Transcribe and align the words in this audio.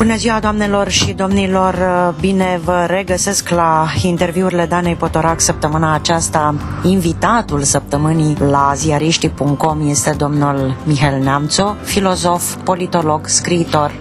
Bună 0.00 0.16
ziua, 0.16 0.40
doamnelor 0.40 0.88
și 0.88 1.12
domnilor! 1.12 1.74
Bine 2.20 2.60
vă 2.64 2.84
regăsesc 2.88 3.48
la 3.48 3.86
interviurile 4.02 4.66
Danei 4.66 4.94
Potorac 4.94 5.40
săptămâna 5.40 5.94
aceasta. 5.94 6.54
Invitatul 6.82 7.62
săptămânii 7.62 8.36
la 8.38 8.72
ziariștii.com 8.74 9.88
este 9.88 10.10
domnul 10.10 10.76
Mihail 10.84 11.22
Neamțo, 11.22 11.76
filozof, 11.82 12.54
politolog, 12.64 13.26
scriitor 13.26 13.92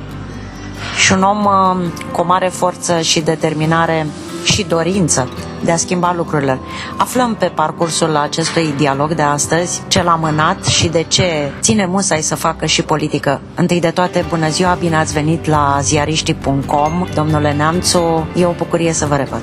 și 0.98 1.12
un 1.12 1.22
om 1.22 1.46
uh, 1.46 1.88
cu 2.12 2.22
o 2.22 2.24
mare 2.24 2.48
forță 2.48 3.02
și 3.02 3.20
determinare 3.20 4.08
și 4.44 4.64
dorință 4.64 5.30
de 5.64 5.72
a 5.72 5.78
schimba 5.78 6.14
lucrurile. 6.18 6.60
Aflăm 6.98 7.36
pe 7.40 7.46
parcursul 7.46 8.16
acestui 8.16 8.74
dialog 8.78 9.14
de 9.14 9.22
astăzi 9.22 9.82
ce 9.88 10.04
l-a 10.04 10.16
mânat 10.16 10.66
și 10.66 10.88
de 10.88 11.06
ce 11.08 11.52
ține 11.60 11.86
musai 11.86 12.22
să 12.22 12.36
facă 12.36 12.66
și 12.66 12.82
politică. 12.82 13.42
Întâi 13.56 13.80
de 13.80 13.90
toate, 13.90 14.26
bună 14.30 14.50
ziua, 14.50 14.78
bine 14.80 14.96
ați 14.96 15.14
venit 15.14 15.46
la 15.46 15.78
ziariștii.com. 15.82 17.06
Domnule 17.14 17.54
Neamțu, 17.54 18.28
e 18.36 18.46
o 18.46 18.52
bucurie 18.52 18.94
să 18.94 19.06
vă 19.06 19.16
revăd. 19.16 19.42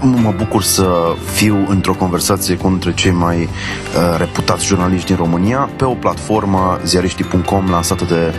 Mă 0.00 0.34
bucur 0.36 0.62
să 0.62 1.14
fiu 1.32 1.66
într-o 1.68 1.94
conversație 1.94 2.56
cu 2.56 2.66
unul 2.66 2.78
dintre 2.78 3.02
cei 3.02 3.12
mai 3.12 3.42
uh, 3.42 4.18
reputați 4.18 4.66
jurnaliști 4.66 5.06
din 5.06 5.16
România 5.16 5.70
pe 5.76 5.84
o 5.84 5.94
platformă 5.94 6.78
ziariștii.com 6.84 7.70
lansată 7.70 8.04
de 8.04 8.34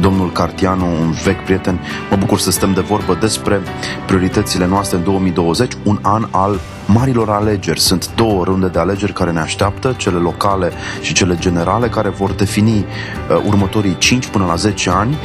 domnul 0.00 0.32
Cartianu, 0.32 0.86
un 0.86 1.10
vechi 1.24 1.44
prieten. 1.44 1.80
Mă 2.10 2.16
bucur 2.16 2.38
să 2.38 2.50
stăm 2.50 2.72
de 2.72 2.80
vorbă 2.80 3.16
despre 3.20 3.60
prioritățile 4.06 4.66
noastre 4.66 4.96
în 4.96 5.04
2020, 5.04 5.72
un 5.84 5.98
an 6.02 6.28
al 6.30 6.60
marilor 6.86 7.30
alegeri. 7.30 7.80
Sunt 7.80 8.14
două 8.14 8.44
runde 8.44 8.66
de 8.66 8.78
alegeri 8.78 9.12
care 9.12 9.30
ne 9.30 9.40
așteaptă, 9.40 9.94
cele 9.96 10.16
locale 10.18 10.72
și 11.00 11.12
cele 11.12 11.36
generale, 11.38 11.88
care 11.88 12.08
vor 12.08 12.30
defini 12.30 12.78
uh, 12.78 13.42
următorii 13.46 13.96
5 13.98 14.26
până 14.26 14.44
la 14.44 14.54
10 14.54 14.90
ani 14.90 15.16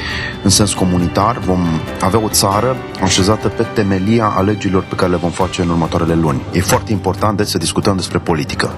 în 0.44 0.50
sens 0.50 0.74
comunitar. 0.74 1.38
Vom 1.38 1.60
avea 2.02 2.20
o 2.20 2.30
țară 2.30 2.76
așezată 3.04 3.48
pe 3.48 3.66
temelia 3.74 4.34
alegerilor 4.38 4.84
pe 4.90 4.96
care 4.96 5.12
le 5.12 5.18
vom 5.18 5.32
face 5.32 5.62
în 5.62 5.70
următoarele 5.70 6.14
luni. 6.16 6.42
E 6.52 6.60
foarte 6.62 6.92
important 6.92 7.38
deci 7.38 7.48
să 7.48 7.58
discutăm 7.58 7.96
despre 7.96 8.18
politică. 8.18 8.74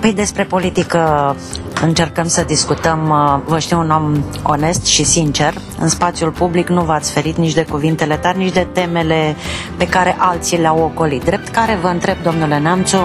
Păi 0.00 0.12
despre 0.12 0.44
politică 0.44 1.36
încercăm 1.82 2.26
să 2.26 2.42
discutăm, 2.42 3.08
uh, 3.10 3.40
vă 3.44 3.58
știu 3.58 3.78
un 3.78 3.90
om 3.90 4.24
onest 4.42 4.84
și 4.84 5.04
sincer, 5.04 5.54
în 5.78 5.88
spațiul 5.88 6.30
public 6.30 6.68
nu 6.68 6.82
v-ați 6.82 7.12
ferit 7.12 7.36
nici 7.36 7.54
de 7.54 7.64
cuvintele 7.70 8.16
tari, 8.16 8.38
nici 8.38 8.52
de 8.52 8.66
temele 8.72 9.36
pe 9.76 9.88
care 9.88 10.16
alții 10.18 10.58
le-au 10.58 10.78
ocolit. 10.78 11.24
Drept 11.24 11.48
care 11.48 11.78
vă 11.82 11.88
întreb, 11.88 12.16
domnule 12.22 12.58
Neamțu, 12.58 12.96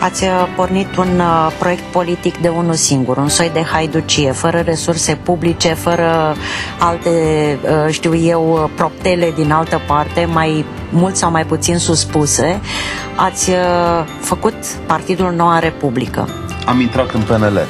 ați 0.00 0.24
uh, 0.24 0.30
pornit 0.56 0.96
un 0.96 1.18
uh, 1.18 1.52
proiect 1.58 1.82
politic 1.82 2.36
de 2.38 2.48
unul 2.48 2.74
singur, 2.74 3.16
un 3.16 3.28
soi 3.28 3.50
de 3.52 3.62
haiducie, 3.62 4.32
fără 4.32 4.58
resurse 4.58 5.14
publice, 5.14 5.68
fără 5.68 6.36
alte, 6.78 7.10
știu 7.90 8.14
eu, 8.14 8.70
proptele 8.76 9.32
din 9.36 9.52
altă 9.52 9.80
parte, 9.86 10.28
mai 10.32 10.64
mult 10.90 11.16
sau 11.16 11.30
mai 11.30 11.44
puțin 11.44 11.78
suspuse, 11.78 12.60
ați 13.16 13.50
făcut 14.20 14.54
Partidul 14.86 15.32
Noua 15.32 15.58
Republică. 15.58 16.28
Am 16.66 16.80
intrat 16.80 17.10
în 17.10 17.20
PNL. 17.20 17.66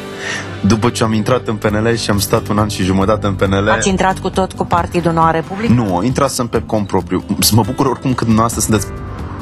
După 0.60 0.90
ce 0.90 1.02
am 1.02 1.12
intrat 1.12 1.48
în 1.48 1.56
PNL 1.56 1.94
și 1.96 2.10
am 2.10 2.18
stat 2.18 2.48
un 2.48 2.58
an 2.58 2.68
și 2.68 2.82
jumătate 2.82 3.26
în 3.26 3.34
PNL... 3.34 3.68
Ați 3.68 3.88
intrat 3.88 4.18
cu 4.18 4.30
tot 4.30 4.52
cu 4.52 4.64
Partidul 4.64 5.12
Noua 5.12 5.30
Republică? 5.30 5.72
Nu, 5.72 6.02
intrasem 6.02 6.46
pe 6.46 6.62
cont 6.66 6.86
propriu. 6.86 7.24
Mă 7.52 7.62
bucur 7.66 7.86
oricum 7.86 8.14
că 8.14 8.24
dumneavoastră 8.24 8.60
sunteți 8.60 8.86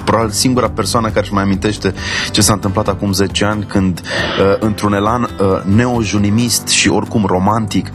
probabil 0.05 0.31
singura 0.31 0.71
persoană 0.71 1.09
care 1.09 1.21
își 1.21 1.33
mai 1.33 1.43
amintește 1.43 1.95
ce 2.31 2.41
s-a 2.41 2.53
întâmplat 2.53 2.89
acum 2.89 3.13
10 3.13 3.45
ani 3.45 3.65
când, 3.65 4.01
uh, 4.01 4.57
într-un 4.59 4.93
elan 4.93 5.23
uh, 5.23 5.29
neojunimist 5.75 6.69
și 6.69 6.89
oricum 6.89 7.25
romantic, 7.25 7.91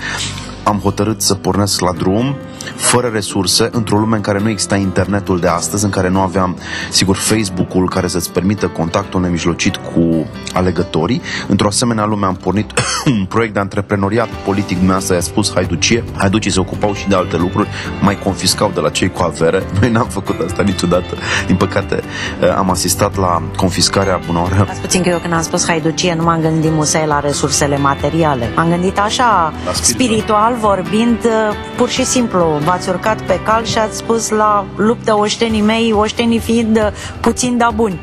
am 0.68 0.80
hotărât 0.84 1.22
să 1.22 1.34
pornesc 1.34 1.80
la 1.80 1.92
drum 1.92 2.36
fără 2.76 3.08
resurse, 3.08 3.70
într-o 3.72 3.98
lume 3.98 4.16
în 4.16 4.22
care 4.22 4.40
nu 4.40 4.50
exista 4.50 4.76
internetul 4.76 5.40
de 5.40 5.48
astăzi, 5.48 5.84
în 5.84 5.90
care 5.90 6.10
nu 6.10 6.20
aveam, 6.20 6.58
sigur, 6.90 7.16
Facebook-ul 7.16 7.90
care 7.90 8.08
să-ți 8.08 8.32
permită 8.32 8.68
contactul 8.68 9.22
nemijlocit 9.22 9.76
cu 9.76 10.26
alegătorii. 10.54 11.22
Într-o 11.48 11.68
asemenea 11.68 12.06
lume 12.06 12.26
am 12.26 12.36
pornit 12.36 12.72
un 13.06 13.26
proiect 13.26 13.54
de 13.54 13.60
antreprenoriat 13.60 14.28
politic, 14.28 14.76
dumneavoastră 14.76 15.14
i-a 15.14 15.22
spus 15.22 15.54
haiducie. 15.54 16.04
Haiducii 16.18 16.52
se 16.52 16.60
ocupau 16.60 16.94
și 16.94 17.08
de 17.08 17.16
alte 17.16 17.38
lucruri, 17.38 17.68
mai 18.02 18.20
confiscau 18.20 18.72
de 18.74 18.80
la 18.80 18.90
cei 18.90 19.10
cu 19.10 19.24
avere. 19.24 19.64
Noi 19.80 19.92
n-am 19.92 20.08
făcut 20.08 20.40
asta 20.46 20.62
niciodată. 20.64 21.16
Din 21.46 21.56
păcate, 21.56 22.02
eh, 22.42 22.56
am 22.58 22.70
asistat 22.70 23.18
la 23.18 23.42
confiscarea 23.56 24.20
bună 24.26 24.40
oră. 24.40 24.66
Ați 24.70 24.82
puțin 24.82 25.02
că 25.02 25.10
eu 25.10 25.18
când 25.18 25.34
am 25.34 25.42
spus 25.42 25.68
haiducie 25.68 26.16
nu 26.16 26.24
m-am 26.24 26.42
gândit 26.42 26.72
musai 26.72 27.08
la 27.08 27.20
resursele 27.20 27.78
materiale. 27.78 28.52
M-am 28.56 28.70
gândit 28.70 29.00
așa, 29.00 29.54
spiritual 29.72 30.57
vorbind, 30.60 31.18
eh, 31.24 31.32
pur 31.76 31.90
și 31.90 32.06
simplu 32.06 32.60
v-ați 32.64 32.90
urcat 32.90 33.22
pe 33.22 33.40
cal 33.44 33.66
și 33.66 33.78
ați 33.78 33.98
spus 33.98 34.30
la 34.30 34.66
luptă 34.76 35.18
oștenii 35.18 35.62
mei, 35.62 35.92
oștenii 35.94 36.40
fiind 36.40 36.94
puțin 37.20 37.58
da 37.58 37.70
buni. 37.76 38.00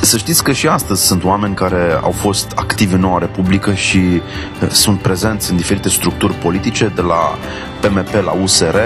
Să 0.00 0.16
știți 0.16 0.42
că 0.42 0.52
și 0.52 0.66
astăzi 0.66 1.06
sunt 1.06 1.24
oameni 1.24 1.54
care 1.54 2.00
au 2.02 2.10
fost 2.10 2.52
activi 2.54 2.94
în 2.94 3.00
Noua 3.00 3.18
Republică 3.18 3.72
și 3.74 3.98
eh, 3.98 4.68
sunt 4.70 5.00
prezenți 5.00 5.50
în 5.50 5.56
diferite 5.56 5.88
structuri 5.88 6.34
politice, 6.34 6.92
de 6.94 7.00
la 7.00 7.38
PMP 7.80 8.24
la 8.24 8.32
USR, 8.42 8.76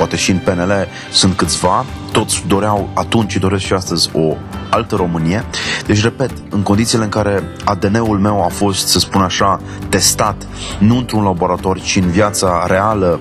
poate 0.00 0.16
și 0.16 0.30
în 0.30 0.38
PNL 0.38 0.72
sunt 1.12 1.36
câțiva, 1.36 1.84
toți 2.12 2.42
doreau 2.46 2.90
atunci 2.94 3.30
și 3.30 3.38
doresc 3.38 3.64
și 3.64 3.72
astăzi 3.72 4.10
o 4.12 4.36
altă 4.70 4.96
Românie. 4.96 5.44
Deci, 5.86 6.02
repet, 6.02 6.30
în 6.50 6.62
condițiile 6.62 7.04
în 7.04 7.10
care 7.10 7.42
ADN-ul 7.64 8.18
meu 8.18 8.44
a 8.44 8.48
fost, 8.48 8.86
să 8.86 8.98
spun 8.98 9.22
așa, 9.22 9.60
testat, 9.88 10.46
nu 10.78 10.96
într-un 10.96 11.22
laborator, 11.22 11.80
ci 11.80 11.96
în 11.96 12.10
viața 12.10 12.64
reală, 12.66 13.20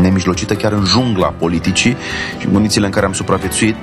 nemijlocită 0.00 0.54
chiar 0.54 0.72
în 0.72 0.84
jungla 0.84 1.26
politicii 1.26 1.96
și 2.38 2.46
în 2.46 2.52
condițiile 2.52 2.86
în 2.86 2.92
care 2.92 3.06
am 3.06 3.12
supraviețuit 3.12 3.76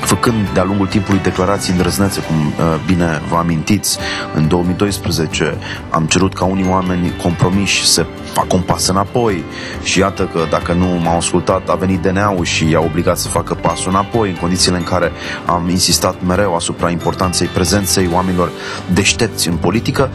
făcând 0.00 0.48
de-a 0.54 0.64
lungul 0.64 0.86
timpului 0.86 1.20
declarații 1.22 1.72
îndrăznețe, 1.72 2.20
cum 2.20 2.36
uh, 2.36 2.54
bine 2.86 3.22
vă 3.28 3.36
amintiți, 3.36 3.98
în 4.34 4.48
2012 4.48 5.58
am 5.90 6.06
cerut 6.06 6.34
ca 6.34 6.44
unii 6.44 6.68
oameni 6.68 7.12
compromiși 7.22 7.86
să 7.86 8.06
facă 8.38 8.54
un 8.56 8.60
pas 8.62 8.86
înapoi 8.86 9.44
și 9.82 9.98
iată 9.98 10.28
că 10.32 10.46
dacă 10.50 10.72
nu 10.72 10.86
m-au 10.86 11.16
ascultat 11.16 11.68
a 11.68 11.74
venit 11.74 12.00
DNA-ul 12.00 12.44
și 12.44 12.70
i-a 12.70 12.80
obligat 12.80 13.18
să 13.18 13.28
facă 13.28 13.54
pasul 13.54 13.90
înapoi 13.90 14.28
în 14.28 14.36
condițiile 14.36 14.76
în 14.76 14.82
care 14.82 15.12
am 15.46 15.68
insistat 15.68 16.14
mereu 16.26 16.54
asupra 16.54 16.90
importanței 16.90 17.46
prezenței 17.46 18.08
oamenilor 18.12 18.50
deștepți 18.92 19.48
în 19.48 19.56
politică. 19.56 20.10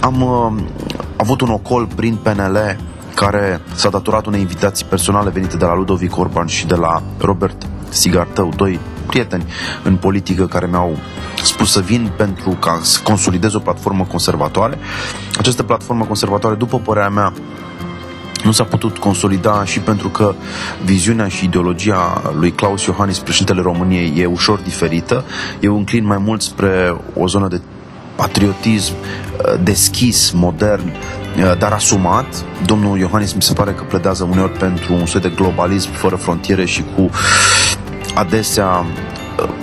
Am 0.00 0.22
uh, 0.22 0.62
avut 1.16 1.40
un 1.40 1.48
ocol 1.48 1.86
prin 1.94 2.14
PNL 2.22 2.76
care 3.14 3.60
s-a 3.74 3.88
datorat 3.88 4.26
unei 4.26 4.40
invitații 4.40 4.86
personale 4.86 5.30
venite 5.30 5.56
de 5.56 5.64
la 5.64 5.74
Ludovic 5.74 6.18
Orban 6.18 6.46
și 6.46 6.66
de 6.66 6.74
la 6.74 7.02
Robert 7.18 7.66
Sigartău, 7.88 8.52
doi 8.56 8.80
prieteni 9.06 9.44
în 9.82 9.96
politică 9.96 10.46
care 10.46 10.66
mi-au 10.66 10.96
spus 11.48 11.72
să 11.72 11.80
vin 11.80 12.10
pentru 12.16 12.50
ca 12.50 12.80
să 12.82 13.00
consolidez 13.02 13.54
o 13.54 13.58
platformă 13.58 14.04
conservatoare. 14.04 14.78
Această 15.38 15.62
platformă 15.62 16.04
conservatoare, 16.04 16.56
după 16.56 16.78
părerea 16.78 17.08
mea, 17.08 17.32
nu 18.44 18.52
s-a 18.52 18.64
putut 18.64 18.98
consolida 18.98 19.64
și 19.64 19.80
pentru 19.80 20.08
că 20.08 20.34
viziunea 20.84 21.28
și 21.28 21.44
ideologia 21.44 22.32
lui 22.38 22.50
Claus 22.50 22.84
Iohannis, 22.84 23.18
președintele 23.18 23.60
României, 23.60 24.12
e 24.16 24.26
ușor 24.26 24.58
diferită. 24.58 25.24
Eu 25.60 25.76
înclin 25.76 26.06
mai 26.06 26.18
mult 26.18 26.42
spre 26.42 26.96
o 27.14 27.26
zonă 27.26 27.48
de 27.48 27.60
patriotism 28.14 28.92
uh, 28.92 29.60
deschis, 29.62 30.30
modern, 30.30 30.88
uh, 30.88 31.58
dar 31.58 31.72
asumat. 31.72 32.44
Domnul 32.64 32.98
Iohannis 32.98 33.32
mi 33.32 33.42
se 33.42 33.52
pare 33.52 33.72
că 33.72 33.82
pledează 33.82 34.24
uneori 34.30 34.52
pentru 34.52 34.94
un 34.94 35.06
soi 35.06 35.20
de 35.20 35.32
globalism 35.34 35.90
fără 35.90 36.16
frontiere 36.16 36.64
și 36.64 36.84
cu 36.96 37.10
adesea 38.14 38.84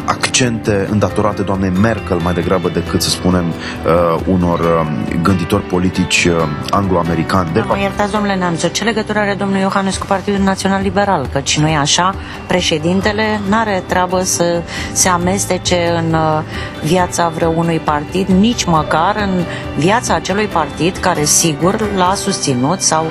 accente 0.06 0.88
îndatorate 0.91 1.41
doamnei 1.41 1.69
Merkel 1.69 2.18
mai 2.18 2.34
degrabă 2.34 2.69
decât 2.69 3.02
să 3.02 3.09
spunem 3.09 3.46
uh, 3.47 4.22
unor 4.28 4.59
uh, 4.59 5.16
gânditori 5.22 5.63
politici 5.63 6.25
uh, 6.25 6.34
anglo-americani. 6.69 7.50
De 7.53 7.63
mă 7.68 7.78
iertați, 7.80 8.12
domnule 8.12 8.35
Neamțu, 8.35 8.68
ce 8.68 8.84
legătură 8.84 9.19
are 9.19 9.35
domnul 9.38 9.59
Iohannis 9.59 9.97
cu 9.97 10.06
Partidul 10.06 10.40
Național 10.40 10.81
Liberal? 10.81 11.28
Căci 11.31 11.59
nu 11.59 11.68
e 11.68 11.78
așa, 11.78 12.16
președintele 12.47 13.40
n-are 13.49 13.84
treabă 13.88 14.22
să 14.23 14.61
se 14.91 15.09
amestece 15.09 15.76
în 15.97 16.14
uh, 16.14 16.41
viața 16.84 17.28
vreunui 17.35 17.79
partid, 17.79 18.28
nici 18.28 18.64
măcar 18.64 19.16
în 19.16 19.44
viața 19.78 20.14
acelui 20.14 20.46
partid 20.46 20.97
care 20.97 21.23
sigur 21.23 21.82
l-a 21.96 22.14
susținut 22.16 22.82
sau 22.82 23.05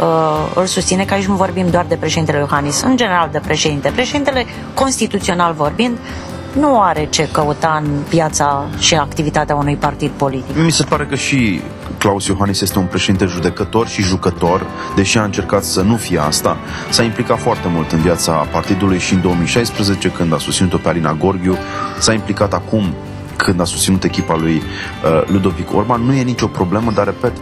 uh, 0.00 0.06
îl 0.54 0.66
susține, 0.66 1.04
că 1.04 1.14
aici 1.14 1.26
nu 1.26 1.34
vorbim 1.34 1.70
doar 1.70 1.84
de 1.88 1.94
președintele 1.94 2.38
Iohannis, 2.38 2.82
în 2.82 2.96
general 2.96 3.28
de 3.32 3.38
președinte. 3.38 3.90
Președintele, 3.94 4.46
constituțional 4.74 5.52
vorbind, 5.52 5.95
nu 6.58 6.80
are 6.80 7.06
ce 7.10 7.28
căuta 7.32 7.82
în 7.84 7.90
viața 8.08 8.64
și 8.78 8.94
activitatea 8.94 9.54
unui 9.54 9.76
partid 9.76 10.10
politic. 10.10 10.56
Mi 10.56 10.70
se 10.70 10.84
pare 10.84 11.06
că 11.06 11.14
și 11.14 11.60
Claus 11.98 12.26
Iohannis 12.26 12.60
este 12.60 12.78
un 12.78 12.84
președinte 12.84 13.24
judecător 13.24 13.86
și 13.86 14.02
jucător, 14.02 14.66
deși 14.94 15.18
a 15.18 15.24
încercat 15.24 15.64
să 15.64 15.80
nu 15.80 15.96
fie 15.96 16.18
asta, 16.18 16.56
s-a 16.90 17.02
implicat 17.02 17.38
foarte 17.38 17.68
mult 17.68 17.92
în 17.92 18.00
viața 18.00 18.32
partidului 18.32 18.98
și 18.98 19.14
în 19.14 19.20
2016, 19.20 20.08
când 20.08 20.34
a 20.34 20.38
susținut-o 20.38 20.76
pe 20.76 20.88
Alina 20.88 21.12
Gorghiu, 21.12 21.56
s-a 21.98 22.12
implicat 22.12 22.52
acum 22.52 22.94
când 23.36 23.60
a 23.60 23.64
susținut 23.64 24.04
echipa 24.04 24.36
lui 24.36 24.54
uh, 24.54 25.22
Ludovic 25.26 25.74
Orban. 25.74 26.02
Nu 26.02 26.12
e 26.12 26.22
nicio 26.22 26.46
problemă, 26.46 26.90
dar 26.94 27.04
repet, 27.04 27.32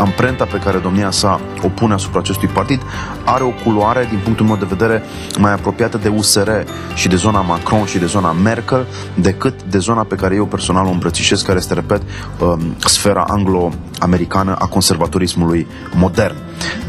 amprenta 0.00 0.44
pe 0.44 0.58
care 0.58 0.78
domnia 0.78 1.10
sa 1.10 1.40
o 1.62 1.68
pune 1.68 1.94
asupra 1.94 2.18
acestui 2.18 2.48
partid 2.48 2.80
are 3.24 3.44
o 3.44 3.50
culoare, 3.64 4.06
din 4.08 4.18
punctul 4.24 4.46
meu 4.46 4.56
de 4.56 4.66
vedere, 4.68 5.02
mai 5.38 5.52
apropiată 5.52 5.98
de 5.98 6.08
USR 6.08 6.50
și 6.94 7.08
de 7.08 7.16
zona 7.16 7.40
Macron 7.40 7.84
și 7.84 7.98
de 7.98 8.06
zona 8.06 8.32
Merkel 8.32 8.86
decât 9.14 9.62
de 9.62 9.78
zona 9.78 10.02
pe 10.02 10.14
care 10.14 10.34
eu 10.34 10.46
personal 10.46 10.86
o 10.86 10.90
îmbrățișez, 10.90 11.42
care 11.42 11.58
este, 11.58 11.74
repet, 11.74 12.02
um, 12.38 12.76
sfera 12.78 13.24
anglo-americană 13.28 14.56
a 14.58 14.66
conservatorismului 14.66 15.66
modern. 15.94 16.34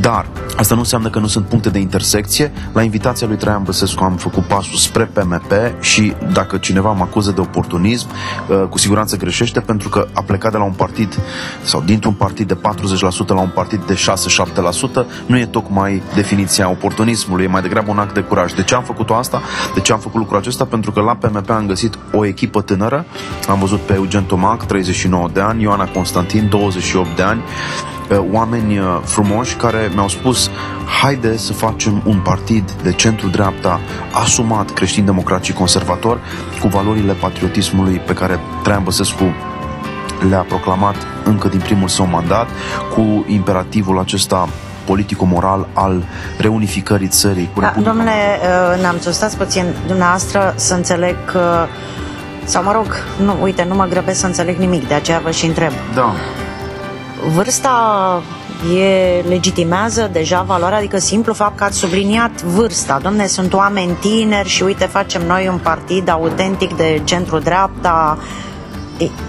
Dar 0.02 0.26
asta 0.58 0.74
nu 0.74 0.80
înseamnă 0.80 1.10
că 1.10 1.20
nu 1.20 1.28
sunt 1.28 1.46
puncte 1.46 1.70
de 1.70 1.80
intersecție. 1.80 2.52
La 2.74 2.82
invitația 2.82 3.28
lui 3.28 3.38
Traian 3.38 3.64
Băsescu 3.64 4.04
am 4.04 4.16
făcut 4.16 4.44
pasul 4.44 4.78
spre 4.78 5.04
PMP 5.06 5.52
și 5.80 6.14
dacă 6.34 6.58
cineva 6.58 6.92
mă 6.92 7.04
acuză 7.04 7.32
de 7.32 7.42
oportunism, 7.42 8.08
uh, 8.48 8.64
cu 8.70 8.78
siguranță 8.78 9.18
greșește 9.18 9.60
pentru 9.60 9.90
că 9.90 10.08
a 10.14 10.22
plecat 10.22 10.52
de 10.52 10.58
la 10.58 10.64
un 10.64 10.72
partid 10.72 11.20
sau 11.64 11.82
dintr-un 11.82 12.14
partid 12.14 12.48
de 12.48 12.56
40% 12.56 13.01
la 13.10 13.42
un 13.42 13.50
partid 13.54 13.84
de 13.86 13.94
6-7% 13.94 15.06
nu 15.26 15.38
e 15.38 15.46
tocmai 15.46 16.02
definiția 16.14 16.70
oportunismului, 16.70 17.44
e 17.44 17.48
mai 17.48 17.62
degrabă 17.62 17.92
un 17.92 17.98
act 17.98 18.14
de 18.14 18.22
curaj. 18.22 18.54
De 18.54 18.64
ce 18.64 18.76
am 18.76 18.84
făcut 18.84 19.10
asta? 19.10 19.42
De 19.74 19.80
ce 19.80 19.92
am 19.92 20.00
făcut 20.00 20.20
lucrul 20.20 20.38
acesta? 20.38 20.66
Pentru 20.66 20.92
că 20.92 21.02
la 21.02 21.16
PMP 21.16 21.50
am 21.50 21.68
găsit 21.68 21.98
o 22.14 22.26
echipă 22.26 22.62
tânără. 22.62 23.06
Am 23.48 23.60
văzut 23.60 23.80
pe 23.80 23.94
Eugen 23.94 24.24
Tomac, 24.24 24.66
39 24.66 25.30
de 25.34 25.40
ani, 25.40 25.62
Ioana 25.62 25.88
Constantin, 25.88 26.50
28 26.50 27.16
de 27.16 27.22
ani, 27.22 27.44
oameni 28.32 28.78
uh, 28.78 28.86
frumoși 29.04 29.56
care 29.56 29.92
mi-au 29.94 30.08
spus 30.08 30.50
haide 31.02 31.38
să 31.38 31.54
facem 31.54 32.02
un 32.06 32.20
partid 32.20 32.72
de 32.72 32.92
centru-dreapta 32.92 33.80
asumat 34.14 34.72
creștin-democrat 34.74 35.44
și 35.44 35.54
conservator 35.54 36.20
cu 36.60 36.68
valorile 36.68 37.14
patriotismului 37.14 37.98
pe 37.98 38.14
care 38.14 38.40
Traian 38.64 38.84
Băsescu 38.84 39.24
le-a 40.30 40.46
proclamat 40.48 40.96
încă 41.24 41.48
din 41.48 41.60
primul 41.60 41.88
său 41.88 42.06
mandat 42.06 42.48
cu 42.94 43.26
imperativul 43.28 44.00
acesta 44.00 44.50
politico-moral 44.86 45.68
al 45.74 46.04
reunificării 46.38 47.08
țării. 47.08 47.50
Cu 47.54 47.60
da, 47.60 47.74
domnule 47.84 48.12
uh, 48.12 48.82
ne-am 48.82 48.98
stați 49.00 49.38
puțin 49.38 49.66
dumneavoastră 49.88 50.54
să 50.56 50.74
înțeleg 50.74 51.16
că 51.26 51.66
sau 52.44 52.64
mă 52.64 52.72
rog, 52.72 52.86
nu, 53.24 53.38
uite, 53.42 53.66
nu 53.68 53.76
mă 53.76 53.86
grăbesc 53.86 54.20
să 54.20 54.26
înțeleg 54.26 54.58
nimic, 54.58 54.88
de 54.88 54.94
aceea 54.94 55.20
vă 55.24 55.32
și 55.32 55.46
întreb. 55.46 55.72
Da 55.94 56.14
vârsta 57.30 58.22
e 58.76 59.22
legitimează 59.28 60.10
deja 60.12 60.42
valoarea, 60.42 60.78
adică 60.78 60.98
simplu 60.98 61.34
fapt 61.34 61.58
că 61.58 61.64
ați 61.64 61.78
subliniat 61.78 62.42
vârsta. 62.42 63.00
Domne, 63.02 63.28
sunt 63.28 63.54
oameni 63.54 63.98
tineri 64.00 64.48
și 64.48 64.64
uite, 64.64 64.86
facem 64.86 65.22
noi 65.26 65.48
un 65.48 65.58
partid 65.58 66.10
autentic 66.10 66.76
de 66.76 67.02
centru-dreapta. 67.04 68.18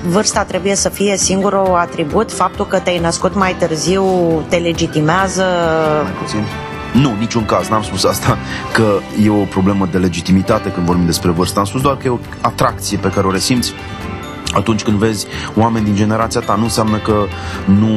Vârsta 0.06 0.44
trebuie 0.44 0.74
să 0.74 0.88
fie 0.88 1.16
singurul 1.16 1.74
atribut? 1.74 2.32
Faptul 2.32 2.66
că 2.66 2.78
te-ai 2.78 2.98
născut 2.98 3.34
mai 3.34 3.54
târziu 3.58 4.04
te 4.48 4.56
legitimează? 4.56 5.44
Mai 6.02 6.12
puțin. 6.12 6.44
Nu, 6.92 7.14
niciun 7.18 7.44
caz, 7.44 7.68
n-am 7.68 7.82
spus 7.82 8.04
asta 8.04 8.38
că 8.72 8.98
e 9.24 9.30
o 9.30 9.44
problemă 9.44 9.88
de 9.90 9.98
legitimitate 9.98 10.70
când 10.70 10.86
vorbim 10.86 11.06
despre 11.06 11.30
vârstă. 11.30 11.58
Am 11.58 11.64
spus 11.64 11.80
doar 11.80 11.96
că 11.96 12.06
e 12.06 12.10
o 12.10 12.18
atracție 12.40 12.98
pe 12.98 13.08
care 13.08 13.26
o 13.26 13.30
resimți 13.30 13.72
atunci 14.54 14.82
când 14.82 14.98
vezi 14.98 15.26
oameni 15.56 15.84
din 15.84 15.94
generația 15.94 16.40
ta, 16.40 16.54
nu 16.54 16.62
înseamnă 16.62 16.96
că 16.96 17.24
nu 17.64 17.90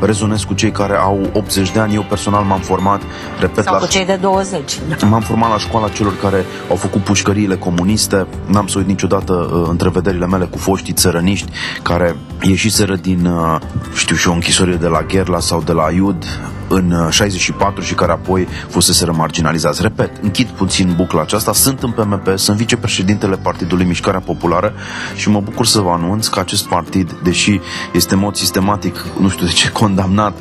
rezonezi 0.00 0.46
cu 0.46 0.54
cei 0.54 0.70
care 0.70 0.96
au 0.96 1.30
80 1.32 1.70
de 1.70 1.78
ani. 1.78 1.94
Eu 1.94 2.04
personal 2.08 2.44
m-am 2.44 2.60
format, 2.60 3.02
repet, 3.40 3.64
Sau 3.64 3.74
la... 3.74 3.80
cu 3.80 3.86
cei 3.86 4.04
de 4.04 4.18
20. 4.20 4.78
M-am 5.08 5.20
format 5.20 5.50
la 5.50 5.58
școala 5.58 5.88
celor 5.88 6.16
care 6.16 6.44
au 6.70 6.76
făcut 6.76 7.00
pușcăriile 7.00 7.56
comuniste. 7.56 8.26
N-am 8.46 8.66
să 8.66 8.78
uit 8.78 8.86
niciodată 8.86 9.32
uh, 9.32 9.66
întrevederile 9.68 10.26
mele 10.26 10.44
cu 10.44 10.58
foștii 10.58 10.92
țărăniști 10.92 11.52
care 11.82 12.16
ieșiseră 12.40 12.96
din, 12.96 13.26
uh, 13.26 13.60
știu 13.94 14.16
și 14.16 14.28
eu, 14.28 14.34
închisorile 14.34 14.76
de 14.76 14.86
la 14.86 15.02
Gherla 15.02 15.40
sau 15.40 15.62
de 15.62 15.72
la 15.72 15.90
Iud 15.90 16.24
în 16.68 17.08
64 17.10 17.80
uh, 17.80 17.86
și 17.86 17.94
care 17.94 18.12
apoi 18.12 18.48
fuseseră 18.68 19.12
marginalizați. 19.12 19.82
Repet, 19.82 20.10
închid 20.22 20.48
puțin 20.48 20.92
bucla 20.96 21.20
aceasta, 21.20 21.52
sunt 21.52 21.82
în 21.82 21.90
PMP, 21.90 22.38
sunt 22.38 22.56
vicepreședintele 22.56 23.36
Partidului 23.36 23.84
Mișcarea 23.84 24.20
Populară 24.20 24.72
și 25.14 25.28
mă 25.28 25.40
bucur 25.40 25.66
să 25.66 25.80
vă 25.80 25.90
anunț 25.90 26.26
că 26.26 26.40
acest 26.40 26.66
partid, 26.66 27.16
deși 27.22 27.60
este 27.92 28.14
în 28.14 28.20
mod 28.20 28.34
sistematic, 28.36 29.06
nu 29.20 29.28
știu 29.28 29.46
de 29.46 29.52
ce, 29.52 29.70
condamnat 29.70 30.34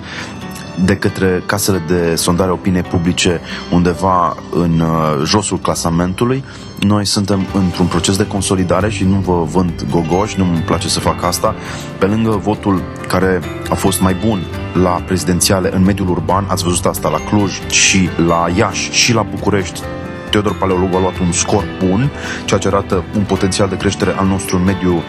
de 0.84 0.96
către 0.96 1.44
casele 1.46 1.84
de 1.88 2.16
sondare 2.16 2.52
opinie 2.52 2.82
publice 2.82 3.42
undeva 3.72 4.38
în 4.52 4.80
uh, 4.80 5.26
josul 5.26 5.58
clasamentului. 5.58 6.44
Noi 6.80 7.06
suntem 7.06 7.46
într-un 7.54 7.86
proces 7.86 8.18
de 8.18 8.28
consolidare 8.28 8.90
și 8.90 9.04
nu 9.04 9.16
vă 9.16 9.44
vând 9.44 9.86
gogoși, 9.90 10.38
nu 10.38 10.44
îmi 10.44 10.64
place 10.66 10.88
să 10.88 11.00
fac 11.00 11.24
asta. 11.24 11.56
Pe 11.98 12.06
lângă 12.06 12.30
votul 12.30 12.82
care 13.08 13.42
a 13.70 13.76
fost 13.76 14.02
mai 14.02 14.16
bun 14.26 14.44
la 14.82 14.90
prezidențiale 15.06 15.76
în 15.76 15.84
mediul 15.84 16.10
urban, 16.10 16.46
ați 16.48 16.64
văzut 16.64 16.86
asta 16.86 17.10
la 17.10 17.20
Cluj 17.30 17.60
și 17.70 18.10
la 18.28 18.48
Iași 18.56 18.92
și 18.92 19.14
la 19.14 19.22
București, 19.22 19.82
Teodor 20.32 20.56
Paleologu 20.58 20.96
a 20.96 21.00
luat 21.00 21.18
un 21.18 21.32
scor 21.32 21.64
bun, 21.86 22.10
ceea 22.46 22.60
ce 22.60 22.68
arată 22.68 23.04
un 23.16 23.24
potențial 23.24 23.70
de 23.70 23.78
creștere 23.78 24.14
al 24.18 24.26
nostru 24.28 24.58
în 24.58 24.64
mediul 24.64 24.96
uh, 24.96 25.02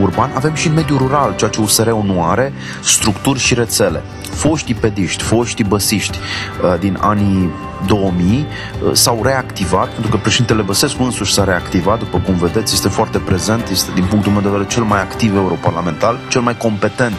urban. 0.00 0.30
Avem 0.34 0.54
și 0.54 0.66
în 0.66 0.74
mediul 0.74 0.98
rural, 0.98 1.34
ceea 1.36 1.50
ce 1.50 1.60
USR-ul 1.60 2.02
nu 2.04 2.24
are, 2.24 2.52
structuri 2.82 3.38
și 3.38 3.54
rețele. 3.54 4.02
Foștii 4.30 4.74
pediști, 4.74 5.22
foștii 5.22 5.64
băsiști 5.64 6.18
uh, 6.18 6.78
din 6.78 6.98
anii 7.00 7.50
2000 7.86 8.46
uh, 8.84 8.90
s-au 8.92 9.20
reactivat, 9.22 9.88
pentru 9.88 10.10
că 10.10 10.16
președintele 10.16 10.62
Băsescu 10.62 11.02
însuși 11.02 11.32
s-a 11.32 11.44
reactivat, 11.44 11.98
după 11.98 12.18
cum 12.18 12.34
vedeți, 12.34 12.74
este 12.74 12.88
foarte 12.88 13.18
prezent, 13.18 13.68
este 13.68 13.90
din 13.94 14.04
punctul 14.04 14.32
meu 14.32 14.40
de 14.40 14.48
vedere 14.48 14.68
cel 14.68 14.82
mai 14.82 15.00
activ 15.00 15.34
europarlamentar, 15.34 16.16
cel 16.28 16.40
mai 16.40 16.56
competent 16.56 17.14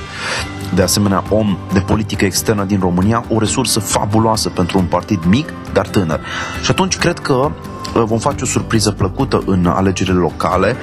de 0.76 0.82
asemenea 0.82 1.24
om 1.30 1.58
de 1.74 1.80
politică 1.80 2.26
externă 2.26 2.64
din 2.64 2.80
România, 2.80 3.24
o 3.30 3.40
resursă 3.40 3.80
fabuloasă 3.80 4.50
pentru 4.50 4.78
un 4.78 4.86
partid 4.86 5.24
mic, 5.26 5.54
dar 5.74 5.88
tânăr. 5.88 6.20
Și 6.64 6.72
atunci 6.72 6.98
cred 6.98 7.20
că 7.20 7.34
uh, 7.34 8.04
vom 8.06 8.18
face 8.18 8.44
o 8.44 8.48
surpriză 8.48 8.92
plăcută 8.92 9.44
în 9.46 9.66
alegerile 9.66 10.16
locale. 10.16 10.76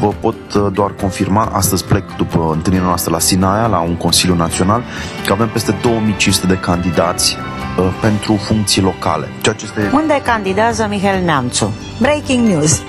Vă 0.00 0.06
pot 0.20 0.54
uh, 0.54 0.66
doar 0.72 0.90
confirma, 1.00 1.50
astăzi 1.52 1.84
plec 1.84 2.16
după 2.16 2.50
întâlnirea 2.52 2.86
noastră 2.86 3.12
la 3.12 3.18
Sinaia, 3.18 3.66
la 3.66 3.80
un 3.80 3.96
Consiliu 3.96 4.34
Național, 4.34 4.82
că 5.26 5.32
avem 5.32 5.48
peste 5.48 5.74
2500 5.82 6.46
de 6.46 6.58
candidați 6.58 7.36
uh, 7.78 7.84
pentru 8.00 8.36
funcții 8.36 8.82
locale. 8.82 9.28
Ceea 9.40 9.54
ce 9.54 9.64
este... 9.64 9.90
Unde 9.94 10.20
candidează 10.24 10.86
Mihail 10.90 11.24
Neamțu? 11.24 11.72
Breaking 12.00 12.46
news! 12.48 12.80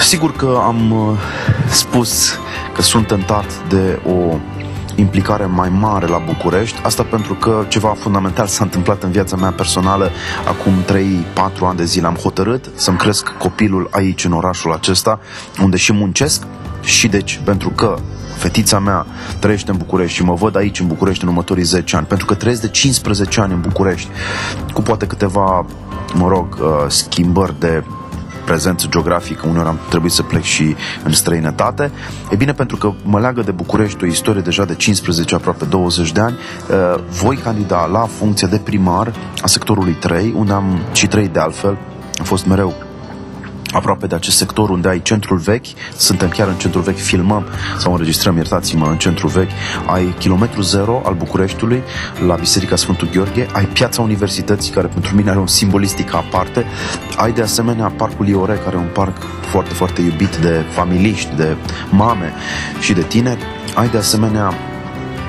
Sigur 0.00 0.32
că 0.36 0.60
am 0.62 0.90
uh, 0.90 1.18
spus 1.70 2.38
că 2.72 2.82
sunt 2.82 3.06
tentat 3.06 3.44
de 3.68 4.00
o 4.06 4.38
implicare 4.94 5.46
mai 5.46 5.68
mare 5.68 6.06
la 6.06 6.22
București. 6.26 6.80
Asta 6.82 7.02
pentru 7.02 7.34
că 7.34 7.64
ceva 7.68 7.94
fundamental 7.98 8.46
s-a 8.46 8.64
întâmplat 8.64 9.02
în 9.02 9.10
viața 9.10 9.36
mea 9.36 9.50
personală 9.50 10.10
acum 10.46 10.72
3-4 10.82 11.58
ani 11.60 11.76
de 11.76 11.84
zile. 11.84 12.06
Am 12.06 12.14
hotărât 12.14 12.70
să-mi 12.74 12.96
cresc 12.96 13.28
copilul 13.28 13.88
aici, 13.90 14.24
în 14.24 14.32
orașul 14.32 14.72
acesta, 14.72 15.20
unde 15.62 15.76
și 15.76 15.92
muncesc 15.92 16.42
și 16.82 17.08
deci, 17.08 17.40
pentru 17.44 17.70
că 17.70 17.96
fetița 18.36 18.78
mea 18.78 19.06
trăiește 19.38 19.70
în 19.70 19.76
București 19.76 20.16
și 20.16 20.24
mă 20.24 20.34
văd 20.34 20.56
aici 20.56 20.80
în 20.80 20.86
București 20.86 21.22
în 21.22 21.28
următorii 21.28 21.64
10 21.64 21.96
ani, 21.96 22.06
pentru 22.06 22.26
că 22.26 22.34
trăiesc 22.34 22.60
de 22.60 22.68
15 22.68 23.40
ani 23.40 23.52
în 23.52 23.60
București, 23.60 24.08
cu 24.72 24.82
poate 24.82 25.06
câteva, 25.06 25.66
mă 26.14 26.28
rog, 26.28 26.58
uh, 26.60 26.84
schimbări 26.86 27.54
de 27.58 27.84
prezență 28.44 28.86
geografică, 28.90 29.46
uneori 29.48 29.68
am 29.68 29.78
trebuit 29.88 30.12
să 30.12 30.22
plec 30.22 30.42
și 30.42 30.76
în 31.04 31.12
străinătate. 31.12 31.90
E 32.30 32.36
bine, 32.36 32.52
pentru 32.52 32.76
că 32.76 32.92
mă 33.02 33.20
leagă 33.20 33.42
de 33.42 33.50
București 33.50 34.04
o 34.04 34.06
istorie 34.06 34.40
deja 34.40 34.64
de 34.64 34.74
15, 34.74 35.34
aproape 35.34 35.64
20 35.64 36.12
de 36.12 36.20
ani, 36.20 36.36
uh, 36.70 37.02
voi 37.10 37.36
candida 37.36 37.86
la 37.86 38.06
funcția 38.18 38.48
de 38.48 38.58
primar 38.58 39.12
a 39.42 39.46
sectorului 39.46 39.92
3, 39.92 40.32
unde 40.36 40.52
am 40.52 40.80
și 40.92 41.06
3 41.06 41.28
de 41.28 41.38
altfel, 41.38 41.78
am 42.18 42.24
fost 42.24 42.46
mereu 42.46 42.74
aproape 43.74 44.06
de 44.06 44.14
acest 44.14 44.36
sector 44.36 44.68
unde 44.68 44.88
ai 44.88 45.02
centrul 45.02 45.38
vechi, 45.38 45.66
suntem 45.96 46.28
chiar 46.28 46.48
în 46.48 46.54
centrul 46.54 46.82
vechi, 46.82 46.98
filmăm 46.98 47.46
sau 47.78 47.92
înregistrăm, 47.92 48.36
iertați-mă, 48.36 48.86
în 48.86 48.96
centrul 48.96 49.30
vechi, 49.30 49.50
ai 49.86 50.14
kilometru 50.18 50.60
zero 50.60 51.02
al 51.04 51.14
Bucureștiului, 51.14 51.82
la 52.26 52.34
Biserica 52.34 52.76
Sfântul 52.76 53.08
Gheorghe, 53.12 53.46
ai 53.52 53.64
piața 53.64 54.02
Universității, 54.02 54.72
care 54.72 54.86
pentru 54.86 55.14
mine 55.14 55.30
are 55.30 55.38
un 55.38 55.46
simbolistic 55.46 56.14
aparte, 56.14 56.64
ai 57.16 57.32
de 57.32 57.42
asemenea 57.42 57.92
Parcul 57.96 58.26
Iore, 58.28 58.60
care 58.64 58.76
e 58.76 58.78
un 58.78 58.90
parc 58.92 59.16
foarte, 59.40 59.74
foarte 59.74 60.00
iubit 60.00 60.36
de 60.36 60.64
familiști, 60.70 61.36
de 61.36 61.56
mame 61.90 62.32
și 62.80 62.92
de 62.92 63.02
tineri, 63.02 63.42
ai 63.74 63.88
de 63.88 63.96
asemenea 63.96 64.54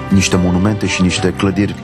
niște 0.09 0.35
monumente 0.35 0.87
și 0.87 1.01
niște 1.01 1.33
clădiri 1.37 1.75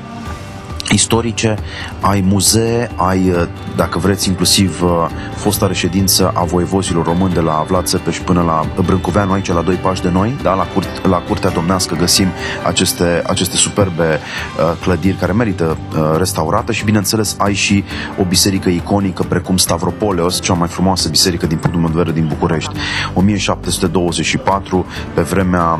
istorice, 0.89 1.55
ai 1.99 2.23
muzee, 2.27 2.91
ai, 2.95 3.29
uh, 3.29 3.47
dacă 3.75 3.99
vreți, 3.99 4.27
inclusiv 4.27 4.81
uh, 4.83 4.89
fosta 5.35 5.67
reședință 5.67 6.31
a 6.33 6.43
voievozilor 6.43 7.05
români 7.05 7.33
de 7.33 7.39
la 7.39 7.65
Vlad 7.67 7.85
Țepeș 7.85 8.17
până 8.17 8.41
la 8.41 8.83
Brâncoveanu, 8.85 9.31
aici 9.31 9.51
la 9.51 9.61
doi 9.61 9.75
pași 9.75 10.01
de 10.01 10.09
noi, 10.09 10.35
da? 10.41 10.53
la, 10.53 10.63
cur- 10.63 11.01
la 11.09 11.17
Curtea 11.17 11.49
Domnească 11.49 11.95
găsim 11.95 12.27
aceste, 12.65 13.21
aceste 13.27 13.55
superbe 13.55 14.19
uh, 14.19 14.77
clădiri 14.81 15.15
care 15.15 15.31
merită 15.31 15.77
uh, 15.95 16.17
restaurată 16.17 16.71
și, 16.71 16.83
bineînțeles, 16.83 17.35
ai 17.37 17.53
și 17.53 17.83
o 18.19 18.23
biserică 18.23 18.69
iconică 18.69 19.23
precum 19.23 19.57
Stavropoleos, 19.57 20.41
cea 20.41 20.53
mai 20.53 20.67
frumoasă 20.67 21.09
biserică 21.09 21.45
din 21.45 21.57
punctul 21.57 21.81
meu 21.81 21.89
de 21.89 21.97
vedere 21.97 22.19
din 22.19 22.27
București. 22.27 22.71
1724, 23.13 24.85
pe 25.13 25.21
vremea, 25.21 25.79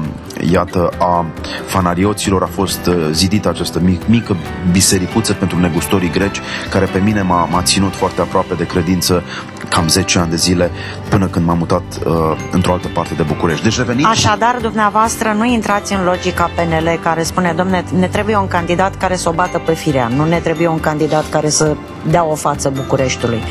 iată, 0.52 0.90
a 0.98 1.26
fanarioților 1.66 2.44
a 2.44 2.50
fost 2.54 2.86
uh, 2.86 2.96
zidită 3.12 3.50
această 3.50 3.80
mic, 3.80 4.08
mică 4.08 4.36
biserică 4.72 5.00
bisericuță 5.02 5.34
pentru 5.34 5.60
negustorii 5.60 6.10
greci, 6.10 6.40
care 6.70 6.86
pe 6.86 7.00
mine 7.00 7.22
m-a, 7.22 7.46
m-a 7.46 7.62
ținut 7.62 7.96
foarte 7.96 8.22
aproape 8.22 8.54
de 8.54 8.66
credință 8.66 9.24
cam 9.70 9.88
10 9.88 10.20
ani 10.20 10.30
de 10.30 10.36
zile 10.36 10.72
până 11.10 11.26
când 11.28 11.46
m-am 11.46 11.58
mutat 11.58 11.84
uh, 12.06 12.14
într-o 12.52 12.72
altă 12.74 12.88
parte 12.94 13.14
de 13.14 13.24
București. 13.24 13.64
Deci 13.64 13.78
revenind... 13.78 14.08
Așadar, 14.08 14.58
dumneavoastră, 14.62 15.34
nu 15.38 15.46
intrați 15.46 15.94
în 15.94 16.04
logica 16.04 16.50
PNL 16.56 17.00
care 17.04 17.24
spune, 17.24 17.54
domne, 17.58 17.84
ne 18.00 18.08
trebuie 18.08 18.36
un 18.38 18.48
candidat 18.48 18.98
care 18.98 19.16
să 19.16 19.30
o 19.30 19.32
bată 19.32 19.62
pe 19.66 19.74
firea, 19.74 20.08
nu 20.08 20.26
ne 20.26 20.38
trebuie 20.38 20.68
un 20.68 20.80
candidat 20.80 21.30
care 21.30 21.50
să 21.50 21.76
dea 22.10 22.26
o 22.26 22.36
față 22.36 22.70
Bucureștiului 22.70 23.42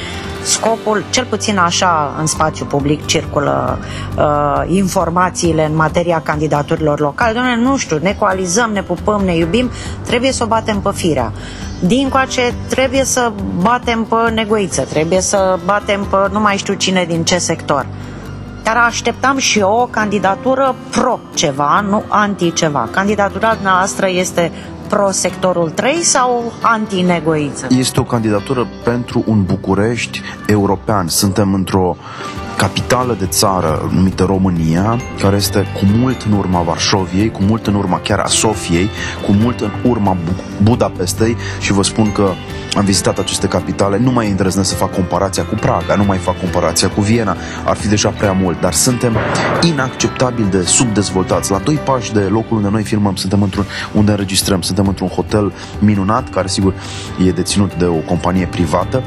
scopul, 0.43 1.05
cel 1.11 1.25
puțin 1.25 1.59
așa 1.59 2.15
în 2.19 2.27
spațiu 2.27 2.65
public 2.65 3.07
circulă 3.07 3.79
uh, 4.19 4.63
informațiile 4.67 5.65
în 5.67 5.77
materia 5.77 6.21
candidaturilor 6.25 7.01
locale. 7.01 7.33
Doamne, 7.33 7.57
nu 7.57 7.77
știu, 7.77 7.99
ne 8.03 8.17
coalizăm, 8.19 8.71
ne 8.71 8.83
pupăm, 8.83 9.21
ne 9.25 9.37
iubim, 9.37 9.71
trebuie 10.07 10.33
să 10.33 10.45
o 10.45 10.47
batem 10.47 10.81
pe 10.81 10.91
firea. 10.95 11.33
Din 11.81 12.09
coace 12.09 12.55
trebuie 12.69 13.05
să 13.05 13.33
batem 13.63 14.05
pe 14.05 14.31
negoiță, 14.35 14.83
trebuie 14.83 15.21
să 15.21 15.59
batem 15.65 16.05
pe 16.11 16.17
nu 16.33 16.41
mai 16.41 16.57
știu 16.57 16.75
cine 16.75 17.05
din 17.09 17.25
ce 17.25 17.39
sector. 17.39 17.87
Dar 18.63 18.77
așteptam 18.77 19.39
și 19.39 19.59
eu 19.59 19.71
o 19.73 19.87
candidatură 19.87 20.75
pro 20.91 21.19
ceva, 21.35 21.81
nu 21.89 22.03
anti 22.09 22.53
ceva. 22.53 22.89
Candidatura 22.91 23.57
noastră 23.63 24.09
este 24.09 24.53
pro-sectorul 24.91 25.71
3 25.71 26.03
sau 26.03 26.53
anti-negoiță? 26.63 27.67
Este 27.69 28.01
o 28.01 28.05
candidatură 28.05 28.69
pentru 28.85 29.25
un 29.27 29.45
București 29.45 30.21
european. 30.47 31.09
Suntem 31.09 31.55
într-o 31.55 31.97
capitală 32.57 33.17
de 33.19 33.27
țară 33.27 33.91
numită 33.93 34.25
România, 34.25 35.01
care 35.21 35.37
este 35.37 35.67
cu 35.75 35.85
mult 35.99 36.23
în 36.23 36.33
urma 36.33 36.61
Varșoviei, 36.61 37.31
cu 37.31 37.43
mult 37.43 37.67
în 37.67 37.75
urma 37.75 38.01
chiar 38.01 38.19
a 38.19 38.27
Sofiei, 38.27 38.91
cu 39.27 39.33
mult 39.33 39.61
în 39.61 39.71
urma 39.91 40.17
Budapestei 40.63 41.37
și 41.61 41.73
vă 41.73 41.83
spun 41.83 42.13
că 42.13 42.31
am 42.77 42.85
vizitat 42.85 43.19
aceste 43.19 43.47
capitale, 43.47 43.99
nu 43.99 44.11
mai 44.11 44.31
îndrăznesc 44.31 44.69
să 44.69 44.75
fac 44.75 44.95
comparația 44.95 45.45
cu 45.45 45.55
Praga, 45.55 45.95
nu 45.95 46.05
mai 46.05 46.19
fac 46.19 46.39
comparația 46.39 46.89
cu 46.89 47.01
Viena, 47.01 47.37
ar 47.65 47.77
fi 47.77 47.89
deja 47.89 48.09
prea 48.09 48.33
mult, 48.33 48.61
dar 48.61 48.73
suntem 48.73 49.17
inacceptabil 49.63 50.47
de 50.51 50.63
subdezvoltați. 50.63 51.51
La 51.51 51.59
doi 51.59 51.75
pași 51.75 52.13
de 52.13 52.21
locul 52.21 52.57
unde 52.57 52.69
noi 52.69 52.83
filmăm, 52.83 53.15
suntem 53.15 53.43
într-un, 53.43 53.65
unde 53.93 54.11
înregistrăm, 54.11 54.63
suntem 54.63 54.87
într-un 54.87 55.09
hotel 55.09 55.53
minunat, 55.79 56.31
care 56.31 56.49
sigur 56.49 56.75
e 57.27 57.31
deținut 57.31 57.75
de 57.75 57.85
o 57.85 57.97
companie 57.97 58.47
privată, 58.47 59.03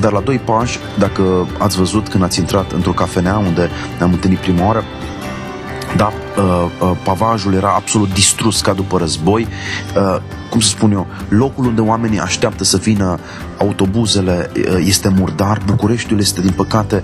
dar 0.00 0.12
la 0.12 0.20
doi 0.20 0.38
pași, 0.38 0.78
dacă 0.98 1.46
ați 1.58 1.76
văzut 1.76 2.08
când 2.08 2.22
ați 2.22 2.38
intrat 2.38 2.72
într-o 2.72 2.92
cafenea 2.92 3.38
unde 3.38 3.70
ne-am 3.98 4.12
întâlnit 4.12 4.38
prima 4.38 4.66
oară, 4.66 4.84
da, 5.96 6.12
uh, 6.36 6.70
uh, 6.80 6.96
pavajul 7.02 7.54
era 7.54 7.72
absolut 7.74 8.12
distrus 8.12 8.60
ca 8.60 8.72
după 8.72 8.98
război. 8.98 9.48
Uh, 9.96 10.20
cum 10.50 10.60
să 10.60 10.68
spun 10.68 10.92
eu, 10.92 11.06
locul 11.28 11.64
unde 11.64 11.80
oamenii 11.80 12.18
așteaptă 12.18 12.64
să 12.64 12.76
vină 12.76 13.18
autobuzele 13.58 14.50
uh, 14.56 14.84
este 14.86 15.08
murdar. 15.08 15.60
Bucureștiul 15.66 16.20
este, 16.20 16.40
din 16.40 16.52
păcate, 16.56 17.02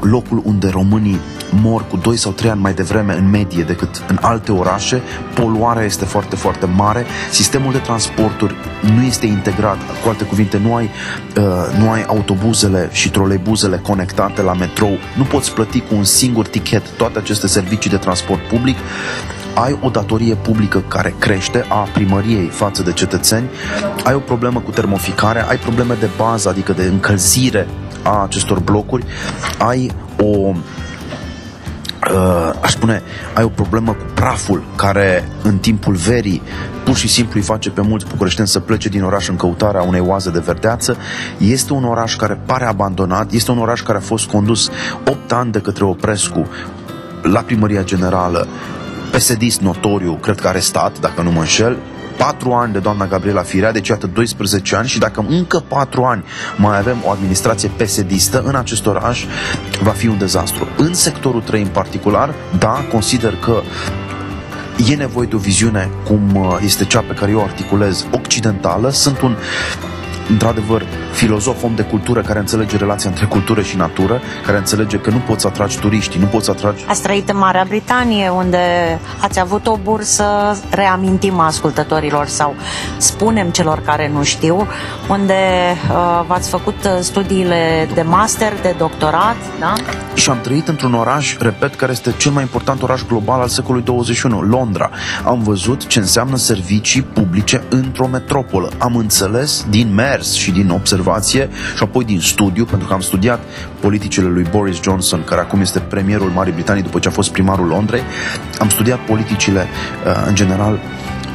locul 0.00 0.42
unde 0.44 0.68
românii 0.68 1.20
mor 1.50 1.84
cu 1.88 1.96
2 1.96 2.16
sau 2.16 2.32
3 2.32 2.50
ani 2.50 2.60
mai 2.60 2.74
devreme 2.74 3.16
în 3.16 3.30
medie 3.30 3.62
decât 3.62 4.02
în 4.08 4.18
alte 4.20 4.52
orașe. 4.52 5.02
Poluarea 5.34 5.84
este 5.84 6.04
foarte, 6.04 6.36
foarte 6.36 6.66
mare. 6.66 7.04
Sistemul 7.30 7.72
de 7.72 7.78
transporturi 7.78 8.54
nu 8.94 9.02
este 9.02 9.26
integrat. 9.26 9.76
Cu 10.02 10.08
alte 10.08 10.24
cuvinte, 10.24 10.58
nu 10.58 10.74
ai, 10.74 10.90
uh, 11.36 11.42
nu 11.78 11.90
ai 11.90 12.04
autobuzele 12.06 12.88
și 12.92 13.10
troleibuzele 13.10 13.76
conectate 13.76 14.42
la 14.42 14.52
metrou. 14.52 14.98
Nu 15.16 15.24
poți 15.24 15.54
plăti 15.54 15.80
cu 15.80 15.94
un 15.94 16.04
singur 16.04 16.46
tichet 16.46 16.82
toate 16.96 17.18
aceste 17.18 17.46
servicii 17.46 17.90
de 17.90 17.96
transport 17.96 18.18
public 18.22 18.76
ai 19.54 19.78
o 19.82 19.88
datorie 19.88 20.34
publică 20.34 20.84
care 20.88 21.14
crește 21.18 21.64
a 21.68 21.88
primăriei 21.92 22.48
față 22.48 22.82
de 22.82 22.92
cetățeni, 22.92 23.48
ai 24.04 24.14
o 24.14 24.18
problemă 24.18 24.60
cu 24.60 24.70
termoficarea, 24.70 25.46
ai 25.48 25.56
probleme 25.56 25.94
de 26.00 26.08
bază, 26.16 26.48
adică 26.48 26.72
de 26.72 26.82
încălzire 26.82 27.68
a 28.02 28.22
acestor 28.22 28.60
blocuri, 28.60 29.04
ai 29.58 29.90
o 30.18 30.52
uh, 32.14 32.50
aș 32.62 32.70
spune, 32.70 33.02
ai 33.34 33.44
o 33.44 33.48
problemă 33.48 33.92
cu 33.92 34.04
praful 34.14 34.62
care 34.76 35.28
în 35.42 35.58
timpul 35.58 35.94
verii 35.94 36.42
pur 36.84 36.96
și 36.96 37.08
simplu 37.08 37.32
îi 37.38 37.44
face 37.44 37.70
pe 37.70 37.80
mulți 37.80 38.06
bucureșteni 38.06 38.48
să 38.48 38.60
plece 38.60 38.88
din 38.88 39.02
oraș 39.02 39.28
în 39.28 39.36
căutarea 39.36 39.82
unei 39.82 40.00
oaze 40.00 40.30
de 40.30 40.42
verdeață. 40.44 40.96
Este 41.38 41.72
un 41.72 41.84
oraș 41.84 42.16
care 42.16 42.40
pare 42.46 42.64
abandonat, 42.64 43.32
este 43.32 43.50
un 43.50 43.58
oraș 43.58 43.82
care 43.82 43.98
a 43.98 44.00
fost 44.00 44.26
condus 44.26 44.70
8 45.06 45.32
ani 45.32 45.52
de 45.52 45.60
către 45.60 45.84
Oprescu 45.84 46.48
la 47.22 47.40
primăria 47.40 47.84
generală, 47.84 48.46
psd 49.10 49.42
notoriu, 49.60 50.12
cred 50.12 50.40
că 50.40 50.48
arestat, 50.48 51.00
dacă 51.00 51.22
nu 51.22 51.30
mă 51.30 51.40
înșel, 51.40 51.76
4 52.16 52.52
ani 52.52 52.72
de 52.72 52.78
doamna 52.78 53.06
Gabriela 53.06 53.42
Firea, 53.42 53.72
deci 53.72 53.88
iată 53.88 54.06
12 54.06 54.76
ani 54.76 54.88
și 54.88 54.98
dacă 54.98 55.24
încă 55.28 55.64
4 55.68 56.02
ani 56.02 56.24
mai 56.56 56.78
avem 56.78 56.96
o 57.04 57.10
administrație 57.10 57.70
psd 57.76 58.42
în 58.44 58.54
acest 58.54 58.86
oraș, 58.86 59.24
va 59.82 59.90
fi 59.90 60.06
un 60.06 60.18
dezastru. 60.18 60.68
În 60.76 60.94
sectorul 60.94 61.40
3 61.40 61.62
în 61.62 61.68
particular, 61.68 62.34
da, 62.58 62.84
consider 62.92 63.36
că 63.36 63.60
e 64.90 64.94
nevoie 64.94 65.26
de 65.26 65.34
o 65.34 65.38
viziune 65.38 65.90
cum 66.04 66.34
uh, 66.34 66.58
este 66.64 66.84
cea 66.84 67.00
pe 67.00 67.14
care 67.14 67.30
eu 67.30 67.38
o 67.38 67.42
articulez, 67.42 68.06
occidentală. 68.12 68.90
Sunt 68.90 69.20
un 69.20 69.36
într-adevăr, 70.30 70.82
filozof, 71.12 71.62
om 71.62 71.74
de 71.74 71.82
cultură 71.82 72.20
care 72.20 72.38
înțelege 72.38 72.76
relația 72.76 73.10
între 73.10 73.24
cultură 73.24 73.62
și 73.62 73.76
natură, 73.76 74.20
care 74.46 74.58
înțelege 74.58 74.96
că 74.96 75.10
nu 75.10 75.18
poți 75.26 75.46
atragi 75.46 75.78
turiști, 75.78 76.18
nu 76.18 76.26
poți 76.26 76.50
atragi... 76.50 76.84
Ați 76.88 77.02
trăit 77.02 77.28
în 77.28 77.36
Marea 77.36 77.64
Britanie, 77.68 78.28
unde 78.28 78.58
ați 79.20 79.40
avut 79.40 79.66
o 79.66 79.78
bursă, 79.82 80.24
reamintim 80.70 81.40
ascultătorilor 81.40 82.26
sau 82.26 82.54
spunem 82.96 83.48
celor 83.48 83.82
care 83.84 84.10
nu 84.14 84.22
știu, 84.22 84.66
unde 85.08 85.34
uh, 85.90 86.24
v-ați 86.26 86.48
făcut 86.48 86.84
uh, 86.84 86.98
studiile 87.00 87.88
de 87.94 88.02
master, 88.02 88.52
de 88.62 88.74
doctorat, 88.78 89.36
da? 89.60 89.72
Și 90.14 90.30
am 90.30 90.40
trăit 90.40 90.68
într-un 90.68 90.94
oraș, 90.94 91.36
repet, 91.38 91.74
care 91.74 91.92
este 91.92 92.14
cel 92.16 92.32
mai 92.32 92.42
important 92.42 92.82
oraș 92.82 93.02
global 93.08 93.40
al 93.40 93.48
secolului 93.48 93.84
21, 93.84 94.40
Londra. 94.40 94.90
Am 95.24 95.42
văzut 95.42 95.86
ce 95.86 95.98
înseamnă 95.98 96.36
servicii 96.36 97.02
publice 97.02 97.62
într-o 97.68 98.06
metropolă. 98.06 98.70
Am 98.78 98.96
înțeles 98.96 99.66
din 99.70 99.94
mer 99.94 100.19
mers 100.20 100.34
și 100.34 100.50
din 100.50 100.70
observație 100.70 101.48
și 101.76 101.82
apoi 101.82 102.04
din 102.04 102.20
studiu, 102.20 102.64
pentru 102.64 102.88
că 102.88 102.94
am 102.94 103.00
studiat 103.00 103.40
politicile 103.80 104.28
lui 104.28 104.46
Boris 104.50 104.80
Johnson, 104.82 105.24
care 105.24 105.40
acum 105.40 105.60
este 105.60 105.78
premierul 105.78 106.30
Marii 106.30 106.52
Britanii 106.52 106.82
după 106.82 106.98
ce 106.98 107.08
a 107.08 107.10
fost 107.10 107.30
primarul 107.30 107.66
Londrei. 107.66 108.02
Am 108.58 108.68
studiat 108.68 108.98
politicile, 108.98 109.66
uh, 110.06 110.24
în 110.26 110.34
general, 110.34 110.78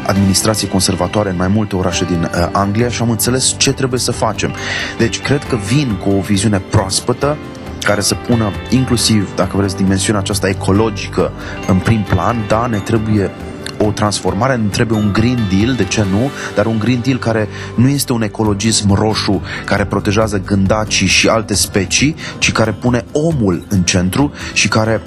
administrații 0.07 0.67
conservatoare 0.67 1.29
în 1.29 1.35
mai 1.35 1.47
multe 1.47 1.75
orașe 1.75 2.05
din 2.05 2.21
uh, 2.21 2.47
Anglia 2.51 2.89
și 2.89 3.01
am 3.01 3.09
înțeles 3.09 3.55
ce 3.57 3.71
trebuie 3.71 3.99
să 3.99 4.11
facem. 4.11 4.53
Deci, 4.97 5.21
cred 5.21 5.43
că 5.43 5.55
vin 5.55 5.95
cu 6.03 6.09
o 6.09 6.19
viziune 6.19 6.61
proaspătă, 6.69 7.37
care 7.83 8.01
să 8.01 8.15
pună 8.15 8.51
inclusiv, 8.69 9.35
dacă 9.35 9.57
vreți, 9.57 9.75
dimensiunea 9.75 10.21
aceasta 10.21 10.47
ecologică 10.47 11.31
în 11.67 11.77
prim 11.77 12.01
plan, 12.09 12.35
da, 12.47 12.65
ne 12.65 12.77
trebuie 12.77 13.31
o 13.77 13.91
transformare, 13.91 14.55
nu 14.55 14.67
trebuie 14.67 14.99
un 14.99 15.13
Green 15.13 15.39
Deal, 15.57 15.75
de 15.75 15.83
ce 15.83 16.05
nu, 16.11 16.29
dar 16.55 16.65
un 16.65 16.79
Green 16.79 16.99
Deal 17.03 17.17
care 17.17 17.47
nu 17.75 17.87
este 17.87 18.13
un 18.13 18.21
ecologism 18.21 18.93
roșu 18.93 19.41
care 19.65 19.85
protejează 19.85 20.41
gândacii 20.45 21.07
și 21.07 21.27
alte 21.27 21.53
specii, 21.53 22.15
ci 22.37 22.51
care 22.51 22.71
pune 22.71 23.05
omul 23.11 23.65
în 23.69 23.81
centru 23.83 24.31
și 24.53 24.67
care 24.67 25.01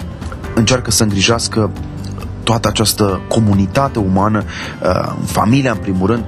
încearcă 0.54 0.90
să 0.90 1.02
îngrijească 1.02 1.70
toată 2.42 2.68
această 2.68 3.20
comunitate 3.28 3.98
umană, 3.98 4.42
uh, 4.82 5.12
familia 5.24 5.70
în 5.70 5.78
primul 5.78 6.06
rând, 6.06 6.24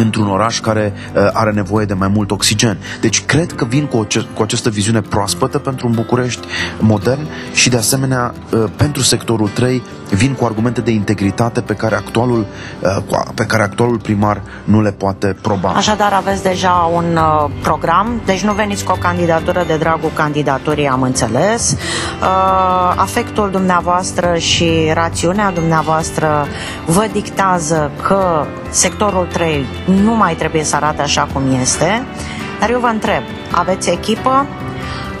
într-un 0.00 0.28
oraș 0.28 0.60
care 0.60 0.92
uh, 0.94 1.28
are 1.32 1.50
nevoie 1.50 1.84
de 1.84 1.94
mai 1.94 2.08
mult 2.08 2.30
oxigen. 2.30 2.78
Deci 3.00 3.24
cred 3.24 3.52
că 3.52 3.64
vin 3.64 3.86
cu, 3.86 3.96
o, 3.96 4.04
cu 4.34 4.42
această 4.42 4.70
viziune 4.70 5.00
proaspătă 5.00 5.58
pentru 5.58 5.86
un 5.86 5.92
București 5.92 6.46
modern 6.78 7.26
și 7.52 7.68
de 7.68 7.76
asemenea 7.76 8.34
uh, 8.52 8.64
pentru 8.76 9.02
sectorul 9.02 9.48
3 9.48 9.82
vin 10.10 10.32
cu 10.32 10.44
argumente 10.44 10.80
de 10.80 10.90
integritate 10.90 11.60
pe 11.60 11.74
care 11.74 11.94
actualul, 11.94 12.46
uh, 12.80 13.22
pe 13.34 13.44
care 13.44 13.62
actualul 13.62 13.98
primar 13.98 14.42
nu 14.64 14.82
le 14.82 14.90
poate 14.90 15.36
proba. 15.42 15.68
Așadar 15.68 16.12
aveți 16.12 16.42
deja 16.42 16.90
un 16.94 17.16
uh, 17.16 17.50
program, 17.62 18.20
deci 18.24 18.40
nu 18.40 18.52
veniți 18.52 18.84
cu 18.84 18.92
o 18.92 18.98
candidatură 19.00 19.64
de 19.66 19.76
dragul 19.76 20.10
candidaturii, 20.14 20.88
am 20.88 21.02
înțeles. 21.02 21.72
Uh, 21.72 22.92
afectul 22.96 23.50
dumneavoastră 23.50 24.36
și 24.36 24.90
rațiunea 24.92 25.50
dumneavoastră 25.50 26.46
vă 26.86 27.08
dictează 27.12 27.90
că 28.02 28.46
sectorul 28.70 29.26
3 29.32 29.66
nu 29.86 30.16
mai 30.16 30.34
trebuie 30.34 30.64
să 30.64 30.76
arate 30.76 31.02
așa 31.02 31.28
cum 31.32 31.42
este. 31.60 32.06
Dar 32.60 32.70
eu 32.70 32.80
vă 32.80 32.86
întreb, 32.86 33.22
aveți 33.50 33.90
echipă, 33.90 34.46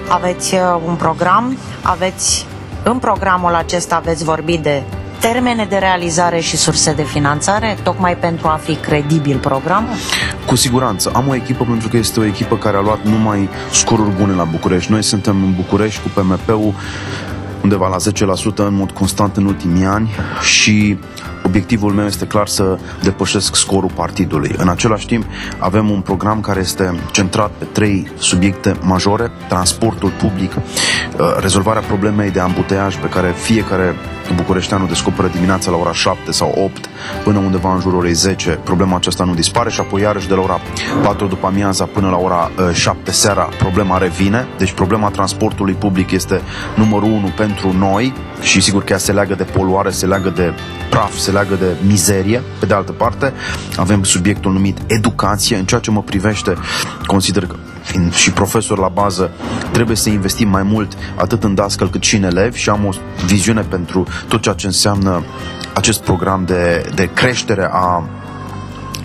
aveți 0.08 0.54
uh, 0.54 0.60
un 0.86 0.94
program, 0.94 1.56
aveți 1.82 2.46
în 2.82 2.98
programul 2.98 3.54
acesta 3.54 3.94
aveți 3.96 4.24
vorbit 4.24 4.62
de 4.62 4.82
termene 5.20 5.64
de 5.64 5.76
realizare 5.76 6.40
și 6.40 6.56
surse 6.56 6.92
de 6.92 7.02
finanțare, 7.02 7.76
tocmai 7.82 8.16
pentru 8.16 8.46
a 8.46 8.60
fi 8.62 8.74
credibil 8.74 9.38
programul? 9.38 9.94
Cu 10.46 10.54
siguranță. 10.54 11.10
Am 11.14 11.28
o 11.28 11.34
echipă 11.34 11.64
pentru 11.64 11.88
că 11.88 11.96
este 11.96 12.20
o 12.20 12.24
echipă 12.24 12.56
care 12.56 12.76
a 12.76 12.80
luat 12.80 12.98
numai 13.02 13.48
scoruri 13.70 14.10
bune 14.10 14.32
la 14.34 14.44
București. 14.44 14.90
Noi 14.90 15.02
suntem 15.02 15.42
în 15.44 15.54
București 15.54 16.00
cu 16.02 16.08
PMP-ul 16.20 16.74
undeva 17.62 17.88
la 17.88 17.96
10% 17.96 18.54
în 18.56 18.74
mod 18.74 18.90
constant 18.90 19.36
în 19.36 19.44
ultimii 19.44 19.84
ani 19.84 20.10
și 20.40 20.98
obiectivul 21.46 21.92
meu 21.92 22.06
este 22.06 22.26
clar 22.26 22.46
să 22.46 22.78
depășesc 23.02 23.54
scorul 23.54 23.90
partidului. 23.94 24.54
În 24.56 24.68
același 24.68 25.06
timp, 25.06 25.24
avem 25.58 25.90
un 25.90 26.00
program 26.00 26.40
care 26.40 26.60
este 26.60 26.94
centrat 27.12 27.50
pe 27.58 27.64
trei 27.64 28.10
subiecte 28.18 28.76
majore, 28.80 29.30
transportul 29.48 30.10
public, 30.10 30.52
uh, 30.54 30.62
rezolvarea 31.40 31.82
problemei 31.82 32.30
de 32.30 32.40
ambuteaj 32.40 32.96
pe 32.96 33.08
care 33.08 33.34
fiecare 33.36 33.94
bucureșteanul 34.34 34.88
descoperă 34.88 35.28
dimineața 35.28 35.70
la 35.70 35.76
ora 35.76 35.92
7 35.92 36.30
sau 36.32 36.54
8 36.64 36.88
până 37.24 37.38
undeva 37.38 37.74
în 37.74 37.80
jurul 37.80 37.98
orei 37.98 38.12
10, 38.12 38.50
problema 38.50 38.96
aceasta 38.96 39.24
nu 39.24 39.34
dispare 39.34 39.70
și 39.70 39.80
apoi 39.80 40.00
iarăși 40.00 40.28
de 40.28 40.34
la 40.34 40.40
ora 40.40 40.60
4 41.02 41.26
după 41.26 41.46
amiaza 41.46 41.84
până 41.84 42.08
la 42.10 42.16
ora 42.16 42.50
7 42.72 42.98
uh, 43.06 43.12
seara 43.14 43.48
problema 43.58 43.98
revine. 43.98 44.46
Deci 44.58 44.72
problema 44.72 45.08
transportului 45.08 45.74
public 45.74 46.10
este 46.10 46.40
numărul 46.74 47.08
1 47.08 47.32
pentru 47.36 47.72
noi 47.78 48.14
și 48.40 48.60
sigur 48.60 48.84
că 48.84 48.92
ea 48.92 48.98
se 48.98 49.12
leagă 49.12 49.34
de 49.34 49.42
poluare, 49.42 49.90
se 49.90 50.06
leagă 50.06 50.28
de 50.28 50.54
praf, 50.90 51.16
se 51.16 51.30
leagă 51.36 51.54
de 51.54 51.76
mizerie. 51.86 52.42
Pe 52.60 52.66
de 52.66 52.74
altă 52.74 52.92
parte, 52.92 53.32
avem 53.76 54.02
subiectul 54.02 54.52
numit 54.52 54.78
educație. 54.86 55.56
În 55.56 55.64
ceea 55.64 55.80
ce 55.80 55.90
mă 55.90 56.02
privește, 56.02 56.54
consider 57.06 57.46
că 57.46 57.56
fiind 57.82 58.14
și 58.14 58.30
profesor 58.30 58.78
la 58.78 58.88
bază, 58.88 59.30
trebuie 59.72 59.96
să 59.96 60.08
investim 60.08 60.48
mai 60.48 60.62
mult 60.62 60.92
atât 61.14 61.44
în 61.44 61.54
dascăl 61.54 61.90
cât 61.90 62.02
și 62.02 62.16
în 62.16 62.22
elevi 62.22 62.58
și 62.58 62.68
am 62.68 62.84
o 62.84 62.90
viziune 63.26 63.60
pentru 63.60 64.06
tot 64.28 64.40
ceea 64.42 64.54
ce 64.54 64.66
înseamnă 64.66 65.24
acest 65.74 66.00
program 66.02 66.44
de, 66.44 66.90
de 66.94 67.10
creștere 67.14 67.68
a 67.72 68.08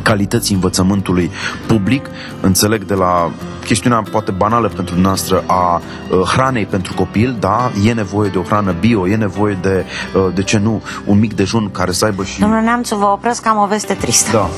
calității 0.01 0.55
învățământului 0.55 1.31
public. 1.67 2.05
Înțeleg 2.41 2.83
de 2.83 2.93
la 2.93 3.31
chestiunea 3.65 4.03
poate 4.11 4.31
banală 4.31 4.67
pentru 4.67 4.99
noastră 4.99 5.43
a 5.47 5.81
uh, 6.09 6.19
hranei 6.19 6.65
pentru 6.65 6.93
copil, 6.93 7.35
da, 7.39 7.71
e 7.85 7.93
nevoie 7.93 8.29
de 8.29 8.37
o 8.37 8.41
hrană 8.41 8.75
bio, 8.79 9.07
e 9.07 9.15
nevoie 9.15 9.57
de, 9.61 9.85
uh, 10.15 10.33
de 10.33 10.43
ce 10.43 10.57
nu, 10.57 10.81
un 11.05 11.19
mic 11.19 11.35
dejun 11.35 11.71
care 11.71 11.91
să 11.91 12.05
aibă 12.05 12.23
și... 12.23 12.39
Domnule 12.39 12.61
Neamțu, 12.61 12.95
vă 12.95 13.05
opresc, 13.05 13.47
am 13.47 13.57
o 13.57 13.65
veste 13.65 13.93
tristă. 13.93 14.31
Da. 14.31 14.49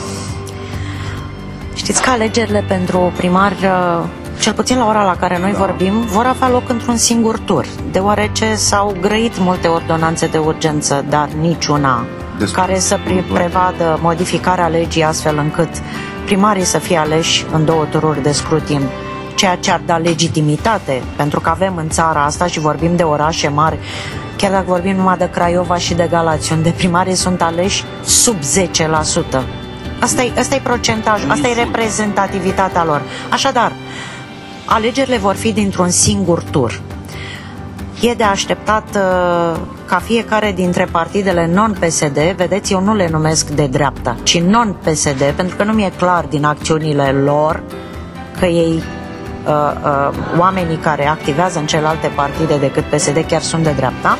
Știți 1.74 2.02
că 2.02 2.10
alegerile 2.10 2.64
pentru 2.68 3.14
primar, 3.18 3.52
uh, 3.52 4.04
cel 4.40 4.54
puțin 4.54 4.78
la 4.78 4.88
ora 4.88 5.04
la 5.04 5.16
care 5.16 5.40
noi 5.40 5.52
da. 5.52 5.58
vorbim, 5.58 6.02
vor 6.02 6.26
avea 6.26 6.50
loc 6.50 6.70
într-un 6.70 6.98
singur 6.98 7.38
tur, 7.38 7.66
deoarece 7.92 8.56
s-au 8.56 8.96
grăit 9.02 9.40
multe 9.40 9.68
ordonanțe 9.68 10.28
de 10.28 10.38
urgență, 10.38 11.06
dar 11.10 11.30
niciuna 11.40 12.00
Despre... 12.00 12.23
care 12.52 12.80
să 12.80 13.00
pre- 13.04 13.26
prevadă 13.34 14.00
modificarea 14.02 14.68
legii 14.68 15.04
astfel 15.04 15.38
încât 15.38 15.70
primarii 16.26 16.64
să 16.64 16.78
fie 16.78 16.98
aleși 16.98 17.46
în 17.52 17.66
două 17.66 17.86
tururi 17.86 18.22
de 18.24 18.32
scrutin 18.32 18.82
ceea 19.36 19.56
ce 19.56 19.72
ar 19.72 19.82
da 19.86 19.98
legitimitate, 19.98 21.04
pentru 21.16 21.40
că 21.40 21.50
avem 21.50 21.76
în 21.76 21.90
țara 21.90 22.24
asta 22.24 22.48
și 22.48 22.60
vorbim 22.60 22.96
de 22.96 23.04
orașe 23.04 23.48
mari, 23.48 23.78
chiar 24.36 24.52
dacă 24.52 24.64
vorbim 24.68 24.96
numai 24.96 25.18
de 25.18 25.30
Craiova 25.30 25.78
și 25.78 25.94
de 25.94 26.08
Galați, 26.10 26.52
unde 26.52 26.70
primarii 26.70 27.16
sunt 27.16 27.42
aleși 27.42 27.84
sub 28.04 28.36
10%. 29.40 29.44
Asta 30.00 30.24
e, 30.24 30.32
asta 30.40 30.56
e 30.56 30.60
procentajul, 30.64 31.32
asta 31.32 31.48
e 31.48 31.54
reprezentativitatea 31.54 32.84
lor. 32.84 33.02
Așadar, 33.30 33.72
alegerile 34.66 35.18
vor 35.18 35.36
fi 35.36 35.52
dintr-un 35.52 35.90
singur 35.90 36.44
tur. 36.44 36.82
E 38.04 38.14
de 38.14 38.24
așteptat 38.24 38.84
uh, 38.96 39.60
ca 39.86 40.00
fiecare 40.04 40.52
dintre 40.52 40.88
partidele 40.92 41.50
non-PSD, 41.54 42.18
vedeți, 42.36 42.74
eu 42.74 42.82
nu 42.82 42.96
le 42.96 43.10
numesc 43.12 43.50
de 43.50 43.68
dreapta, 43.68 44.16
ci 44.24 44.40
non-PSD, 44.40 45.32
pentru 45.36 45.56
că 45.56 45.64
nu 45.64 45.72
mi-e 45.74 45.92
clar 45.98 46.26
din 46.26 46.44
acțiunile 46.44 47.12
lor 47.12 47.64
că 48.40 48.46
ei, 48.46 48.84
uh, 49.46 49.54
uh, 49.84 50.40
oamenii 50.40 50.76
care 50.78 51.08
activează 51.08 51.60
în 51.60 51.66
celelalte 51.66 52.08
partide 52.08 52.58
decât 52.58 52.84
PSD, 52.84 53.26
chiar 53.28 53.42
sunt 53.42 53.64
de 53.64 53.72
dreapta. 53.76 54.18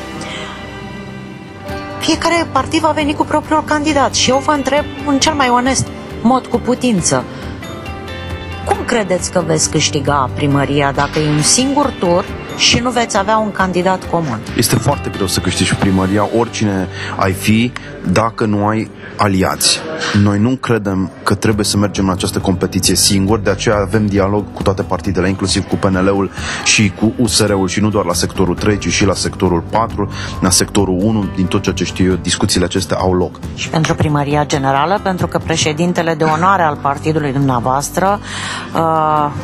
Fiecare 1.98 2.46
partid 2.52 2.80
va 2.80 2.90
veni 2.90 3.14
cu 3.14 3.24
propriul 3.24 3.64
candidat 3.64 4.14
și 4.14 4.30
eu 4.30 4.38
vă 4.38 4.52
întreb 4.52 4.84
în 5.06 5.18
cel 5.18 5.34
mai 5.34 5.48
onest 5.48 5.86
mod 6.22 6.46
cu 6.46 6.58
putință. 6.58 7.24
Cum 8.64 8.76
credeți 8.86 9.32
că 9.32 9.42
veți 9.46 9.70
câștiga 9.70 10.30
primăria 10.34 10.92
dacă 10.92 11.18
e 11.18 11.28
un 11.28 11.42
singur 11.42 11.94
tur 11.98 12.24
și 12.56 12.78
nu 12.78 12.90
veți 12.90 13.18
avea 13.18 13.36
un 13.36 13.52
candidat 13.52 14.10
comun? 14.10 14.40
Este 14.56 14.76
foarte 14.76 15.10
greu 15.10 15.26
să 15.26 15.40
câștigi 15.40 15.74
primăria, 15.74 16.28
oricine 16.38 16.88
ai 17.16 17.32
fi, 17.32 17.72
dacă 18.12 18.44
nu 18.44 18.66
ai 18.66 18.90
aliați. 19.16 19.80
Noi 20.22 20.38
nu 20.38 20.56
credem 20.56 21.10
că 21.22 21.34
trebuie 21.34 21.64
să 21.64 21.76
mergem 21.76 22.04
în 22.04 22.12
această 22.12 22.38
competiție 22.38 22.94
singur, 22.94 23.38
de 23.38 23.50
aceea 23.50 23.76
avem 23.76 24.06
dialog 24.06 24.44
cu 24.52 24.62
toate 24.62 24.82
partidele, 24.82 25.28
inclusiv 25.28 25.68
cu 25.68 25.76
PNL-ul 25.76 26.30
și 26.64 26.92
cu 27.00 27.12
USR-ul 27.16 27.68
și 27.68 27.80
nu 27.80 27.88
doar 27.88 28.04
la 28.04 28.12
sectorul 28.12 28.54
3, 28.54 28.78
ci 28.78 28.88
și 28.88 29.04
la 29.04 29.14
sectorul 29.14 29.62
4, 29.70 30.10
la 30.40 30.50
sectorul 30.50 30.98
1, 31.00 31.28
din 31.36 31.46
tot 31.46 31.62
ceea 31.62 31.74
ce 31.74 31.84
știu 31.84 32.10
eu, 32.10 32.18
discuțiile 32.22 32.64
acestea 32.64 32.96
au 32.96 33.14
loc. 33.14 33.38
Și 33.54 33.68
pentru 33.68 33.94
primăria 33.94 34.46
generală, 34.46 35.00
pentru 35.02 35.26
că 35.26 35.38
președintele 35.38 36.14
de 36.14 36.24
onoare 36.24 36.62
al 36.62 36.78
partidului 36.80 37.32
dumneavoastră, 37.32 38.20
uh, 38.74 38.80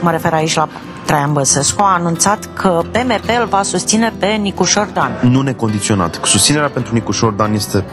mă 0.01 0.11
refer 0.11 0.33
aici 0.33 0.55
la 0.55 0.69
Traian 1.11 1.33
Băsescu 1.33 1.83
a 1.83 1.95
anunțat 1.95 2.49
că 2.55 2.83
PMP 2.91 3.29
îl 3.41 3.47
va 3.47 3.63
susține 3.63 4.13
pe 4.19 4.27
Nicușor 4.27 4.89
Dan. 4.93 5.19
Nu 5.23 5.41
necondiționat. 5.41 6.21
Susținerea 6.25 6.69
pentru 6.69 6.95
Nicușor 6.95 7.33
Dan 7.33 7.55
este 7.55 7.85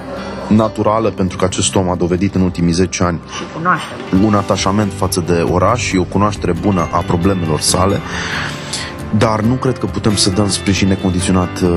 naturală 0.48 1.10
pentru 1.10 1.38
că 1.38 1.46
acest 1.46 1.76
om 1.76 1.90
a 1.90 1.96
dovedit 1.96 2.36
în 2.36 2.42
ultimii 2.42 2.74
10 2.74 3.04
ani 3.04 3.20
un 4.26 4.34
atașament 4.34 4.92
față 4.96 5.24
de 5.28 5.46
oraș 5.52 5.82
și 5.82 5.98
o 5.98 6.04
cunoaștere 6.04 6.52
bună 6.62 6.88
a 6.92 6.98
problemelor 6.98 7.60
sale 7.60 8.00
dar 9.18 9.40
nu 9.40 9.54
cred 9.54 9.78
că 9.78 9.86
putem 9.86 10.16
să 10.16 10.30
dăm 10.30 10.50
sprijin 10.50 10.88
necondiționat 10.88 11.62
uh, 11.62 11.70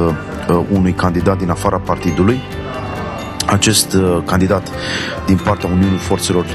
uh, 0.48 0.64
unui 0.72 0.92
candidat 0.92 1.38
din 1.38 1.50
afara 1.50 1.78
partidului. 1.78 2.40
Acest 3.46 3.92
uh, 3.92 4.22
candidat 4.26 4.68
din 5.26 5.40
partea 5.44 5.68
Uniunii 5.68 5.98
Forțelor 5.98 6.46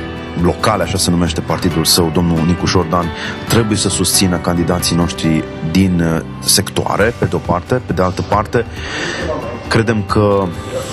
locale, 0.42 0.84
așa 0.84 0.98
se 0.98 1.10
numește 1.10 1.42
partidul 1.42 1.86
său, 1.86 2.12
domnul 2.14 2.46
Nicu 2.46 2.66
Jordan, 2.66 3.06
trebuie 3.48 3.78
să 3.78 3.90
susțină 3.90 4.38
candidații 4.38 4.96
noștri 4.96 5.44
din 5.72 6.00
uh, 6.00 6.22
sectoare, 6.40 7.14
pe 7.20 7.26
de 7.26 7.36
o 7.36 7.40
parte, 7.40 7.82
pe 7.86 7.94
de 7.94 8.02
altă 8.02 8.22
parte, 8.22 8.66
credem 9.68 10.04
că 10.04 10.48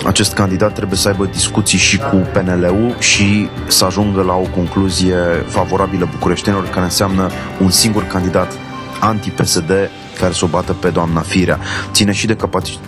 acest 0.06 0.34
candidat 0.34 0.74
trebuie 0.74 0.98
să 0.98 1.08
aibă 1.08 1.24
discuții 1.24 1.78
și 1.78 1.98
cu 1.98 2.16
PNL-ul 2.32 2.96
și 2.98 3.48
să 3.66 3.84
ajungă 3.84 4.22
la 4.22 4.34
o 4.34 4.46
concluzie 4.54 5.16
favorabilă 5.46 6.08
bucureștenilor, 6.10 6.68
care 6.68 6.84
înseamnă 6.84 7.30
un 7.60 7.70
singur 7.70 8.04
candidat 8.04 8.52
anti-PSD 9.00 9.72
care 10.18 10.32
să 10.32 10.44
o 10.44 10.48
bată 10.48 10.72
pe 10.72 10.88
doamna 10.88 11.20
Firea. 11.20 11.58
Ține 11.92 12.12
și 12.12 12.26
de 12.26 12.36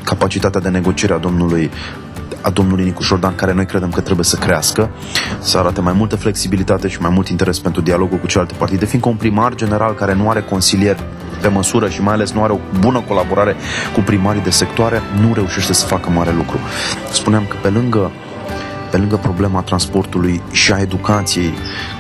capacitatea 0.05 0.61
de 0.61 0.69
negociere 0.69 1.15
a 1.15 1.19
domnului 1.19 1.71
a 2.45 2.51
domnului 2.51 2.85
Nicu 2.85 3.03
Jordan, 3.03 3.35
care 3.35 3.53
noi 3.53 3.67
credem 3.67 3.91
că 3.91 4.01
trebuie 4.01 4.25
să 4.25 4.37
crească, 4.37 4.91
să 5.39 5.59
arate 5.59 5.81
mai 5.81 5.93
multă 5.93 6.17
flexibilitate 6.17 6.89
și 6.89 7.01
mai 7.01 7.11
mult 7.15 7.29
interes 7.29 7.59
pentru 7.59 7.81
dialogul 7.81 8.19
cu 8.19 8.27
celelalte 8.27 8.55
partide, 8.59 8.85
fiindcă 8.85 9.09
un 9.09 9.17
primar 9.17 9.55
general 9.55 9.95
care 9.95 10.15
nu 10.15 10.31
are 10.31 10.43
consilier 10.43 10.97
pe 11.41 11.49
măsură 11.49 11.89
și 11.89 12.03
mai 12.03 12.15
ales 12.15 12.33
nu 12.33 12.43
are 12.43 12.53
o 12.53 12.59
bună 12.79 13.01
colaborare 13.09 13.57
cu 13.95 14.01
primarii 14.01 14.43
de 14.43 14.51
sectoare, 14.51 15.03
nu 15.21 15.35
reușește 15.35 15.73
să 15.73 15.87
facă 15.87 16.11
mare 16.11 16.33
lucru. 16.33 16.59
Spuneam 17.13 17.45
că 17.49 17.57
pe 17.63 17.69
lângă 17.69 18.11
pe 18.95 19.01
lângă 19.01 19.17
problema 19.17 19.61
transportului 19.61 20.43
și 20.51 20.73
a 20.73 20.79
educației, 20.79 21.53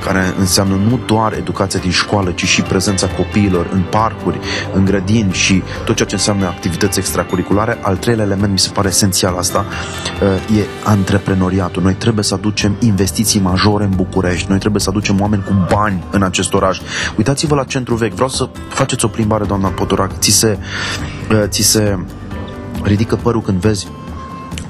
care 0.04 0.34
înseamnă 0.38 0.74
nu 0.74 1.00
doar 1.06 1.32
educația 1.32 1.80
din 1.80 1.90
școală, 1.90 2.30
ci 2.30 2.44
și 2.44 2.62
prezența 2.62 3.06
copiilor 3.06 3.68
în 3.72 3.82
parcuri, 3.90 4.38
în 4.74 4.84
grădini 4.84 5.32
și 5.32 5.62
tot 5.84 5.96
ceea 5.96 6.08
ce 6.08 6.14
înseamnă 6.14 6.46
activități 6.46 6.98
extracurriculare, 6.98 7.78
al 7.80 7.96
treilea 7.96 8.24
element 8.24 8.52
mi 8.52 8.58
se 8.58 8.70
pare 8.70 8.88
esențial 8.88 9.36
asta, 9.36 9.64
uh, 10.22 10.58
e 10.58 10.64
antreprenoriatul. 10.84 11.82
Noi 11.82 11.94
trebuie 11.94 12.24
să 12.24 12.34
aducem 12.34 12.76
investiții 12.80 13.40
majore 13.40 13.84
în 13.84 13.92
București, 13.96 14.46
noi 14.48 14.58
trebuie 14.58 14.80
să 14.80 14.90
aducem 14.90 15.20
oameni 15.20 15.42
cu 15.42 15.66
bani 15.74 16.04
în 16.10 16.22
acest 16.22 16.54
oraș. 16.54 16.80
Uitați-vă 17.16 17.54
la 17.54 17.64
centru 17.64 17.94
vechi, 17.94 18.14
vreau 18.14 18.28
să 18.28 18.48
faceți 18.68 19.04
o 19.04 19.08
plimbare, 19.08 19.44
doamna 19.44 19.68
Potorac, 19.68 20.18
ți 20.18 20.30
se, 20.30 20.58
uh, 21.30 21.42
ți 21.48 21.62
se 21.62 21.98
ridică 22.82 23.16
părul 23.16 23.42
când 23.42 23.60
vezi 23.60 23.86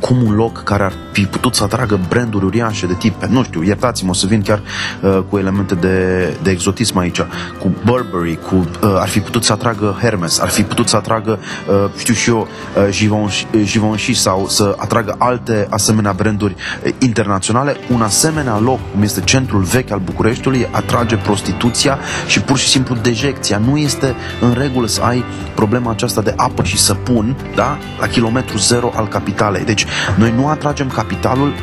cum 0.00 0.22
un 0.22 0.34
loc 0.34 0.62
care 0.62 0.82
ar 0.82 0.92
fi 1.12 1.24
putut 1.26 1.54
să 1.54 1.64
atragă 1.64 2.00
branduri 2.08 2.44
uriașe 2.44 2.86
de 2.86 2.94
tip, 2.94 3.24
nu 3.24 3.42
știu, 3.42 3.62
iertați-mă, 3.62 4.10
o 4.10 4.12
să 4.12 4.26
vin 4.26 4.42
chiar 4.42 4.62
uh, 5.00 5.18
cu 5.28 5.38
elemente 5.38 5.74
de, 5.74 6.26
de 6.42 6.50
exotism 6.50 6.98
aici, 6.98 7.20
cu 7.58 7.72
Burberry, 7.84 8.38
cu, 8.48 8.54
uh, 8.54 8.94
ar 8.98 9.08
fi 9.08 9.20
putut 9.20 9.44
să 9.44 9.52
atragă 9.52 9.96
Hermes, 10.00 10.38
ar 10.38 10.48
fi 10.48 10.62
putut 10.62 10.88
să 10.88 10.96
atragă, 10.96 11.38
uh, 11.68 11.90
știu 11.98 12.14
și 12.14 12.30
eu, 12.30 12.48
uh, 12.76 12.88
Givenchy, 12.90 13.46
Givenchy 13.62 14.14
sau 14.14 14.48
să 14.48 14.74
atragă 14.78 15.14
alte 15.18 15.66
asemenea 15.70 16.12
branduri 16.12 16.54
uh, 16.84 16.92
internaționale, 16.98 17.76
un 17.90 18.02
asemenea 18.02 18.58
loc, 18.58 18.78
cum 18.92 19.02
este 19.02 19.20
centrul 19.20 19.62
vechi 19.62 19.90
al 19.90 20.00
Bucureștiului, 20.04 20.68
atrage 20.70 21.16
prostituția 21.16 21.98
și 22.26 22.40
pur 22.40 22.58
și 22.58 22.68
simplu 22.68 22.94
dejecția. 22.94 23.58
Nu 23.58 23.76
este 23.76 24.14
în 24.40 24.52
regulă 24.58 24.86
să 24.86 25.02
ai 25.02 25.24
problema 25.54 25.90
aceasta 25.90 26.20
de 26.20 26.32
apă 26.36 26.62
și 26.62 26.78
săpun, 26.78 27.36
da? 27.54 27.78
La 28.00 28.06
kilometru 28.06 28.58
zero 28.58 28.92
al 28.94 29.08
capitalei. 29.08 29.64
Deci, 29.64 29.83
noi 30.16 30.32
nu 30.36 30.48
atragem 30.48 30.88
capitalul 30.88 31.54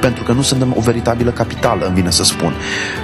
pentru 0.00 0.22
că 0.24 0.32
nu 0.32 0.42
suntem 0.42 0.74
o 0.76 0.80
veritabilă 0.80 1.30
capitală, 1.30 1.86
îmi 1.86 1.94
vine 1.94 2.10
să 2.10 2.24
spun. 2.24 2.54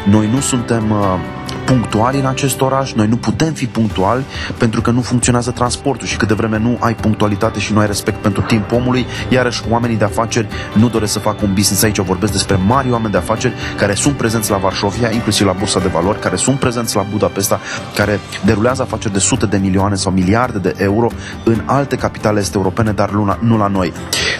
Noi 0.04 0.28
nu 0.32 0.40
suntem 0.40 0.90
uh, 0.90 1.18
punctuali 1.66 2.18
în 2.18 2.26
acest 2.26 2.60
oraș, 2.60 2.92
noi 2.92 3.06
nu 3.06 3.16
putem 3.16 3.52
fi 3.52 3.66
punctuali 3.66 4.24
pentru 4.58 4.80
că 4.80 4.90
nu 4.90 5.00
funcționează 5.00 5.50
transportul 5.50 6.06
și 6.06 6.16
cât 6.16 6.28
de 6.28 6.34
vreme 6.34 6.58
nu 6.58 6.76
ai 6.80 6.94
punctualitate 6.94 7.58
și 7.58 7.72
nu 7.72 7.78
ai 7.78 7.86
respect 7.86 8.18
pentru 8.18 8.42
timp 8.42 8.72
omului, 8.72 9.06
iarăși 9.28 9.62
oamenii 9.70 9.96
de 9.96 10.04
afaceri 10.04 10.48
nu 10.72 10.88
doresc 10.88 11.12
să 11.12 11.18
facă 11.18 11.38
un 11.42 11.52
business 11.54 11.82
aici, 11.82 11.98
vorbesc 11.98 12.32
despre 12.32 12.58
mari 12.66 12.90
oameni 12.90 13.12
de 13.12 13.18
afaceri 13.18 13.54
care 13.76 13.94
sunt 13.94 14.16
prezenți 14.16 14.50
la 14.50 14.56
Varșovia, 14.56 15.10
inclusiv 15.10 15.46
la 15.46 15.52
Bursa 15.52 15.80
de 15.80 15.88
Valori, 15.88 16.18
care 16.18 16.36
sunt 16.36 16.58
prezenți 16.58 16.96
la 16.96 17.06
Budapesta, 17.10 17.60
care 17.94 18.20
derulează 18.44 18.82
afaceri 18.82 19.12
de 19.12 19.18
sute 19.18 19.46
de 19.46 19.56
milioane 19.56 19.94
sau 19.94 20.12
miliarde 20.12 20.58
de 20.58 20.74
euro 20.76 21.08
în 21.44 21.62
alte 21.64 21.96
capitale 21.96 22.40
este 22.40 22.56
europene, 22.56 22.92
dar 22.92 23.10
nu 23.38 23.56
la 23.56 23.66
noi. 23.66 23.92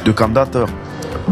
Deocamdată 0.03 0.69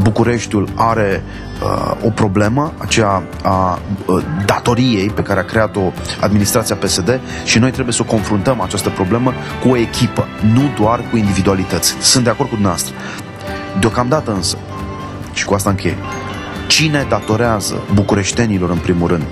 Bucureștiul 0.03 0.69
are 0.75 1.23
uh, 1.63 1.93
o 2.05 2.11
problemă, 2.11 2.73
aceea 2.79 3.23
a 3.43 3.79
uh, 4.07 4.23
datoriei 4.47 5.11
pe 5.11 5.23
care 5.23 5.41
a 5.41 5.45
creat-o 5.45 5.93
administrația 6.21 6.77
PSD 6.77 7.21
și 7.45 7.59
noi 7.59 7.71
trebuie 7.71 7.95
să 7.95 8.03
o 8.03 8.11
confruntăm 8.11 8.61
această 8.61 8.89
problemă 8.89 9.33
cu 9.63 9.69
o 9.69 9.77
echipă, 9.77 10.27
nu 10.53 10.63
doar 10.79 11.05
cu 11.11 11.17
individualități. 11.17 11.97
Sunt 12.01 12.25
de 12.25 12.31
acord 12.31 12.49
cu 12.49 12.55
dumneavoastră. 12.55 12.95
Deocamdată 13.81 14.33
însă, 14.33 14.57
și 15.33 15.45
cu 15.45 15.55
asta 15.55 15.71
încheie, 15.71 15.97
cine 16.67 17.07
datorează 17.09 17.75
bucureștenilor 17.95 18.71
în 18.71 18.79
primul 18.79 19.09
rând 19.09 19.23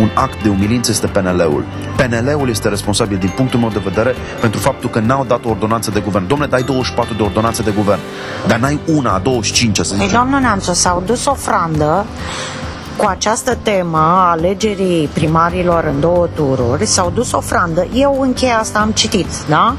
un 0.00 0.10
act 0.14 0.42
de 0.42 0.48
umilință 0.48 0.90
este 0.90 1.06
PNL-ul. 1.06 1.64
PNL-ul 1.96 2.48
este 2.48 2.68
responsabil, 2.68 3.18
din 3.18 3.32
punctul 3.36 3.60
meu 3.60 3.68
de 3.68 3.80
vedere, 3.84 4.14
pentru 4.40 4.60
faptul 4.60 4.90
că 4.90 4.98
n-au 4.98 5.24
dat 5.24 5.44
o 5.44 5.48
ordonanță 5.48 5.90
de 5.90 6.00
guvern. 6.00 6.26
Domnule, 6.26 6.50
dai 6.50 6.62
24 6.62 7.14
de 7.14 7.22
ordonanțe 7.22 7.62
de 7.62 7.70
guvern, 7.70 8.00
dar 8.46 8.58
n-ai 8.58 8.78
una, 8.86 9.18
25, 9.18 9.76
să 9.76 9.82
zicem. 9.82 10.00
Ei, 10.00 10.12
domnul 10.12 10.40
Neamțu, 10.40 10.72
s-au 10.72 11.02
dus 11.06 11.26
ofrandă 11.26 12.04
cu 12.96 13.04
această 13.06 13.58
temă 13.62 13.98
a 13.98 14.30
alegerii 14.30 15.06
primarilor 15.12 15.84
în 15.84 16.00
două 16.00 16.28
tururi, 16.34 16.86
s-au 16.86 17.10
dus 17.14 17.32
ofrandă. 17.32 17.86
Eu 17.94 18.20
închei 18.20 18.52
asta 18.52 18.78
am 18.78 18.90
citit, 18.90 19.26
da? 19.48 19.76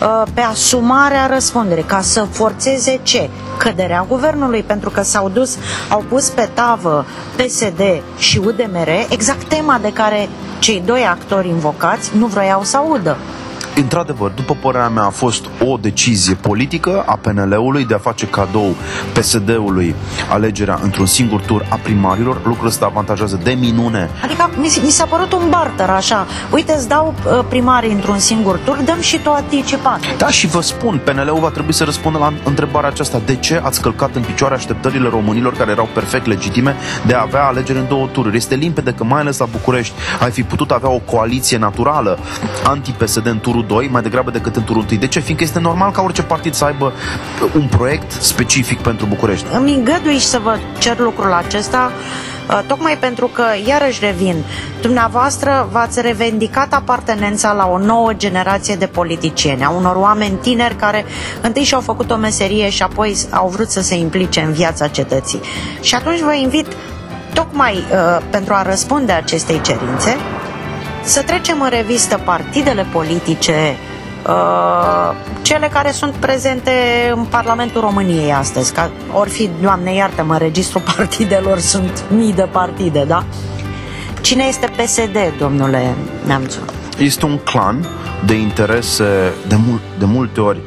Uh, 0.00 0.22
pe 0.34 0.40
asumarea 0.40 1.26
răspunderii, 1.26 1.82
ca 1.84 2.00
să 2.00 2.26
forțeze 2.30 3.00
ce? 3.02 3.30
Căderea 3.56 4.06
guvernului, 4.08 4.62
pentru 4.62 4.90
că 4.90 5.02
s-au 5.02 5.28
dus, 5.28 5.56
au 5.88 6.04
pus 6.08 6.28
pe 6.28 6.48
tavă 6.54 7.06
PSD 7.36 7.80
și 8.18 8.38
UDMR 8.38 8.88
exact 9.08 9.44
tema 9.48 9.78
de 9.82 9.92
care 9.92 10.28
cei 10.58 10.82
doi 10.86 11.06
actori 11.06 11.48
invocați 11.48 12.10
nu 12.16 12.26
vroiau 12.26 12.62
să 12.62 12.76
audă 12.76 13.16
într-adevăr, 13.80 14.30
după 14.30 14.56
părerea 14.60 14.88
mea, 14.88 15.04
a 15.04 15.10
fost 15.10 15.44
o 15.66 15.76
decizie 15.76 16.34
politică 16.34 17.02
a 17.06 17.18
PNL-ului 17.20 17.84
de 17.84 17.94
a 17.94 17.98
face 17.98 18.26
cadou 18.26 18.74
PSD-ului 19.12 19.94
alegerea 20.30 20.78
într-un 20.82 21.06
singur 21.06 21.40
tur 21.40 21.66
a 21.68 21.78
primarilor. 21.82 22.40
Lucrul 22.44 22.66
ăsta 22.66 22.86
avantajează 22.86 23.40
de 23.42 23.50
minune. 23.50 24.10
Adică 24.22 24.50
mi, 24.56 24.78
mi 24.82 24.90
s-a 24.90 25.04
părut 25.04 25.32
un 25.32 25.42
barter 25.50 25.90
așa. 25.90 26.26
Uite, 26.52 26.74
îți 26.76 26.88
dau 26.88 27.14
uh, 27.26 27.44
primarii 27.48 27.92
într-un 27.92 28.18
singur 28.18 28.58
tur, 28.64 28.76
dăm 28.76 29.00
și 29.00 29.18
tu 29.18 29.30
anticipat. 29.30 30.16
Da, 30.16 30.28
și 30.28 30.46
vă 30.46 30.60
spun, 30.60 31.00
PNL-ul 31.04 31.40
va 31.40 31.50
trebui 31.50 31.72
să 31.72 31.84
răspundă 31.84 32.18
la 32.18 32.32
întrebarea 32.44 32.88
aceasta. 32.88 33.20
De 33.26 33.36
ce 33.36 33.60
ați 33.64 33.80
călcat 33.80 34.14
în 34.14 34.22
picioare 34.22 34.54
așteptările 34.54 35.08
românilor 35.08 35.52
care 35.52 35.70
erau 35.70 35.88
perfect 35.94 36.26
legitime 36.26 36.76
de 37.06 37.14
a 37.14 37.20
avea 37.20 37.44
alegeri 37.44 37.78
în 37.78 37.88
două 37.88 38.06
tururi? 38.12 38.36
Este 38.36 38.54
limpede 38.54 38.92
că 38.92 39.04
mai 39.04 39.20
ales 39.20 39.38
la 39.38 39.46
București 39.50 39.94
ai 40.20 40.30
fi 40.30 40.42
putut 40.42 40.70
avea 40.70 40.90
o 40.90 40.98
coaliție 40.98 41.58
naturală 41.58 42.18
anti-PSD 42.64 43.26
în 43.26 43.40
turul 43.40 43.63
2 43.66 43.88
mai 43.92 44.02
degrabă 44.02 44.30
decât 44.30 44.56
în 44.56 44.64
turul 44.64 44.84
1. 44.90 44.98
De 44.98 45.06
ce? 45.06 45.20
Fiindcă 45.20 45.44
este 45.44 45.58
normal 45.60 45.90
ca 45.90 46.02
orice 46.02 46.22
partid 46.22 46.54
să 46.54 46.64
aibă 46.64 46.92
un 47.54 47.66
proiect 47.66 48.10
specific 48.10 48.78
pentru 48.80 49.06
București. 49.06 49.46
Îmi 49.52 49.74
îngădui 49.74 50.18
să 50.18 50.38
vă 50.42 50.58
cer 50.78 50.98
lucrul 50.98 51.32
acesta 51.32 51.90
uh, 52.48 52.60
tocmai 52.66 52.96
pentru 53.00 53.26
că, 53.26 53.44
iarăși 53.66 54.04
revin, 54.04 54.36
dumneavoastră 54.80 55.68
v-ați 55.72 56.00
revendicat 56.00 56.72
apartenența 56.72 57.52
la 57.52 57.66
o 57.66 57.78
nouă 57.78 58.12
generație 58.12 58.74
de 58.74 58.86
politicieni, 58.86 59.64
a 59.64 59.70
unor 59.70 59.96
oameni 59.96 60.36
tineri 60.36 60.74
care 60.74 61.04
întâi 61.40 61.62
și-au 61.62 61.80
făcut 61.80 62.10
o 62.10 62.16
meserie 62.16 62.68
și 62.70 62.82
apoi 62.82 63.16
au 63.30 63.48
vrut 63.48 63.70
să 63.70 63.80
se 63.80 63.94
implice 63.96 64.40
în 64.40 64.52
viața 64.52 64.88
cetății. 64.88 65.40
Și 65.80 65.94
atunci 65.94 66.20
vă 66.20 66.34
invit, 66.34 66.66
tocmai 67.34 67.74
uh, 67.74 68.22
pentru 68.30 68.54
a 68.54 68.62
răspunde 68.62 69.12
acestei 69.12 69.60
cerințe, 69.60 70.16
să 71.04 71.22
trecem 71.22 71.60
în 71.60 71.68
revistă 71.70 72.20
partidele 72.24 72.86
politice, 72.92 73.76
uh, 74.26 75.14
cele 75.42 75.68
care 75.72 75.90
sunt 75.90 76.12
prezente 76.14 76.70
în 77.14 77.24
Parlamentul 77.24 77.80
României 77.80 78.32
astăzi, 78.32 78.72
ca 78.72 78.90
ori 79.12 79.30
fi, 79.30 79.50
Doamne 79.62 79.94
iartă-mă, 79.94 80.36
registrul 80.38 80.82
partidelor 80.96 81.58
sunt 81.58 82.04
mii 82.10 82.32
de 82.32 82.48
partide, 82.52 83.04
da? 83.06 83.24
Cine 84.20 84.44
este 84.44 84.66
PSD, 84.76 85.16
domnule 85.38 85.94
Neamțu? 86.26 86.58
Este 86.98 87.24
un 87.24 87.38
clan 87.38 87.86
de 88.26 88.34
interese 88.34 89.32
de, 89.48 89.56
mul- 89.66 89.80
de 89.98 90.04
multe 90.04 90.40
ori 90.40 90.58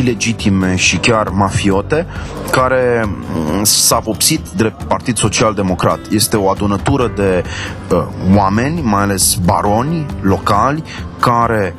ilegitime 0.00 0.76
și 0.76 0.96
chiar 0.96 1.28
mafiote, 1.28 2.06
care 2.50 3.04
mm, 3.06 3.64
s-a 3.64 3.98
vopsit 3.98 4.40
drept 4.56 4.82
Partid 4.82 5.16
Social 5.16 5.54
Democrat. 5.54 5.98
Este 6.10 6.36
o 6.36 6.48
adunătură 6.48 7.12
de 7.16 7.44
uh, 7.90 8.02
oameni, 8.36 8.80
mai 8.82 9.02
ales 9.02 9.34
baroni 9.34 10.06
locali, 10.20 10.82
care 11.20 11.74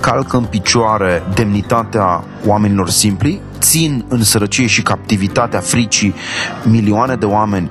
calcă 0.00 0.36
în 0.36 0.44
picioare 0.44 1.22
demnitatea 1.34 2.24
oamenilor 2.46 2.88
simpli, 2.88 3.40
țin 3.58 4.04
în 4.08 4.22
sărăcie 4.22 4.66
și 4.66 4.82
captivitatea 4.82 5.60
fricii 5.60 6.14
milioane 6.64 7.14
de 7.14 7.24
oameni 7.24 7.70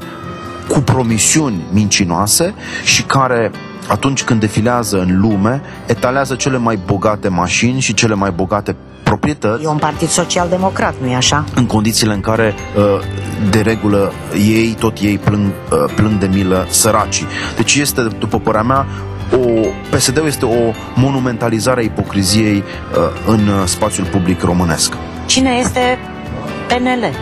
cu 0.68 0.80
promisiuni 0.80 1.64
mincinoase 1.72 2.54
și 2.84 3.04
care 3.04 3.52
atunci 3.88 4.24
când 4.24 4.40
defilează 4.40 5.00
în 5.00 5.20
lume, 5.20 5.62
etalează 5.88 6.36
cele 6.36 6.58
mai 6.58 6.80
bogate 6.86 7.28
mașini 7.28 7.80
și 7.80 7.94
cele 7.94 8.14
mai 8.14 8.32
bogate 8.32 8.76
proprietăți. 9.04 9.64
E 9.64 9.68
un 9.68 9.78
partid 9.78 10.08
social-democrat, 10.08 10.94
nu-i 11.02 11.16
așa? 11.16 11.44
În 11.56 11.66
condițiile 11.66 12.14
în 12.14 12.22
care, 12.22 12.54
uh, 12.78 12.84
de 13.50 13.62
regulă, 13.62 14.12
ei, 14.34 14.76
tot 14.80 14.98
ei 15.02 15.18
plâng, 15.18 15.52
uh, 15.72 15.94
plâng 15.96 16.20
de 16.20 16.30
milă 16.34 16.66
săracii. 16.70 17.26
Deci 17.56 17.76
este, 17.76 18.02
după 18.20 18.40
părerea 18.40 18.66
mea, 18.68 18.86
o, 19.32 19.68
PSD-ul 19.90 20.26
este 20.28 20.46
o 20.46 20.74
monumentalizare 20.96 21.80
a 21.80 21.84
ipocriziei 21.84 22.58
uh, 22.58 22.64
în 23.26 23.66
spațiul 23.66 24.06
public 24.06 24.42
românesc. 24.42 24.94
Cine 25.26 25.50
este 25.50 25.98
PNL? 26.68 27.14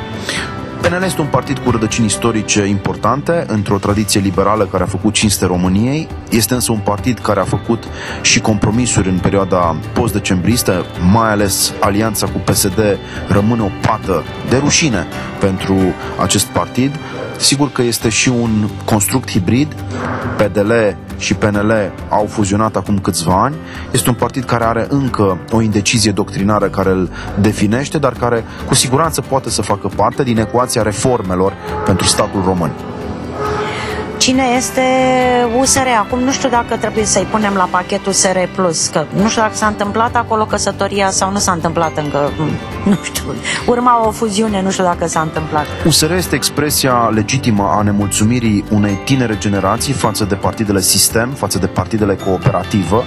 PNL 0.81 1.03
este 1.03 1.21
un 1.21 1.27
partid 1.27 1.57
cu 1.57 1.71
rădăcini 1.71 2.05
istorice 2.05 2.65
importante, 2.65 3.45
într-o 3.47 3.77
tradiție 3.77 4.19
liberală 4.19 4.65
care 4.65 4.83
a 4.83 4.85
făcut 4.85 5.13
cinste 5.13 5.45
României. 5.45 6.07
Este 6.29 6.53
însă 6.53 6.71
un 6.71 6.79
partid 6.79 7.19
care 7.19 7.39
a 7.39 7.43
făcut 7.43 7.83
și 8.21 8.39
compromisuri 8.41 9.09
în 9.09 9.17
perioada 9.19 9.75
post-decembristă, 9.93 10.85
mai 11.11 11.29
ales 11.29 11.73
alianța 11.79 12.27
cu 12.27 12.37
PSD 12.37 12.97
rămâne 13.27 13.61
o 13.61 13.69
pată 13.87 14.23
de 14.49 14.57
rușine 14.57 15.07
pentru 15.39 15.77
acest 16.21 16.45
partid. 16.45 16.99
Sigur 17.41 17.71
că 17.71 17.82
este 17.82 18.10
și 18.10 18.30
un 18.30 18.69
construct 18.86 19.30
hibrid. 19.32 19.75
PDL 20.38 20.71
și 21.17 21.34
PNL 21.34 21.91
au 22.10 22.25
fuzionat 22.25 22.75
acum 22.75 22.99
câțiva 22.99 23.43
ani. 23.43 23.56
Este 23.91 24.10
un 24.10 24.15
partid 24.15 24.43
care 24.43 24.63
are 24.63 24.86
încă 24.89 25.38
o 25.51 25.62
indecizie 25.62 26.12
doctrinară 26.12 26.69
care 26.69 26.89
îl 26.89 27.10
definește, 27.39 27.97
dar 27.97 28.13
care 28.13 28.43
cu 28.67 28.73
siguranță 28.73 29.21
poate 29.21 29.49
să 29.49 29.62
facă 29.62 29.89
parte 29.95 30.23
din 30.23 30.38
ecuația 30.38 30.82
reformelor 30.82 31.54
pentru 31.86 32.06
statul 32.06 32.43
român. 32.45 32.71
Cine 34.21 34.43
este 34.57 34.81
USR? 35.60 35.88
Acum 35.99 36.19
nu 36.19 36.31
știu 36.31 36.49
dacă 36.49 36.77
trebuie 36.77 37.05
să-i 37.05 37.27
punem 37.31 37.53
la 37.53 37.67
pachetul 37.71 38.12
SR+, 38.12 38.38
Plus, 38.55 38.88
că 38.88 39.05
nu 39.21 39.29
știu 39.29 39.41
dacă 39.41 39.55
s-a 39.55 39.67
întâmplat 39.67 40.15
acolo 40.15 40.45
căsătoria 40.45 41.10
sau 41.10 41.31
nu 41.31 41.38
s-a 41.38 41.51
întâmplat 41.51 41.97
încă, 41.97 42.31
nu 42.86 42.97
știu. 43.03 43.23
Urma 43.67 44.07
o 44.07 44.12
fuziune, 44.12 44.62
nu 44.62 44.71
știu 44.71 44.84
dacă 44.84 45.07
s-a 45.07 45.21
întâmplat. 45.21 45.65
USR 45.86 46.12
este 46.12 46.36
expresia 46.36 47.10
legitimă 47.13 47.73
a 47.77 47.81
nemulțumirii 47.81 48.63
unei 48.71 48.99
tinere 49.05 49.38
generații 49.38 49.93
față 49.93 50.25
de 50.25 50.36
partidele 50.36 50.81
sistem, 50.81 51.29
față 51.29 51.57
de 51.57 51.67
partidele 51.67 52.15
cooperativă, 52.15 53.03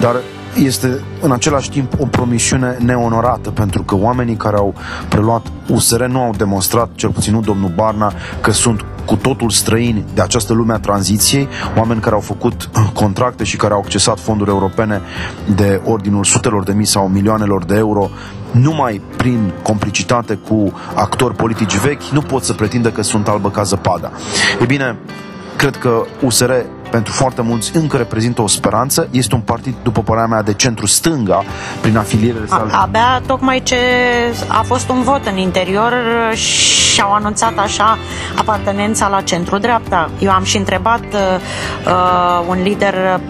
dar 0.00 0.16
este 0.54 1.00
în 1.20 1.32
același 1.32 1.70
timp 1.70 1.92
o 1.98 2.06
promisiune 2.06 2.76
neonorată, 2.80 3.50
pentru 3.50 3.82
că 3.82 3.96
oamenii 3.96 4.36
care 4.36 4.56
au 4.56 4.74
preluat 5.08 5.46
USR 5.68 6.04
nu 6.04 6.20
au 6.20 6.34
demonstrat, 6.36 6.88
cel 6.94 7.10
puțin 7.10 7.32
nu 7.32 7.40
domnul 7.40 7.72
Barna, 7.74 8.12
că 8.40 8.50
sunt 8.50 8.84
cu 9.04 9.16
totul 9.16 9.50
străini 9.50 10.04
de 10.14 10.22
această 10.22 10.52
lume 10.52 10.72
a 10.72 10.78
tranziției, 10.78 11.48
oameni 11.76 12.00
care 12.00 12.14
au 12.14 12.20
făcut 12.20 12.70
contracte 12.92 13.44
și 13.44 13.56
care 13.56 13.74
au 13.74 13.80
accesat 13.80 14.18
fonduri 14.18 14.50
europene 14.50 15.00
de 15.54 15.80
ordinul 15.84 16.24
sutelor 16.24 16.64
de 16.64 16.72
mii 16.72 16.86
sau 16.86 17.08
milioanelor 17.08 17.64
de 17.64 17.76
euro 17.76 18.10
numai 18.50 19.00
prin 19.16 19.52
complicitate 19.62 20.34
cu 20.34 20.72
actori 20.94 21.34
politici 21.34 21.76
vechi, 21.76 22.02
nu 22.02 22.20
pot 22.20 22.42
să 22.42 22.52
pretindă 22.52 22.90
că 22.90 23.02
sunt 23.02 23.28
albă 23.28 23.50
ca 23.50 23.62
zăpada. 23.62 24.10
E 24.62 24.64
bine, 24.64 24.98
cred 25.56 25.76
că 25.76 26.02
USR 26.22 26.50
pentru 26.90 27.12
foarte 27.12 27.42
mulți 27.42 27.76
încă 27.76 27.96
reprezintă 27.96 28.42
o 28.42 28.46
speranță. 28.46 29.08
Este 29.10 29.34
un 29.34 29.40
partid, 29.40 29.74
după 29.82 30.02
părerea 30.02 30.28
mea, 30.28 30.42
de 30.42 30.54
centru-stânga 30.54 31.42
prin 31.80 31.96
afilierele 31.96 32.46
sale. 32.46 32.70
Abia 32.72 33.22
tocmai 33.26 33.62
ce 33.62 33.76
a 34.48 34.62
fost 34.62 34.88
un 34.88 35.02
vot 35.02 35.26
în 35.26 35.36
interior 35.36 35.92
și 36.34 37.00
au 37.00 37.12
anunțat 37.12 37.58
așa 37.58 37.98
apartenența 38.36 39.08
la 39.08 39.20
centru-dreapta. 39.20 40.10
Eu 40.18 40.30
am 40.30 40.44
și 40.44 40.56
întrebat 40.56 41.02
uh, 41.02 42.44
un 42.48 42.62
lider 42.62 43.20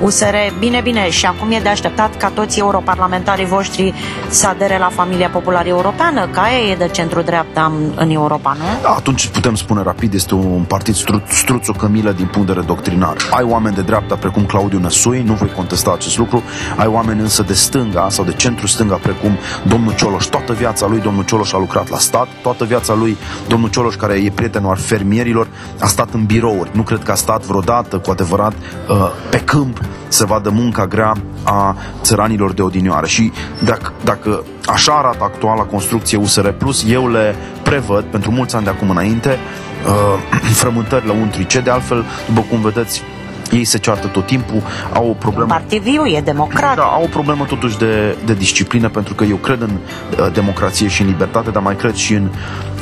USR, 0.00 0.34
bine, 0.58 0.80
bine, 0.80 1.10
și 1.10 1.26
acum 1.26 1.50
e 1.50 1.60
de 1.62 1.68
așteptat 1.68 2.16
ca 2.16 2.28
toți 2.28 2.58
europarlamentarii 2.58 3.46
voștri 3.46 3.94
să 4.28 4.46
adere 4.46 4.78
la 4.78 4.88
familia 4.94 5.28
populară 5.28 5.68
europeană, 5.68 6.26
ca 6.26 6.42
aia 6.42 6.70
e 6.70 6.76
de 6.76 6.88
centru-dreapta 6.88 7.72
în 7.94 8.10
Europa, 8.10 8.56
nu? 8.58 8.64
Da, 8.82 8.94
atunci 8.96 9.28
putem 9.28 9.54
spune 9.54 9.82
rapid, 9.82 10.14
este 10.14 10.34
un 10.34 10.64
partid 10.68 10.94
stru- 10.94 11.22
struțo 11.28 11.72
cămilă 11.72 12.12
din 12.12 12.26
punct 12.26 12.46
de 12.46 12.52
vedere 12.52 12.74
doctrinar. 12.74 13.16
Ai 13.30 13.44
oameni 13.44 13.74
de 13.74 13.82
dreapta 13.82 14.14
precum 14.14 14.44
Claudiu 14.44 14.78
Năsui, 14.78 15.22
nu 15.22 15.32
voi 15.32 15.52
contesta 15.56 15.92
acest 15.92 16.18
lucru, 16.18 16.42
ai 16.76 16.86
oameni 16.86 17.20
însă 17.20 17.42
de 17.42 17.54
stânga 17.54 18.06
sau 18.08 18.24
de 18.24 18.32
centru-stânga 18.32 18.94
precum 18.94 19.38
domnul 19.62 19.94
Cioloș. 19.94 20.24
Toată 20.24 20.52
viața 20.52 20.86
lui 20.86 21.00
domnul 21.00 21.24
Cioloș 21.24 21.52
a 21.52 21.58
lucrat 21.58 21.88
la 21.88 21.98
stat, 21.98 22.28
toată 22.42 22.64
viața 22.64 22.94
lui 22.94 23.16
domnul 23.48 23.68
Cioloș, 23.68 23.94
care 23.94 24.14
e 24.14 24.30
prietenul 24.34 24.70
al 24.70 24.76
fermierilor, 24.76 25.48
a 25.80 25.86
stat 25.86 26.08
în 26.12 26.24
birouri. 26.24 26.70
Nu 26.72 26.82
cred 26.82 27.02
că 27.02 27.10
a 27.10 27.14
stat 27.14 27.44
vreodată 27.44 27.98
cu 27.98 28.10
adevărat 28.10 28.52
uh, 28.88 29.10
pe 29.30 29.38
câmp 29.38 29.69
să 30.08 30.24
vadă 30.24 30.50
munca 30.50 30.86
grea 30.86 31.12
a 31.42 31.76
țăranilor 32.02 32.52
de 32.52 32.62
odinioară. 32.62 33.06
Și 33.06 33.32
dacă, 33.64 33.92
dacă 34.04 34.44
așa 34.66 34.92
arată 34.92 35.24
actuala 35.24 35.62
construcție 35.62 36.18
USR 36.18 36.48
Plus, 36.48 36.84
eu 36.88 37.10
le 37.10 37.34
prevăd 37.62 38.04
pentru 38.04 38.30
mulți 38.30 38.54
ani 38.56 38.64
de 38.64 38.70
acum 38.70 38.90
înainte 38.90 39.38
uh, 39.86 40.40
frământări 40.60 41.06
la 41.06 41.12
untrice. 41.12 41.60
De 41.60 41.70
altfel, 41.70 42.04
după 42.26 42.46
cum 42.50 42.60
vedeți, 42.60 43.02
ei 43.50 43.64
se 43.64 43.78
ceartă 43.78 44.06
tot 44.06 44.26
timpul, 44.26 44.62
au 44.92 45.08
o 45.08 45.12
problemă... 45.12 45.46
Partiv 45.46 45.82
viu, 45.82 46.06
e 46.06 46.20
democrat. 46.20 46.76
Da, 46.76 46.82
au 46.82 47.02
o 47.02 47.06
problemă 47.06 47.44
totuși 47.44 47.78
de, 47.78 48.16
de 48.24 48.34
disciplină, 48.34 48.88
pentru 48.88 49.14
că 49.14 49.24
eu 49.24 49.36
cred 49.36 49.60
în 49.60 49.70
uh, 49.70 50.32
democrație 50.32 50.88
și 50.88 51.02
în 51.02 51.06
libertate, 51.06 51.50
dar 51.50 51.62
mai 51.62 51.76
cred 51.76 51.94
și 51.94 52.14
în 52.14 52.28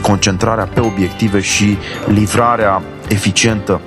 concentrarea 0.03 0.68
pe 0.74 0.81
obiective 0.81 1.40
și 1.40 1.79
livrarea 2.07 2.83
eficientă 3.09 3.81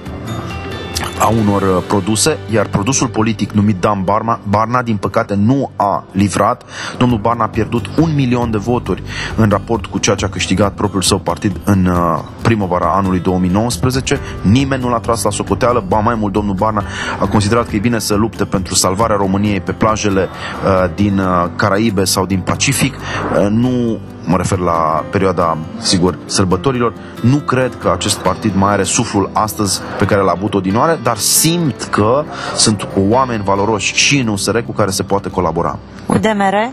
a 1.21 1.34
unor 1.41 1.62
uh, 1.62 1.84
produse, 1.88 2.38
iar 2.53 2.67
produsul 2.67 3.07
politic 3.07 3.51
numit 3.51 3.79
Dan 3.79 4.03
Barna, 4.03 4.39
Barna 4.49 4.81
din 4.81 4.97
păcate 4.97 5.34
nu 5.36 5.71
a 5.75 6.03
livrat. 6.12 6.63
Domnul 6.97 7.17
Barna 7.17 7.43
a 7.43 7.47
pierdut 7.47 7.89
un 7.97 8.15
milion 8.15 8.51
de 8.51 8.57
voturi 8.57 9.03
în 9.36 9.49
raport 9.49 9.86
cu 9.86 9.97
ceea 9.97 10.15
ce 10.15 10.25
a 10.25 10.29
câștigat 10.29 10.73
propriul 10.73 11.01
său 11.01 11.19
partid 11.19 11.60
în 11.63 11.86
uh, 11.86 12.19
primăvara 12.41 12.93
anului 12.95 13.19
2019. 13.19 14.19
Nimeni 14.41 14.81
nu 14.81 14.89
l-a 14.89 14.99
tras 14.99 15.23
la 15.23 15.29
socoteală, 15.29 15.84
ba 15.88 15.99
mai 15.99 16.15
mult 16.15 16.34
domnul 16.34 16.55
Barna 16.55 16.84
a 17.19 17.27
considerat 17.27 17.67
că 17.69 17.75
e 17.75 17.79
bine 17.79 17.99
să 17.99 18.15
lupte 18.15 18.45
pentru 18.45 18.75
salvarea 18.75 19.15
României 19.15 19.62
pe 19.62 19.71
plajele 19.71 20.29
uh, 20.29 20.89
din 20.95 21.19
uh, 21.19 21.49
Caraibe 21.55 22.03
sau 22.03 22.25
din 22.25 22.39
Pacific. 22.39 22.93
Uh, 22.95 23.47
nu 23.49 23.99
mă 24.23 24.38
refer 24.38 24.57
la 24.57 25.03
perioada, 25.12 25.57
sigur, 25.79 26.17
sărbătorilor, 26.25 26.93
nu 27.21 27.38
cred 27.38 27.75
că 27.79 27.91
acest 27.93 28.17
partid 28.17 28.55
mai 28.55 28.71
are 28.71 28.84
suflul 28.84 29.29
astăzi 29.34 29.81
pe 29.97 30.05
care 30.05 30.21
l-a 30.21 30.31
avut 30.31 30.53
odinoare, 30.53 30.99
dar 31.03 31.17
simt 31.17 31.88
că 31.91 32.23
sunt 32.55 32.88
oameni 33.10 33.43
valoroși 33.43 33.93
și 33.95 34.19
în 34.19 34.27
USR 34.27 34.57
cu 34.57 34.71
care 34.71 34.91
se 34.91 35.03
poate 35.03 35.29
colabora. 35.29 35.79
UDMR? 36.05 36.71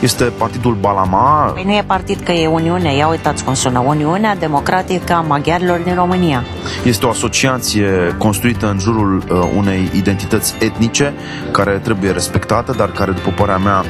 Este 0.00 0.24
partidul 0.24 0.76
Balama. 0.80 1.50
Păi 1.54 1.64
nu 1.64 1.72
e 1.72 1.84
partid 1.86 2.20
că 2.24 2.32
e 2.32 2.46
Uniune, 2.46 2.94
ia 2.94 3.08
uitați 3.08 3.44
cum 3.44 3.54
sună, 3.54 3.78
Uniunea 3.78 4.36
Democratică 4.36 5.12
a 5.12 5.20
Maghiarilor 5.20 5.78
din 5.78 5.94
România. 5.94 6.44
Este 6.84 7.06
o 7.06 7.08
asociație 7.08 8.14
construită 8.18 8.70
în 8.70 8.78
jurul 8.78 9.16
uh, 9.16 9.38
unei 9.56 9.90
identități 9.94 10.54
etnice 10.60 11.12
care 11.50 11.80
trebuie 11.82 12.10
respectată, 12.10 12.74
dar 12.76 12.90
care, 12.90 13.10
după 13.10 13.30
părerea 13.30 13.58
mea, 13.58 13.84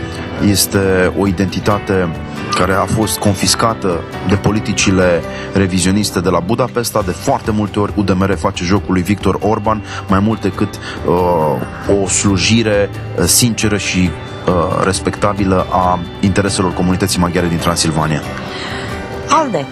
este 0.49 1.13
o 1.19 1.27
identitate 1.27 2.09
care 2.55 2.73
a 2.73 2.85
fost 2.85 3.19
confiscată 3.19 4.01
de 4.29 4.35
politicile 4.35 5.23
revizioniste 5.53 6.21
de 6.21 6.29
la 6.29 6.41
Budapesta. 6.41 7.03
De 7.03 7.11
foarte 7.11 7.51
multe 7.51 7.79
ori 7.79 7.93
UDMR 7.97 8.35
face 8.37 8.65
jocul 8.65 8.93
lui 8.93 9.03
Victor 9.03 9.39
Orban 9.41 9.83
mai 10.09 10.19
mult 10.19 10.41
decât 10.41 10.75
uh, 10.75 12.03
o 12.03 12.09
slujire 12.09 12.91
uh, 13.19 13.25
sinceră 13.25 13.77
și 13.77 14.11
uh, 14.47 14.85
respectabilă 14.85 15.67
a 15.71 15.99
intereselor 16.21 16.73
comunității 16.73 17.21
maghiare 17.21 17.49
din 17.49 17.59
Transilvania. 17.59 18.23
ALDE. 19.29 19.67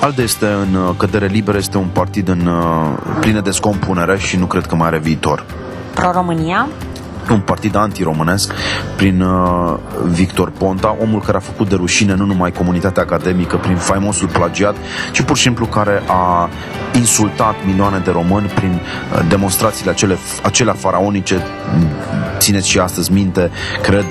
ALDE 0.00 0.22
este 0.22 0.46
în 0.46 0.74
uh, 0.74 0.94
cădere 0.96 1.26
liberă, 1.26 1.56
este 1.58 1.76
un 1.76 1.88
partid 1.92 2.28
în 2.28 2.46
uh, 2.46 3.14
plină 3.20 3.40
descompunere 3.40 4.18
și 4.18 4.36
nu 4.36 4.46
cred 4.46 4.66
că 4.66 4.74
mai 4.74 4.86
are 4.86 4.98
viitor. 4.98 5.44
Pro-România? 5.94 6.68
Un 7.30 7.40
partid 7.40 7.76
antiromânesc 7.76 8.52
prin 8.96 9.20
uh, 9.20 9.74
Victor 10.04 10.50
Ponta, 10.50 10.96
omul 11.00 11.20
care 11.20 11.36
a 11.36 11.40
făcut 11.40 11.68
de 11.68 11.74
rușine 11.74 12.14
nu 12.14 12.24
numai 12.24 12.52
comunitatea 12.52 13.02
academică 13.02 13.56
prin 13.56 13.76
faimosul 13.76 14.28
plagiat, 14.28 14.76
ci 15.12 15.22
pur 15.22 15.36
și 15.36 15.42
simplu 15.42 15.66
care 15.66 16.02
a 16.06 16.48
insultat 16.94 17.54
milioane 17.66 17.98
de 17.98 18.10
români 18.10 18.46
prin 18.46 18.80
uh, 18.80 19.24
demonstrațiile 19.28 19.90
acele, 19.90 20.16
acelea 20.42 20.74
faraonice, 20.74 21.42
țineți 22.38 22.68
și 22.68 22.78
astăzi 22.78 23.12
minte, 23.12 23.50
cred, 23.82 24.04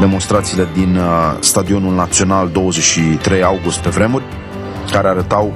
demonstrațiile 0.00 0.68
din 0.74 0.96
uh, 0.96 1.04
Stadionul 1.40 1.94
Național 1.94 2.48
23 2.52 3.42
august 3.42 3.78
pe 3.78 3.88
vremuri, 3.88 4.24
care 4.90 5.08
arătau 5.08 5.52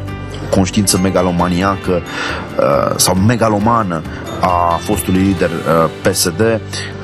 conștiință 0.51 0.99
megalomaniacă 0.99 2.03
uh, 2.03 2.97
sau 2.97 3.15
megalomană 3.15 4.03
a 4.41 4.81
fostului 4.83 5.21
lider 5.21 5.51
uh, 5.51 5.91
PSD, 6.03 6.61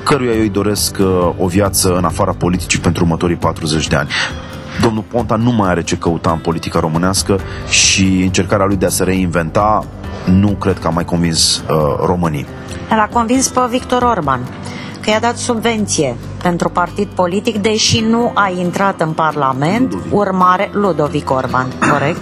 căruia 0.06 0.32
eu 0.32 0.40
îi 0.40 0.48
doresc 0.48 0.96
uh, 1.00 1.30
o 1.38 1.46
viață 1.46 1.94
în 1.96 2.04
afara 2.04 2.32
politicii 2.32 2.78
pentru 2.78 3.04
următorii 3.04 3.36
40 3.36 3.88
de 3.88 3.96
ani. 3.96 4.08
Domnul 4.82 5.04
Ponta 5.10 5.36
nu 5.36 5.50
mai 5.50 5.68
are 5.68 5.82
ce 5.82 5.96
căuta 5.96 6.30
în 6.30 6.38
politica 6.38 6.80
românească 6.80 7.40
și 7.68 8.20
încercarea 8.22 8.66
lui 8.66 8.76
de 8.76 8.86
a 8.86 8.88
se 8.88 9.04
reinventa 9.04 9.84
nu 10.24 10.48
cred 10.48 10.78
că 10.78 10.86
a 10.86 10.90
mai 10.90 11.04
convins 11.04 11.56
uh, 11.56 11.76
românii. 12.06 12.46
L-a 12.88 13.08
convins 13.12 13.48
pe 13.48 13.60
Victor 13.70 14.02
Orban 14.02 14.40
că 15.00 15.10
i-a 15.10 15.20
dat 15.20 15.36
subvenție 15.36 16.16
pentru 16.42 16.68
partid 16.68 17.06
politic, 17.06 17.56
deși 17.58 18.00
nu 18.00 18.30
a 18.34 18.52
intrat 18.58 19.00
în 19.00 19.10
Parlament, 19.10 19.92
Ludovic. 19.92 20.12
urmare 20.12 20.70
Ludovic 20.72 21.30
Orban, 21.30 21.66
corect? 21.92 22.20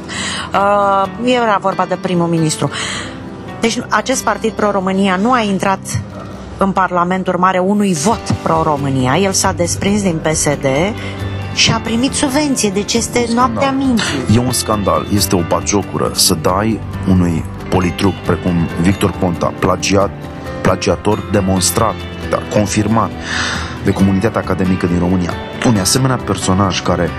Uh, 0.53 1.33
era 1.35 1.59
vorba 1.61 1.85
de 1.89 1.99
primul 2.01 2.27
ministru. 2.27 2.71
Deci 3.61 3.79
acest 3.89 4.25
partid 4.25 4.53
pro-România 4.53 5.17
nu 5.17 5.33
a 5.33 5.41
intrat 5.41 5.79
în 6.59 6.73
Parlament 6.73 7.27
urmare 7.27 7.59
unui 7.59 7.93
vot 7.93 8.35
pro-România. 8.43 9.17
El 9.17 9.33
s-a 9.33 9.53
desprins 9.53 10.03
din 10.03 10.21
PSD 10.23 10.67
și 11.55 11.73
a 11.73 11.79
primit 11.79 12.13
subvenție, 12.13 12.71
deci 12.71 12.93
este 12.93 13.27
noaptea 13.35 13.71
minții. 13.71 14.35
E 14.35 14.39
un 14.39 14.53
scandal, 14.53 15.07
este 15.13 15.37
o 15.37 15.41
bagiocură 15.49 16.11
să 16.15 16.35
dai 16.35 16.81
unui 17.09 17.45
politruc 17.69 18.15
precum 18.15 18.69
Victor 18.81 19.11
Ponta, 19.11 19.53
plagiat, 19.59 20.11
plagiator 20.63 21.29
demonstrat, 21.33 21.95
dar 22.31 22.43
confirmat 22.53 23.11
de 23.85 23.91
comunitatea 23.91 24.41
academică 24.41 24.87
din 24.87 24.99
România. 24.99 25.33
Un 25.67 25.77
asemenea 25.77 26.17
personaj 26.17 26.83
care 26.83 27.11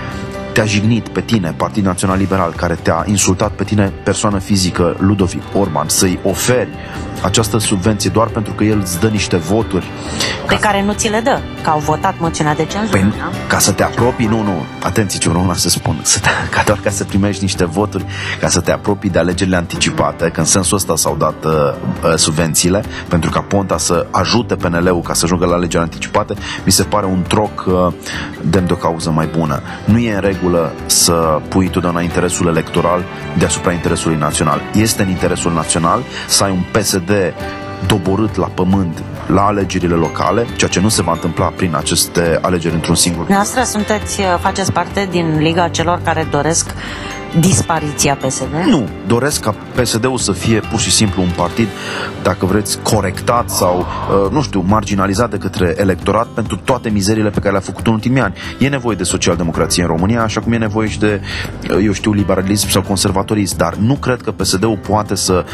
te-a 0.56 0.64
jignit 0.64 1.08
pe 1.08 1.20
tine, 1.20 1.54
Partid 1.56 1.84
Național 1.84 2.18
Liberal, 2.18 2.52
care 2.52 2.74
te-a 2.74 3.04
insultat 3.06 3.52
pe 3.52 3.64
tine, 3.64 3.92
persoană 4.04 4.38
fizică, 4.38 4.96
Ludovic 4.98 5.42
Orban, 5.54 5.88
să-i 5.88 6.18
oferi 6.22 6.68
această 7.22 7.58
subvenție 7.58 8.10
doar 8.10 8.26
pentru 8.26 8.52
că 8.52 8.64
el 8.64 8.78
îți 8.80 9.00
dă 9.00 9.08
niște 9.08 9.36
voturi. 9.36 9.86
Pe 10.46 10.54
ca... 10.54 10.60
care 10.60 10.82
nu 10.82 10.92
ți 10.92 11.08
le 11.08 11.20
dă, 11.20 11.40
că 11.62 11.70
au 11.70 11.78
votat 11.78 12.14
moțiunea 12.18 12.54
de 12.54 12.64
cenzură. 12.64 12.98
Păi, 13.00 13.14
da? 13.18 13.30
Ca 13.48 13.58
să 13.58 13.72
te 13.72 13.82
apropii, 13.82 14.26
nu, 14.26 14.42
nu, 14.42 14.64
atenție 14.82 15.18
ce 15.18 15.28
vreau 15.28 15.54
să 15.54 15.68
spun, 15.68 16.00
să 16.02 16.18
te, 16.18 16.28
ca 16.54 16.62
doar 16.66 16.78
ca 16.82 16.90
să 16.90 17.04
primești 17.04 17.42
niște 17.42 17.64
voturi, 17.64 18.04
ca 18.40 18.48
să 18.48 18.60
te 18.60 18.72
apropii 18.72 19.10
de 19.10 19.18
alegerile 19.18 19.56
anticipate, 19.56 20.28
că 20.28 20.40
în 20.40 20.46
sensul 20.46 20.76
ăsta 20.76 20.96
s-au 20.96 21.16
dat 21.16 21.44
uh, 21.44 21.52
uh, 21.52 22.14
subvențiile, 22.14 22.82
pentru 23.08 23.30
ca 23.30 23.40
Ponta 23.40 23.78
să 23.78 24.06
ajute 24.10 24.54
PNL-ul 24.54 25.00
ca 25.00 25.14
să 25.14 25.24
ajungă 25.24 25.46
la 25.46 25.54
alegerile 25.54 25.82
anticipate, 25.82 26.34
mi 26.64 26.72
se 26.72 26.82
pare 26.82 27.06
un 27.06 27.22
troc 27.28 27.64
uh, 27.66 27.92
demn 28.42 28.66
de 28.66 28.72
o 28.72 28.76
cauză 28.76 29.10
mai 29.10 29.28
bună. 29.38 29.62
Nu 29.84 29.98
e 29.98 30.14
în 30.14 30.20
regulă 30.20 30.45
să 30.86 31.40
pui 31.48 31.68
totdeauna 31.68 32.00
interesul 32.00 32.46
electoral 32.46 33.04
deasupra 33.38 33.72
interesului 33.72 34.16
național. 34.16 34.60
Este 34.74 35.02
în 35.02 35.08
interesul 35.08 35.52
național 35.52 36.02
să 36.28 36.44
ai 36.44 36.50
un 36.50 36.62
PSD 36.70 37.10
doborât 37.86 38.36
la 38.36 38.46
pământ 38.46 39.02
la 39.26 39.42
alegerile 39.42 39.94
locale, 39.94 40.46
ceea 40.56 40.70
ce 40.70 40.80
nu 40.80 40.88
se 40.88 41.02
va 41.02 41.12
întâmpla 41.12 41.46
prin 41.46 41.74
aceste 41.74 42.38
alegeri 42.42 42.74
într-un 42.74 42.94
singur. 42.94 43.28
Noastră 43.28 43.62
sunteți, 43.62 44.20
faceți 44.40 44.72
parte 44.72 45.08
din 45.10 45.38
Liga 45.38 45.68
celor 45.68 46.00
care 46.04 46.26
doresc 46.30 46.70
dispariția 47.40 48.14
PSD? 48.14 48.52
Nu, 48.66 48.88
doresc 49.06 49.40
ca 49.40 49.54
PSD-ul 49.74 50.18
să 50.18 50.32
fie 50.32 50.60
pur 50.60 50.80
și 50.80 50.90
simplu 50.90 51.22
un 51.22 51.30
partid, 51.36 51.68
dacă 52.22 52.46
vreți, 52.46 52.78
corectat 52.82 53.50
sau, 53.50 53.78
uh, 53.78 54.30
nu 54.30 54.42
știu, 54.42 54.64
marginalizat 54.66 55.30
de 55.30 55.36
către 55.36 55.74
electorat 55.76 56.26
pentru 56.26 56.56
toate 56.56 56.88
mizerile 56.88 57.30
pe 57.30 57.38
care 57.38 57.50
le-a 57.50 57.60
făcut 57.60 57.86
în 57.86 57.92
ultimii 57.92 58.20
ani. 58.20 58.34
E 58.58 58.68
nevoie 58.68 58.96
de 58.96 59.02
socialdemocrație 59.02 59.82
în 59.82 59.88
România, 59.88 60.22
așa 60.22 60.40
cum 60.40 60.52
e 60.52 60.56
nevoie 60.56 60.88
și 60.88 60.98
de, 60.98 61.20
uh, 61.70 61.78
eu 61.84 61.92
știu, 61.92 62.12
liberalism 62.12 62.68
sau 62.68 62.82
conservatorism, 62.82 63.56
dar 63.56 63.74
nu 63.74 63.94
cred 63.94 64.22
că 64.22 64.30
PSD-ul 64.30 64.78
poate 64.88 65.14
să 65.14 65.44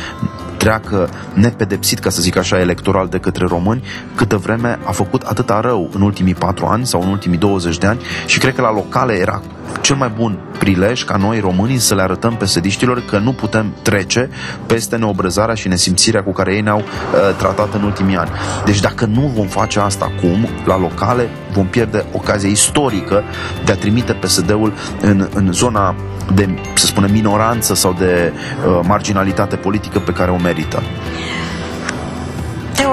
treacă 0.63 1.09
nepedepsit, 1.35 1.99
ca 1.99 2.11
să 2.11 2.21
zic 2.21 2.37
așa, 2.37 2.59
electoral 2.59 3.09
de 3.09 3.19
către 3.19 3.47
români, 3.49 3.85
câtă 4.15 4.37
vreme 4.37 4.79
a 4.85 4.91
făcut 4.91 5.23
atâta 5.23 5.61
rău 5.61 5.91
în 5.95 6.01
ultimii 6.01 6.35
patru 6.35 6.67
ani 6.67 6.87
sau 6.87 7.03
în 7.03 7.09
ultimii 7.09 7.39
20 7.39 7.79
de 7.79 7.87
ani 7.87 8.01
și 8.27 8.39
cred 8.39 8.55
că 8.55 8.61
la 8.61 8.73
locale 8.73 9.13
era 9.13 9.43
cel 9.81 9.97
mai 9.97 10.13
bun 10.17 10.39
prilej 10.59 11.05
ca 11.05 11.17
noi 11.17 11.41
românii 11.41 11.79
să 11.79 11.95
le 11.95 12.03
arătăm 12.03 12.37
pe 12.37 12.45
sediștilor 12.45 13.03
că 13.05 13.19
nu 13.19 13.33
putem 13.33 13.75
trece 13.83 14.31
peste 14.67 14.97
neobrăzarea 14.97 15.55
și 15.55 15.69
nesimțirea 15.69 16.23
cu 16.23 16.33
care 16.33 16.55
ei 16.55 16.61
ne-au 16.61 16.79
uh, 16.79 17.37
tratat 17.37 17.75
în 17.75 17.83
ultimii 17.83 18.17
ani. 18.17 18.31
Deci 18.65 18.81
dacă 18.81 19.05
nu 19.05 19.33
vom 19.35 19.47
face 19.47 19.81
asta 19.81 20.13
acum, 20.17 20.49
la 20.65 20.79
locale, 20.79 21.29
vom 21.53 21.67
pierde 21.67 22.05
ocazia 22.13 22.49
istorică 22.49 23.23
de 23.65 23.73
a 23.73 23.77
trimite 23.77 24.13
PSD-ul 24.13 24.73
în, 25.01 25.29
în 25.35 25.53
zona 25.53 25.95
de, 26.35 26.49
să 26.75 26.87
spunem, 26.87 27.11
minoranță 27.11 27.75
sau 27.75 27.95
de 27.99 28.33
uh, 28.33 28.81
marginalitate 28.87 29.57
politică 29.57 29.99
pe 29.99 30.13
care 30.13 30.31
o 30.31 30.37
merită. 30.37 30.52
Margarita. 30.53 31.42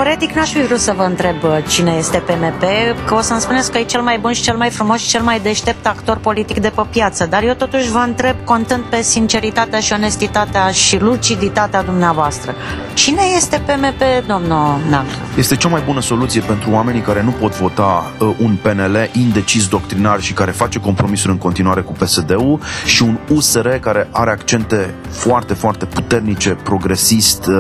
Teoretic 0.02 0.32
n-aș 0.32 0.52
fi 0.52 0.62
vrut 0.62 0.80
să 0.80 0.94
vă 0.98 1.04
întreb 1.04 1.44
uh, 1.44 1.58
cine 1.68 1.92
este 1.98 2.18
PMP, 2.18 2.64
că 3.06 3.14
o 3.14 3.22
să-mi 3.22 3.40
spuneți 3.40 3.72
că 3.72 3.78
e 3.78 3.84
cel 3.84 4.02
mai 4.02 4.18
bun 4.18 4.34
și 4.34 4.42
cel 4.42 4.58
mai 4.58 4.70
frumos 4.70 5.00
și 5.00 5.10
cel 5.10 5.22
mai 5.22 5.40
deștept 5.40 5.88
actor 5.88 6.18
politic 6.18 6.60
de 6.60 6.72
pe 6.76 6.82
piață, 6.90 7.26
dar 7.26 7.44
eu 7.44 7.54
totuși 7.54 7.90
vă 7.92 7.98
întreb 7.98 8.36
contând 8.44 8.84
pe 8.84 9.02
sinceritatea 9.02 9.80
și 9.80 9.94
onestitatea 9.94 10.72
și 10.72 11.00
luciditatea 11.00 11.84
dumneavoastră. 11.84 12.56
Cine 12.94 13.22
este 13.36 13.62
PMP, 13.66 14.28
domnul 14.28 14.80
Nancu? 14.90 15.12
Este 15.38 15.56
cea 15.56 15.68
mai 15.68 15.82
bună 15.86 16.02
soluție 16.02 16.42
pentru 16.42 16.72
oamenii 16.72 17.02
care 17.02 17.24
nu 17.24 17.32
pot 17.32 17.56
vota 17.58 18.12
uh, 18.20 18.36
un 18.42 18.58
PNL 18.62 19.10
indecis 19.14 19.68
doctrinar 19.68 20.22
și 20.22 20.34
care 20.34 20.52
face 20.52 20.80
compromisuri 20.80 21.32
în 21.32 21.38
continuare 21.38 21.82
cu 21.82 21.92
PSD-ul 21.92 22.60
și 22.86 23.04
un 23.04 23.18
USR 23.30 23.68
care 23.68 24.08
are 24.12 24.32
accente 24.32 24.94
foarte, 25.10 25.54
foarte 25.54 25.86
puternice, 25.86 26.50
progresist, 26.50 27.46
uh, 27.48 27.56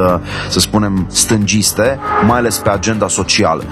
să 0.50 0.60
spunem, 0.60 1.08
stângiste, 1.10 2.00
mai 2.30 2.38
ales 2.38 2.58
pe 2.58 2.70
agenda 2.70 3.08
socială. 3.08 3.64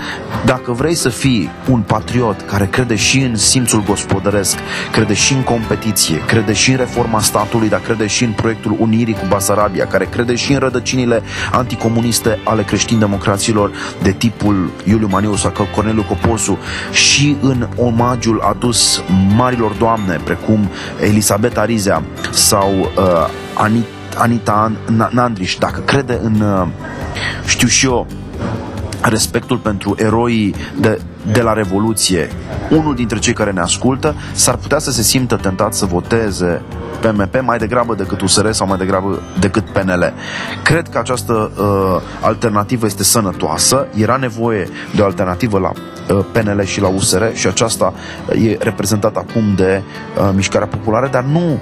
Dacă 0.45 0.71
vrei 0.71 0.95
să 0.95 1.09
fii 1.09 1.49
un 1.69 1.79
patriot 1.81 2.41
care 2.41 2.65
crede 2.65 2.95
și 2.95 3.19
în 3.19 3.35
simțul 3.35 3.83
gospodăresc, 3.83 4.57
crede 4.91 5.13
și 5.13 5.33
în 5.33 5.43
competiție, 5.43 6.25
crede 6.25 6.53
și 6.53 6.71
în 6.71 6.77
reforma 6.77 7.21
statului, 7.21 7.69
dar 7.69 7.79
crede 7.79 8.07
și 8.07 8.23
în 8.23 8.31
proiectul 8.31 8.75
Unirii 8.79 9.13
cu 9.13 9.25
Basarabia, 9.27 9.85
care 9.85 10.05
crede 10.05 10.35
și 10.35 10.53
în 10.53 10.59
rădăcinile 10.59 11.21
anticomuniste 11.51 12.39
ale 12.43 12.63
creștin-democraților 12.63 13.71
de 14.01 14.11
tipul 14.11 14.71
Iuliu 14.83 15.07
Maniu 15.11 15.35
sau 15.35 15.51
Corneliu 15.75 16.03
Coposu 16.03 16.57
și 16.91 17.35
în 17.41 17.67
omagiul 17.75 18.41
adus 18.49 19.03
marilor 19.35 19.71
doamne 19.71 20.19
precum 20.23 20.69
Elisabeta 21.01 21.65
Rizea 21.65 22.03
sau 22.31 22.71
uh, 22.79 23.29
Anita 23.53 23.87
Anita 24.17 24.71
Nandriș, 25.09 25.55
dacă 25.55 25.79
crede 25.79 26.19
în, 26.23 26.41
uh, 26.41 26.67
știu 27.45 27.67
și 27.67 27.85
eu, 27.85 28.07
respectul 29.07 29.57
pentru 29.57 29.95
eroii 29.97 30.55
de, 30.79 31.01
de 31.31 31.41
la 31.41 31.53
Revoluție, 31.53 32.29
unul 32.69 32.95
dintre 32.95 33.19
cei 33.19 33.33
care 33.33 33.51
ne 33.51 33.59
ascultă, 33.59 34.15
s-ar 34.33 34.55
putea 34.55 34.79
să 34.79 34.91
se 34.91 35.01
simtă 35.01 35.35
tentat 35.35 35.73
să 35.73 35.85
voteze 35.85 36.61
PMP 36.99 37.41
mai 37.41 37.57
degrabă 37.57 37.95
decât 37.95 38.21
USR 38.21 38.49
sau 38.51 38.67
mai 38.67 38.77
degrabă 38.77 39.21
decât 39.39 39.69
PNL. 39.69 40.13
Cred 40.63 40.87
că 40.89 40.97
această 40.97 41.51
uh, 41.57 42.01
alternativă 42.21 42.85
este 42.85 43.03
sănătoasă. 43.03 43.87
Era 43.95 44.15
nevoie 44.15 44.69
de 44.95 45.01
o 45.01 45.05
alternativă 45.05 45.59
la 45.59 45.71
uh, 46.15 46.25
PNL 46.31 46.63
și 46.63 46.81
la 46.81 46.87
USR 46.87 47.23
și 47.33 47.47
aceasta 47.47 47.93
e 48.45 48.57
reprezentată 48.59 49.25
acum 49.29 49.53
de 49.55 49.81
uh, 50.17 50.29
Mișcarea 50.35 50.67
Populară, 50.67 51.07
dar 51.11 51.23
nu... 51.23 51.59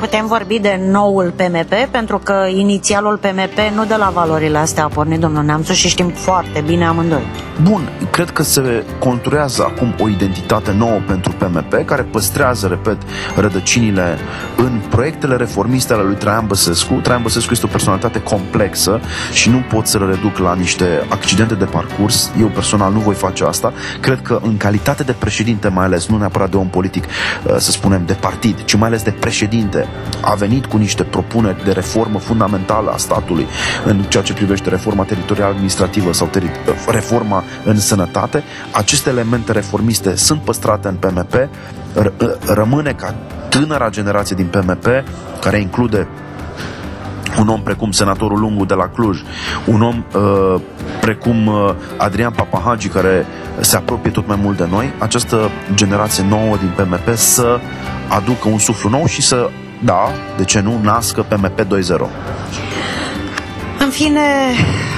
Putem 0.00 0.26
vorbi 0.26 0.58
de 0.58 0.80
noul 0.90 1.32
PMP, 1.36 1.74
pentru 1.90 2.18
că 2.18 2.46
inițialul 2.48 3.16
PMP 3.16 3.74
nu 3.74 3.84
de 3.84 3.94
la 3.94 4.10
valorile 4.14 4.58
astea 4.58 4.84
a 4.84 4.88
pornit 4.88 5.20
domnul 5.20 5.44
Neamțu 5.44 5.72
și 5.72 5.88
știm 5.88 6.08
foarte 6.08 6.62
bine 6.66 6.86
amândoi. 6.86 7.22
Bun, 7.62 7.88
cred 8.10 8.30
că 8.30 8.42
se 8.42 8.84
conturează 8.98 9.64
acum 9.64 9.94
o 9.98 10.08
identitate 10.08 10.72
nouă 10.72 11.00
pentru 11.06 11.32
PMP, 11.38 11.84
care 11.84 12.02
păstrează, 12.02 12.66
repet, 12.66 12.96
rădăcinile 13.36 14.18
în 14.56 14.77
proiectele 14.78 15.36
reformiste 15.36 15.92
ale 15.92 16.02
lui 16.02 16.14
Traian 16.14 16.46
Băsescu. 16.46 16.94
Traian 16.94 17.22
Băsescu 17.22 17.52
este 17.52 17.66
o 17.66 17.68
personalitate 17.68 18.20
complexă 18.22 19.00
și 19.32 19.50
nu 19.50 19.58
pot 19.58 19.86
să-l 19.86 20.06
reduc 20.10 20.38
la 20.38 20.54
niște 20.54 21.06
accidente 21.08 21.54
de 21.54 21.64
parcurs. 21.64 22.32
Eu 22.40 22.46
personal 22.46 22.92
nu 22.92 22.98
voi 22.98 23.14
face 23.14 23.44
asta. 23.44 23.72
Cred 24.00 24.22
că 24.22 24.40
în 24.42 24.56
calitate 24.56 25.02
de 25.02 25.12
președinte, 25.12 25.68
mai 25.68 25.84
ales, 25.84 26.06
nu 26.06 26.18
neapărat 26.18 26.50
de 26.50 26.56
om 26.56 26.68
politic, 26.68 27.04
uh, 27.04 27.56
să 27.56 27.70
spunem, 27.70 28.02
de 28.06 28.12
partid, 28.12 28.64
ci 28.64 28.74
mai 28.74 28.88
ales 28.88 29.02
de 29.02 29.10
președinte, 29.10 29.86
a 30.20 30.34
venit 30.34 30.66
cu 30.66 30.76
niște 30.76 31.02
propuneri 31.02 31.64
de 31.64 31.72
reformă 31.72 32.18
fundamentală 32.18 32.90
a 32.90 32.96
statului 32.96 33.46
în 33.84 34.02
ceea 34.08 34.22
ce 34.22 34.32
privește 34.32 34.68
reforma 34.68 35.04
teritorială 35.04 35.50
administrativă 35.52 36.12
sau 36.12 36.28
teri- 36.38 36.90
reforma 36.90 37.44
în 37.64 37.78
sănătate. 37.78 38.42
Aceste 38.72 39.10
elemente 39.10 39.52
reformiste 39.52 40.16
sunt 40.16 40.40
păstrate 40.40 40.88
în 40.88 40.94
PMP, 40.94 41.34
rămâne 42.46 42.92
ca 42.92 43.14
tânăra 43.48 43.88
generație 43.88 44.36
din 44.36 44.46
PMP, 44.46 44.86
care 45.40 45.60
include 45.60 46.08
un 47.38 47.48
om 47.48 47.62
precum 47.62 47.90
senatorul 47.90 48.38
Lungu 48.38 48.64
de 48.64 48.74
la 48.74 48.88
Cluj, 48.88 49.22
un 49.64 49.82
om 49.82 50.04
uh, 50.14 50.60
precum 51.00 51.46
uh, 51.46 51.74
Adrian 51.96 52.32
Papahagi, 52.32 52.88
care 52.88 53.26
se 53.60 53.76
apropie 53.76 54.10
tot 54.10 54.26
mai 54.26 54.38
mult 54.42 54.56
de 54.56 54.66
noi, 54.70 54.92
această 54.98 55.50
generație 55.74 56.24
nouă 56.28 56.56
din 56.56 56.72
PMP 56.76 57.16
să 57.16 57.60
aducă 58.08 58.48
un 58.48 58.58
suflu 58.58 58.88
nou 58.88 59.06
și 59.06 59.22
să, 59.22 59.50
da, 59.84 60.10
de 60.36 60.44
ce 60.44 60.60
nu, 60.60 60.80
nască 60.82 61.22
PMP 61.22 61.60
2.0. 61.60 61.66
În 63.78 63.90
fine, 63.90 64.20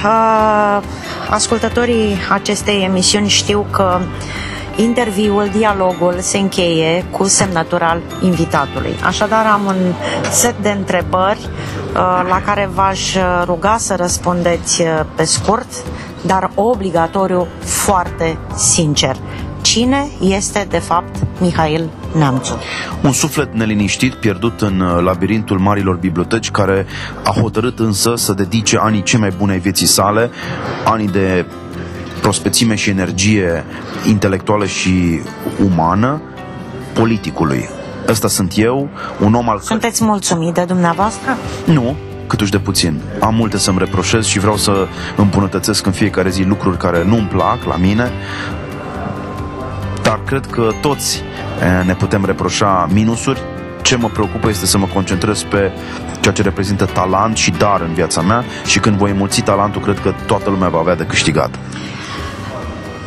uh, 0.03 0.81
ascultătorii 1.29 2.15
acestei 2.29 2.83
emisiuni 2.83 3.27
știu 3.27 3.65
că 3.71 3.99
interviul, 4.75 5.49
dialogul 5.57 6.15
se 6.19 6.37
încheie 6.37 7.05
cu 7.11 7.23
semnătura 7.23 7.89
al 7.89 8.01
invitatului. 8.21 8.95
Așadar 9.05 9.45
am 9.45 9.61
un 9.65 9.93
set 10.31 10.55
de 10.61 10.69
întrebări 10.69 11.39
uh, 11.39 12.25
la 12.29 12.41
care 12.45 12.69
v-aș 12.73 13.15
ruga 13.45 13.75
să 13.77 13.95
răspundeți 13.95 14.81
uh, 14.81 14.87
pe 15.15 15.23
scurt, 15.23 15.67
dar 16.21 16.51
obligatoriu 16.55 17.47
foarte 17.59 18.37
sincer. 18.55 19.15
Cine 19.61 20.07
este 20.21 20.67
de 20.69 20.77
fapt 20.77 21.15
Mihail 21.39 21.89
Neamțu? 22.17 22.57
Un 23.03 23.11
suflet 23.11 23.53
neliniștit 23.53 24.13
pierdut 24.13 24.61
în 24.61 24.79
uh, 24.79 25.03
labirintul 25.03 25.59
marilor 25.59 25.95
biblioteci 25.95 26.51
care 26.51 26.85
a 27.23 27.39
hotărât 27.41 27.79
însă 27.79 28.13
să 28.15 28.33
dedice 28.33 28.77
anii 28.77 29.03
cei 29.03 29.19
mai 29.19 29.33
bune 29.37 29.51
ai 29.51 29.59
vieții 29.59 29.85
sale, 29.85 30.29
anii 30.85 31.07
de 31.07 31.45
prospețime 32.21 32.75
și 32.75 32.89
energie 32.89 33.63
intelectuală 34.07 34.65
și 34.65 35.21
umană 35.65 36.21
politicului. 36.93 37.69
Ăsta 38.07 38.27
sunt 38.27 38.53
eu, 38.55 38.89
un 39.19 39.33
om 39.33 39.49
al... 39.49 39.59
Sunteți 39.59 40.03
mulțumit 40.03 40.53
de 40.53 40.63
dumneavoastră? 40.63 41.37
Nu, 41.65 41.95
câtuși 42.27 42.51
de 42.51 42.59
puțin. 42.59 43.01
Am 43.19 43.35
multe 43.35 43.57
să-mi 43.57 43.77
reproșez 43.79 44.25
și 44.25 44.39
vreau 44.39 44.57
să 44.57 44.87
îmbunătățesc 45.15 45.85
în 45.85 45.91
fiecare 45.91 46.29
zi 46.29 46.43
lucruri 46.43 46.77
care 46.77 47.03
nu-mi 47.03 47.27
plac 47.27 47.63
la 47.63 47.75
mine, 47.75 48.11
dar 50.01 50.19
cred 50.25 50.45
că 50.45 50.69
toți 50.81 51.21
ne 51.85 51.93
putem 51.93 52.25
reproșa 52.25 52.87
minusuri. 52.93 53.41
Ce 53.81 53.95
mă 53.95 54.07
preocupă 54.07 54.49
este 54.49 54.65
să 54.65 54.77
mă 54.77 54.87
concentrez 54.93 55.43
pe 55.43 55.71
ceea 56.19 56.33
ce 56.33 56.41
reprezintă 56.41 56.85
talent 56.85 57.37
și 57.37 57.51
dar 57.51 57.81
în 57.81 57.93
viața 57.93 58.21
mea 58.21 58.43
și 58.65 58.79
când 58.79 58.95
voi 58.97 59.13
mulți 59.13 59.41
talentul, 59.41 59.81
cred 59.81 59.99
că 59.99 60.13
toată 60.25 60.49
lumea 60.49 60.69
va 60.69 60.79
avea 60.79 60.95
de 60.95 61.03
câștigat. 61.03 61.59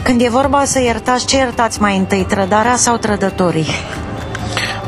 Când 0.04 0.20
e 0.20 0.28
vorba 0.28 0.64
să 0.64 0.80
iertați, 0.80 1.26
ce 1.26 1.36
iertați 1.36 1.80
mai 1.80 1.96
întâi, 1.96 2.24
trădarea 2.28 2.76
sau 2.76 2.96
trădătorii? 2.96 3.66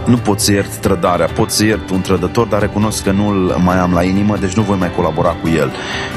nu 0.06 0.16
pot 0.16 0.40
să 0.40 0.52
iert 0.52 0.76
trădarea, 0.76 1.26
pot 1.26 1.50
să 1.50 1.64
iert 1.64 1.90
un 1.90 2.00
trădător, 2.00 2.46
dar 2.46 2.60
recunosc 2.60 3.02
că 3.02 3.10
nu-l 3.10 3.56
mai 3.64 3.78
am 3.78 3.92
la 3.92 4.02
inimă, 4.02 4.36
deci 4.36 4.52
nu 4.52 4.62
voi 4.62 4.76
mai 4.78 4.90
colabora 4.96 5.36
cu 5.42 5.48
el. 5.48 5.72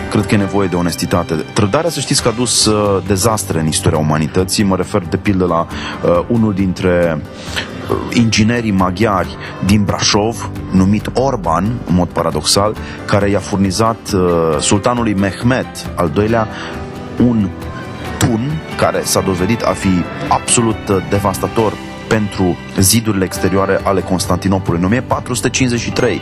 Cred 0.09 0.25
că 0.25 0.33
e 0.33 0.37
nevoie 0.37 0.67
de 0.67 0.75
onestitate. 0.75 1.33
Trădarea, 1.53 1.89
să 1.89 1.99
știți 1.99 2.21
că 2.21 2.27
a 2.27 2.31
dus 2.31 2.65
uh, 2.65 3.03
dezastre 3.07 3.59
în 3.59 3.67
istoria 3.67 3.97
umanității. 3.97 4.63
Mă 4.63 4.75
refer 4.75 5.01
de 5.09 5.17
pildă 5.17 5.45
la 5.45 5.67
uh, 5.67 6.23
unul 6.27 6.53
dintre 6.53 7.21
uh, 7.89 7.95
inginerii 8.13 8.71
maghiari 8.71 9.37
din 9.65 9.83
Brașov, 9.83 10.49
numit 10.71 11.09
Orban, 11.13 11.63
în 11.63 11.95
mod 11.95 12.07
paradoxal, 12.07 12.75
care 13.05 13.29
i-a 13.29 13.39
furnizat 13.39 14.11
uh, 14.13 14.21
sultanului 14.59 15.13
Mehmet 15.13 15.89
al 15.95 16.09
doilea 16.13 16.47
un 17.17 17.49
tun 18.19 18.61
care 18.77 19.01
s-a 19.03 19.21
dovedit 19.21 19.61
a 19.61 19.73
fi 19.73 20.03
absolut 20.27 20.87
uh, 20.89 20.97
devastator 21.09 21.73
pentru 22.07 22.57
zidurile 22.79 23.23
exterioare 23.23 23.79
ale 23.83 24.01
Constantinopolului. 24.01 24.79
În 24.79 24.85
1453, 24.85 26.21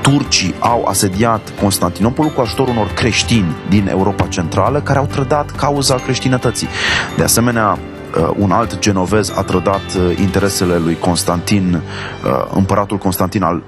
turcii 0.00 0.54
au 0.58 0.84
asediat 0.84 1.52
Constantinopolul 1.60 2.32
cu 2.32 2.40
ajutorul 2.40 2.72
unor 2.72 2.92
creștini 2.92 3.56
din 3.68 3.88
Europa 3.88 4.26
Centrală 4.26 4.80
care 4.80 4.98
au 4.98 5.06
trădat 5.06 5.50
cauza 5.50 5.94
creștinătății. 5.94 6.68
De 7.16 7.22
asemenea, 7.22 7.70
uh, 7.70 8.01
un 8.36 8.50
alt 8.50 8.78
genovez 8.78 9.32
a 9.36 9.42
trădat 9.42 9.80
uh, 9.96 10.18
interesele 10.18 10.76
lui 10.76 10.96
Constantin, 10.98 11.74
uh, 11.74 12.30
împăratul 12.54 12.98
Constantin 12.98 13.42
al 13.42 13.62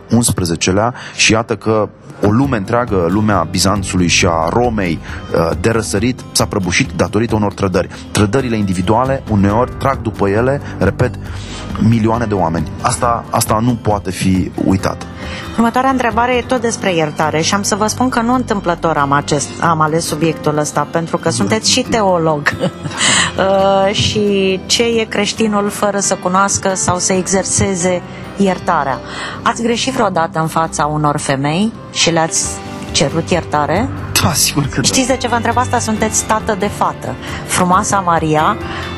XI-lea 0.57 0.95
și 1.14 1.32
iată 1.32 1.57
că 1.57 1.88
o 2.22 2.30
lume 2.30 2.57
întreagă, 2.57 3.07
lumea 3.09 3.47
Bizanțului 3.51 4.07
și 4.07 4.26
a 4.26 4.49
Romei 4.49 4.99
de 5.61 5.70
răsărit 5.70 6.20
s-a 6.32 6.45
prăbușit 6.45 6.90
datorită 6.97 7.34
unor 7.34 7.53
trădări. 7.53 7.88
Trădările 8.11 8.57
individuale 8.57 9.22
uneori 9.30 9.72
trag 9.78 10.03
după 10.03 10.28
ele, 10.28 10.61
repet, 10.78 11.14
milioane 11.78 12.24
de 12.24 12.34
oameni. 12.34 12.70
Asta, 12.80 13.24
asta 13.30 13.59
nu 13.62 13.74
poate 13.74 14.11
fi 14.11 14.51
uitat. 14.64 15.07
Următoarea 15.57 15.90
întrebare 15.90 16.36
e 16.36 16.45
tot 16.47 16.61
despre 16.61 16.95
iertare 16.95 17.40
și 17.40 17.55
am 17.55 17.62
să 17.62 17.74
vă 17.74 17.86
spun 17.86 18.09
că 18.09 18.20
nu 18.20 18.34
întâmplător 18.34 18.97
am, 18.97 19.12
acest, 19.12 19.49
am 19.61 19.80
ales 19.80 20.05
subiectul 20.05 20.59
ăsta, 20.59 20.86
pentru 20.90 21.16
că 21.16 21.30
sunteți 21.30 21.70
și 21.70 21.82
teolog. 21.82 22.42
uh, 23.37 23.95
și 23.95 24.61
ce 24.66 24.82
e 24.82 25.05
creștinul 25.05 25.68
fără 25.68 25.99
să 25.99 26.14
cunoască 26.14 26.74
sau 26.74 26.99
să 26.99 27.12
exerseze 27.12 28.03
iertarea? 28.37 29.01
Ați 29.43 29.62
greșit 29.62 29.93
vreodată 29.93 30.41
în 30.41 30.47
fața 30.47 30.87
unor 30.87 31.18
femei 31.18 31.72
și 31.93 32.11
le-ați 32.11 32.47
cerut 32.93 33.30
iertare? 33.30 33.89
Da, 34.22 34.32
sigur 34.32 34.62
că 34.62 34.80
da. 34.80 34.82
Știți 34.82 35.07
de 35.07 35.16
ce 35.16 35.28
vă 35.28 35.35
întreb 35.35 35.57
asta? 35.57 35.78
Sunteți 35.78 36.24
tată 36.24 36.57
de 36.59 36.66
fată. 36.66 37.14
Frumoasa 37.47 38.01
Maria 38.01 38.57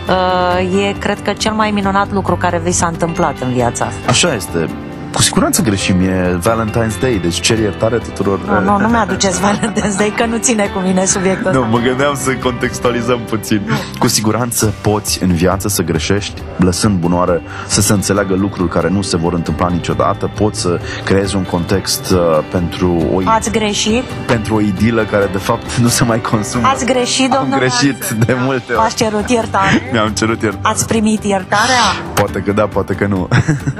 uh, 0.08 0.86
e, 0.88 0.92
cred 0.98 1.22
că, 1.22 1.32
cel 1.32 1.52
mai 1.52 1.70
minunat 1.70 2.12
lucru 2.12 2.36
care 2.36 2.60
vi 2.64 2.72
s-a 2.72 2.86
întâmplat 2.86 3.40
în 3.40 3.52
viața 3.52 3.84
asta. 3.84 4.00
Așa 4.08 4.34
este 4.34 4.68
cu 5.16 5.22
siguranță 5.22 5.62
greșim, 5.62 6.00
e 6.00 6.38
Valentine's 6.38 7.00
Day, 7.00 7.18
deci 7.22 7.40
cer 7.40 7.58
iertare 7.58 7.96
tuturor. 7.96 8.40
Nu, 8.44 8.60
nu, 8.60 8.78
nu 8.78 8.88
mi-aduceți 8.88 9.40
Valentine's 9.40 9.96
Day, 9.96 10.12
că 10.16 10.24
nu 10.26 10.36
ține 10.36 10.66
cu 10.74 10.78
mine 10.78 11.04
subiectul 11.04 11.46
ăsta. 11.46 11.60
Nu, 11.60 11.66
mă 11.66 11.78
gândeam 11.78 12.14
să 12.14 12.32
contextualizăm 12.42 13.20
puțin. 13.28 13.62
Nu. 13.66 13.74
Cu 13.98 14.08
siguranță 14.08 14.74
poți 14.80 15.22
în 15.22 15.32
viață 15.32 15.68
să 15.68 15.82
greșești, 15.82 16.42
lăsând 16.56 16.98
bunoare 16.98 17.42
să 17.66 17.80
se 17.80 17.92
înțeleagă 17.92 18.34
lucruri 18.34 18.68
care 18.68 18.88
nu 18.88 19.02
se 19.02 19.16
vor 19.16 19.32
întâmpla 19.32 19.68
niciodată, 19.68 20.30
poți 20.34 20.60
să 20.60 20.80
creezi 21.04 21.36
un 21.36 21.42
context 21.42 22.10
uh, 22.10 22.18
pentru 22.50 23.08
o... 23.12 23.20
Ați 23.24 23.50
greșit? 23.50 24.04
Pentru 24.26 24.54
o 24.54 24.60
idilă 24.60 25.04
care 25.04 25.28
de 25.32 25.38
fapt 25.38 25.76
nu 25.76 25.88
se 25.88 26.04
mai 26.04 26.20
consumă. 26.20 26.66
Ați 26.66 26.84
greșit, 26.84 27.30
domnule? 27.30 27.54
Am 27.54 27.58
greșit 27.60 28.08
de 28.26 28.36
multe 28.38 28.72
ori. 28.72 28.82
Ați 28.84 28.96
cerut 28.96 29.30
iertare? 29.30 29.88
Mi-am 29.92 30.08
cerut 30.08 30.42
iertare. 30.42 30.74
Ați 30.74 30.86
primit 30.86 31.24
iertarea? 31.24 31.84
Poate 32.14 32.38
că 32.38 32.52
da, 32.52 32.66
poate 32.66 32.94
că 32.94 33.06
nu. 33.06 33.28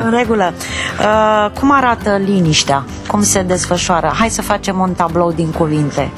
în 0.05 0.11
regulă. 0.11 0.53
Uh, 1.01 1.25
Uh, 1.26 1.26
cum 1.59 1.71
arată 1.73 2.17
liniștea? 2.25 2.85
Cum 3.09 3.23
se 3.23 3.43
desfășoară? 3.43 4.13
Hai 4.15 4.29
să 4.31 4.43
facem 4.43 4.79
un 4.79 4.93
tablou 4.93 5.33
din 5.33 5.51
cuvinte. 5.51 6.11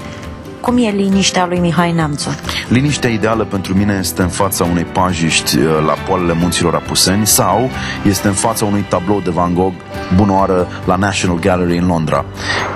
Cum 0.61 0.77
e 0.79 0.91
liniștea 0.91 1.47
lui 1.47 1.59
Mihai 1.59 1.93
Neamțu? 1.93 2.29
Liniștea 2.69 3.11
ideală 3.11 3.45
pentru 3.45 3.75
mine 3.75 3.97
este 4.01 4.23
în 4.23 4.29
fața 4.29 4.65
unei 4.65 4.85
pajiști 4.85 5.57
uh, 5.59 5.65
la 5.87 5.93
poalele 5.93 6.33
munților 6.33 6.75
Apuseni 6.75 7.27
sau 7.27 7.71
este 8.05 8.29
în 8.29 8.35
fața 8.35 8.65
unui 8.65 8.85
tablou 8.89 9.21
de 9.21 9.31
Van 9.31 9.55
Gogh 9.55 9.75
bunoară 10.17 10.69
la 10.85 10.97
National 10.97 11.39
Gallery 11.39 11.79
în 11.79 11.87
Londra. 11.87 12.25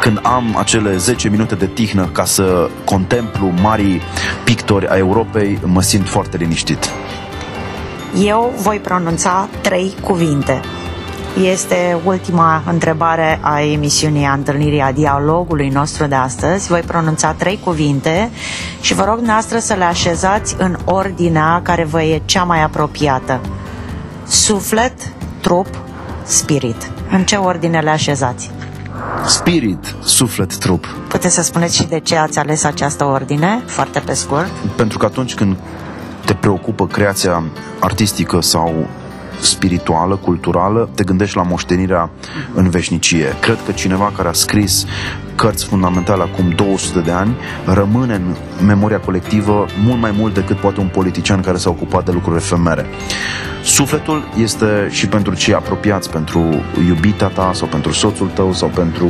Când 0.01 0.20
am 0.22 0.57
acele 0.59 0.97
10 0.97 1.28
minute 1.28 1.55
de 1.55 1.66
tihnă 1.66 2.09
ca 2.12 2.24
să 2.24 2.70
contemplu 2.85 3.53
marii 3.62 4.01
pictori 4.45 4.89
a 4.89 4.97
Europei, 4.97 5.59
mă 5.64 5.83
simt 5.83 6.09
foarte 6.09 6.37
liniștit. 6.37 6.91
Eu 8.24 8.53
voi 8.57 8.78
pronunța 8.78 9.49
trei 9.61 9.93
cuvinte. 10.01 10.61
Este 11.41 12.01
ultima 12.05 12.62
întrebare 12.66 13.39
a 13.43 13.61
emisiunii 13.61 14.24
a 14.24 14.33
întâlnirii 14.33 14.80
a 14.80 14.93
dialogului 14.93 15.68
nostru 15.68 16.07
de 16.07 16.14
astăzi. 16.14 16.68
Voi 16.68 16.80
pronunța 16.80 17.33
trei 17.33 17.61
cuvinte 17.64 18.30
și 18.80 18.95
vă 18.95 19.05
rog 19.05 19.18
noastră 19.18 19.59
să 19.59 19.74
le 19.74 19.85
așezați 19.85 20.57
în 20.59 20.76
ordinea 20.85 21.61
care 21.62 21.85
vă 21.85 22.03
e 22.03 22.22
cea 22.24 22.43
mai 22.43 22.62
apropiată. 22.62 23.41
Suflet, 24.26 24.93
trup, 25.41 25.66
spirit. 26.22 26.91
În 27.11 27.24
ce 27.24 27.37
ordine 27.37 27.80
le 27.80 27.91
așezați? 27.91 28.51
Spirit, 29.26 29.95
suflet, 30.03 30.57
trup. 30.57 30.87
Puteți 31.09 31.35
să 31.35 31.43
spuneți 31.43 31.76
și 31.76 31.87
de 31.87 31.99
ce 32.01 32.16
ați 32.16 32.39
ales 32.39 32.64
această 32.64 33.05
ordine, 33.05 33.62
foarte 33.66 33.99
pe 33.99 34.14
scurt? 34.14 34.51
Pentru 34.76 34.99
că 34.99 35.07
atunci 35.07 35.35
când 35.35 35.57
te 36.24 36.35
preocupă 36.35 36.87
creația 36.87 37.43
artistică 37.80 38.41
sau 38.41 38.87
spirituală, 39.43 40.16
culturală, 40.16 40.88
te 40.95 41.05
gândești 41.05 41.36
la 41.36 41.43
moștenirea 41.43 42.11
în 42.55 42.70
veșnicie. 42.70 43.36
Cred 43.40 43.59
că 43.66 43.72
cineva 43.72 44.12
care 44.16 44.28
a 44.28 44.32
scris 44.32 44.84
cărți 45.34 45.64
fundamentale 45.64 46.22
acum 46.22 46.49
200 46.49 47.01
de 47.01 47.11
ani 47.11 47.36
rămâne 47.64 48.14
în 48.14 48.34
memoria 48.66 49.01
colectivă 49.01 49.66
mult 49.84 50.01
mai 50.01 50.14
mult 50.18 50.34
decât 50.34 50.57
poate 50.57 50.80
un 50.80 50.88
politician 50.88 51.40
care 51.40 51.57
s-a 51.57 51.70
ocupat 51.70 52.05
de 52.05 52.12
lucruri 52.12 52.36
efemere. 52.36 52.86
Sufletul 53.64 54.22
este 54.36 54.88
și 54.90 55.07
pentru 55.07 55.34
cei 55.34 55.55
apropiați, 55.55 56.11
pentru 56.11 56.62
iubita 56.86 57.28
ta 57.28 57.51
sau 57.55 57.68
pentru 57.68 57.93
soțul 57.93 58.28
tău 58.34 58.53
sau 58.53 58.68
pentru 58.68 59.09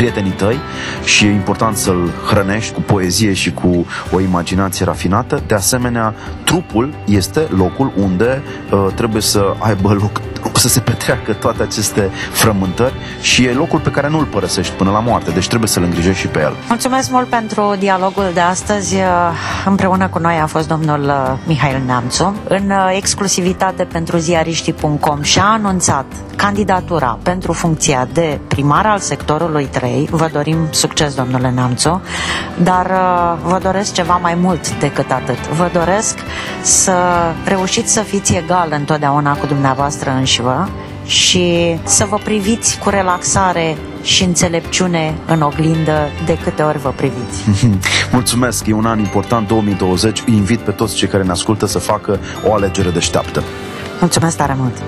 prietenii 0.00 0.30
tăi 0.30 0.58
și 1.04 1.24
e 1.24 1.30
important 1.30 1.76
să-l 1.76 2.10
hrănești 2.26 2.72
cu 2.72 2.80
poezie 2.80 3.32
și 3.32 3.52
cu 3.52 3.86
o 4.12 4.20
imaginație 4.20 4.84
rafinată. 4.84 5.42
De 5.46 5.54
asemenea, 5.54 6.14
trupul 6.44 6.94
este 7.06 7.40
locul 7.40 7.92
unde 7.96 8.42
uh, 8.70 8.86
trebuie 8.94 9.22
să 9.22 9.54
aibă 9.58 9.92
loc 9.92 10.20
să 10.60 10.68
se 10.68 10.80
petreacă 10.80 11.32
toate 11.32 11.62
aceste 11.62 12.10
frământări 12.32 12.94
și 13.20 13.44
e 13.44 13.52
locul 13.52 13.78
pe 13.78 13.90
care 13.90 14.08
nu-l 14.08 14.24
părăsești 14.24 14.72
până 14.72 14.90
la 14.90 15.00
moarte, 15.00 15.30
deci 15.30 15.46
trebuie 15.48 15.68
să-l 15.68 15.82
îngrijești 15.82 16.20
și 16.20 16.26
pe 16.26 16.38
el. 16.40 16.54
Mulțumesc 16.68 17.10
mult 17.10 17.26
pentru 17.28 17.74
dialogul 17.78 18.30
de 18.34 18.40
astăzi. 18.40 18.96
Împreună 19.64 20.08
cu 20.08 20.18
noi 20.18 20.38
a 20.42 20.46
fost 20.46 20.68
domnul 20.68 21.02
uh, 21.04 21.32
Mihail 21.46 21.82
Neamțu. 21.86 22.34
În 22.48 22.70
uh, 22.70 22.92
exclusivitate 22.96 23.84
pentru 23.84 24.16
ziariștii.com 24.18 25.22
și-a 25.22 25.44
anunțat 25.44 26.04
candidatura 26.36 27.18
pentru 27.22 27.52
funcția 27.52 28.08
de 28.12 28.38
primar 28.48 28.86
al 28.86 28.98
sectorului 28.98 29.64
3. 29.64 30.08
Vă 30.10 30.28
dorim 30.32 30.56
succes, 30.70 31.14
domnule 31.14 31.50
Neamțu, 31.50 32.02
dar 32.62 32.86
uh, 32.86 33.38
vă 33.44 33.58
doresc 33.62 33.92
ceva 33.94 34.16
mai 34.22 34.34
mult 34.34 34.78
decât 34.78 35.10
atât. 35.10 35.48
Vă 35.48 35.70
doresc 35.72 36.18
să 36.62 36.92
reușiți 37.44 37.92
să 37.92 38.00
fiți 38.00 38.34
egal 38.36 38.68
întotdeauna 38.70 39.36
cu 39.36 39.46
dumneavoastră 39.46 40.10
înși 40.10 40.29
vă 40.38 40.66
și 41.04 41.76
să 41.84 42.04
vă 42.04 42.18
priviți 42.24 42.78
cu 42.78 42.88
relaxare 42.88 43.76
și 44.02 44.24
înțelepciune 44.24 45.14
în 45.26 45.40
oglindă 45.40 46.08
de 46.26 46.38
câte 46.38 46.62
ori 46.62 46.78
vă 46.78 46.92
priviți. 46.96 47.68
Mulțumesc, 48.12 48.66
e 48.66 48.72
un 48.72 48.86
an 48.86 48.98
important 48.98 49.48
2020. 49.48 50.22
Invit 50.26 50.58
pe 50.58 50.70
toți 50.70 50.94
cei 50.94 51.08
care 51.08 51.22
ne 51.22 51.30
ascultă 51.30 51.66
să 51.66 51.78
facă 51.78 52.20
o 52.46 52.54
alegere 52.54 52.90
deșteaptă. 52.90 53.42
Mulțumesc 54.00 54.36
tare 54.36 54.56
mult! 54.58 54.82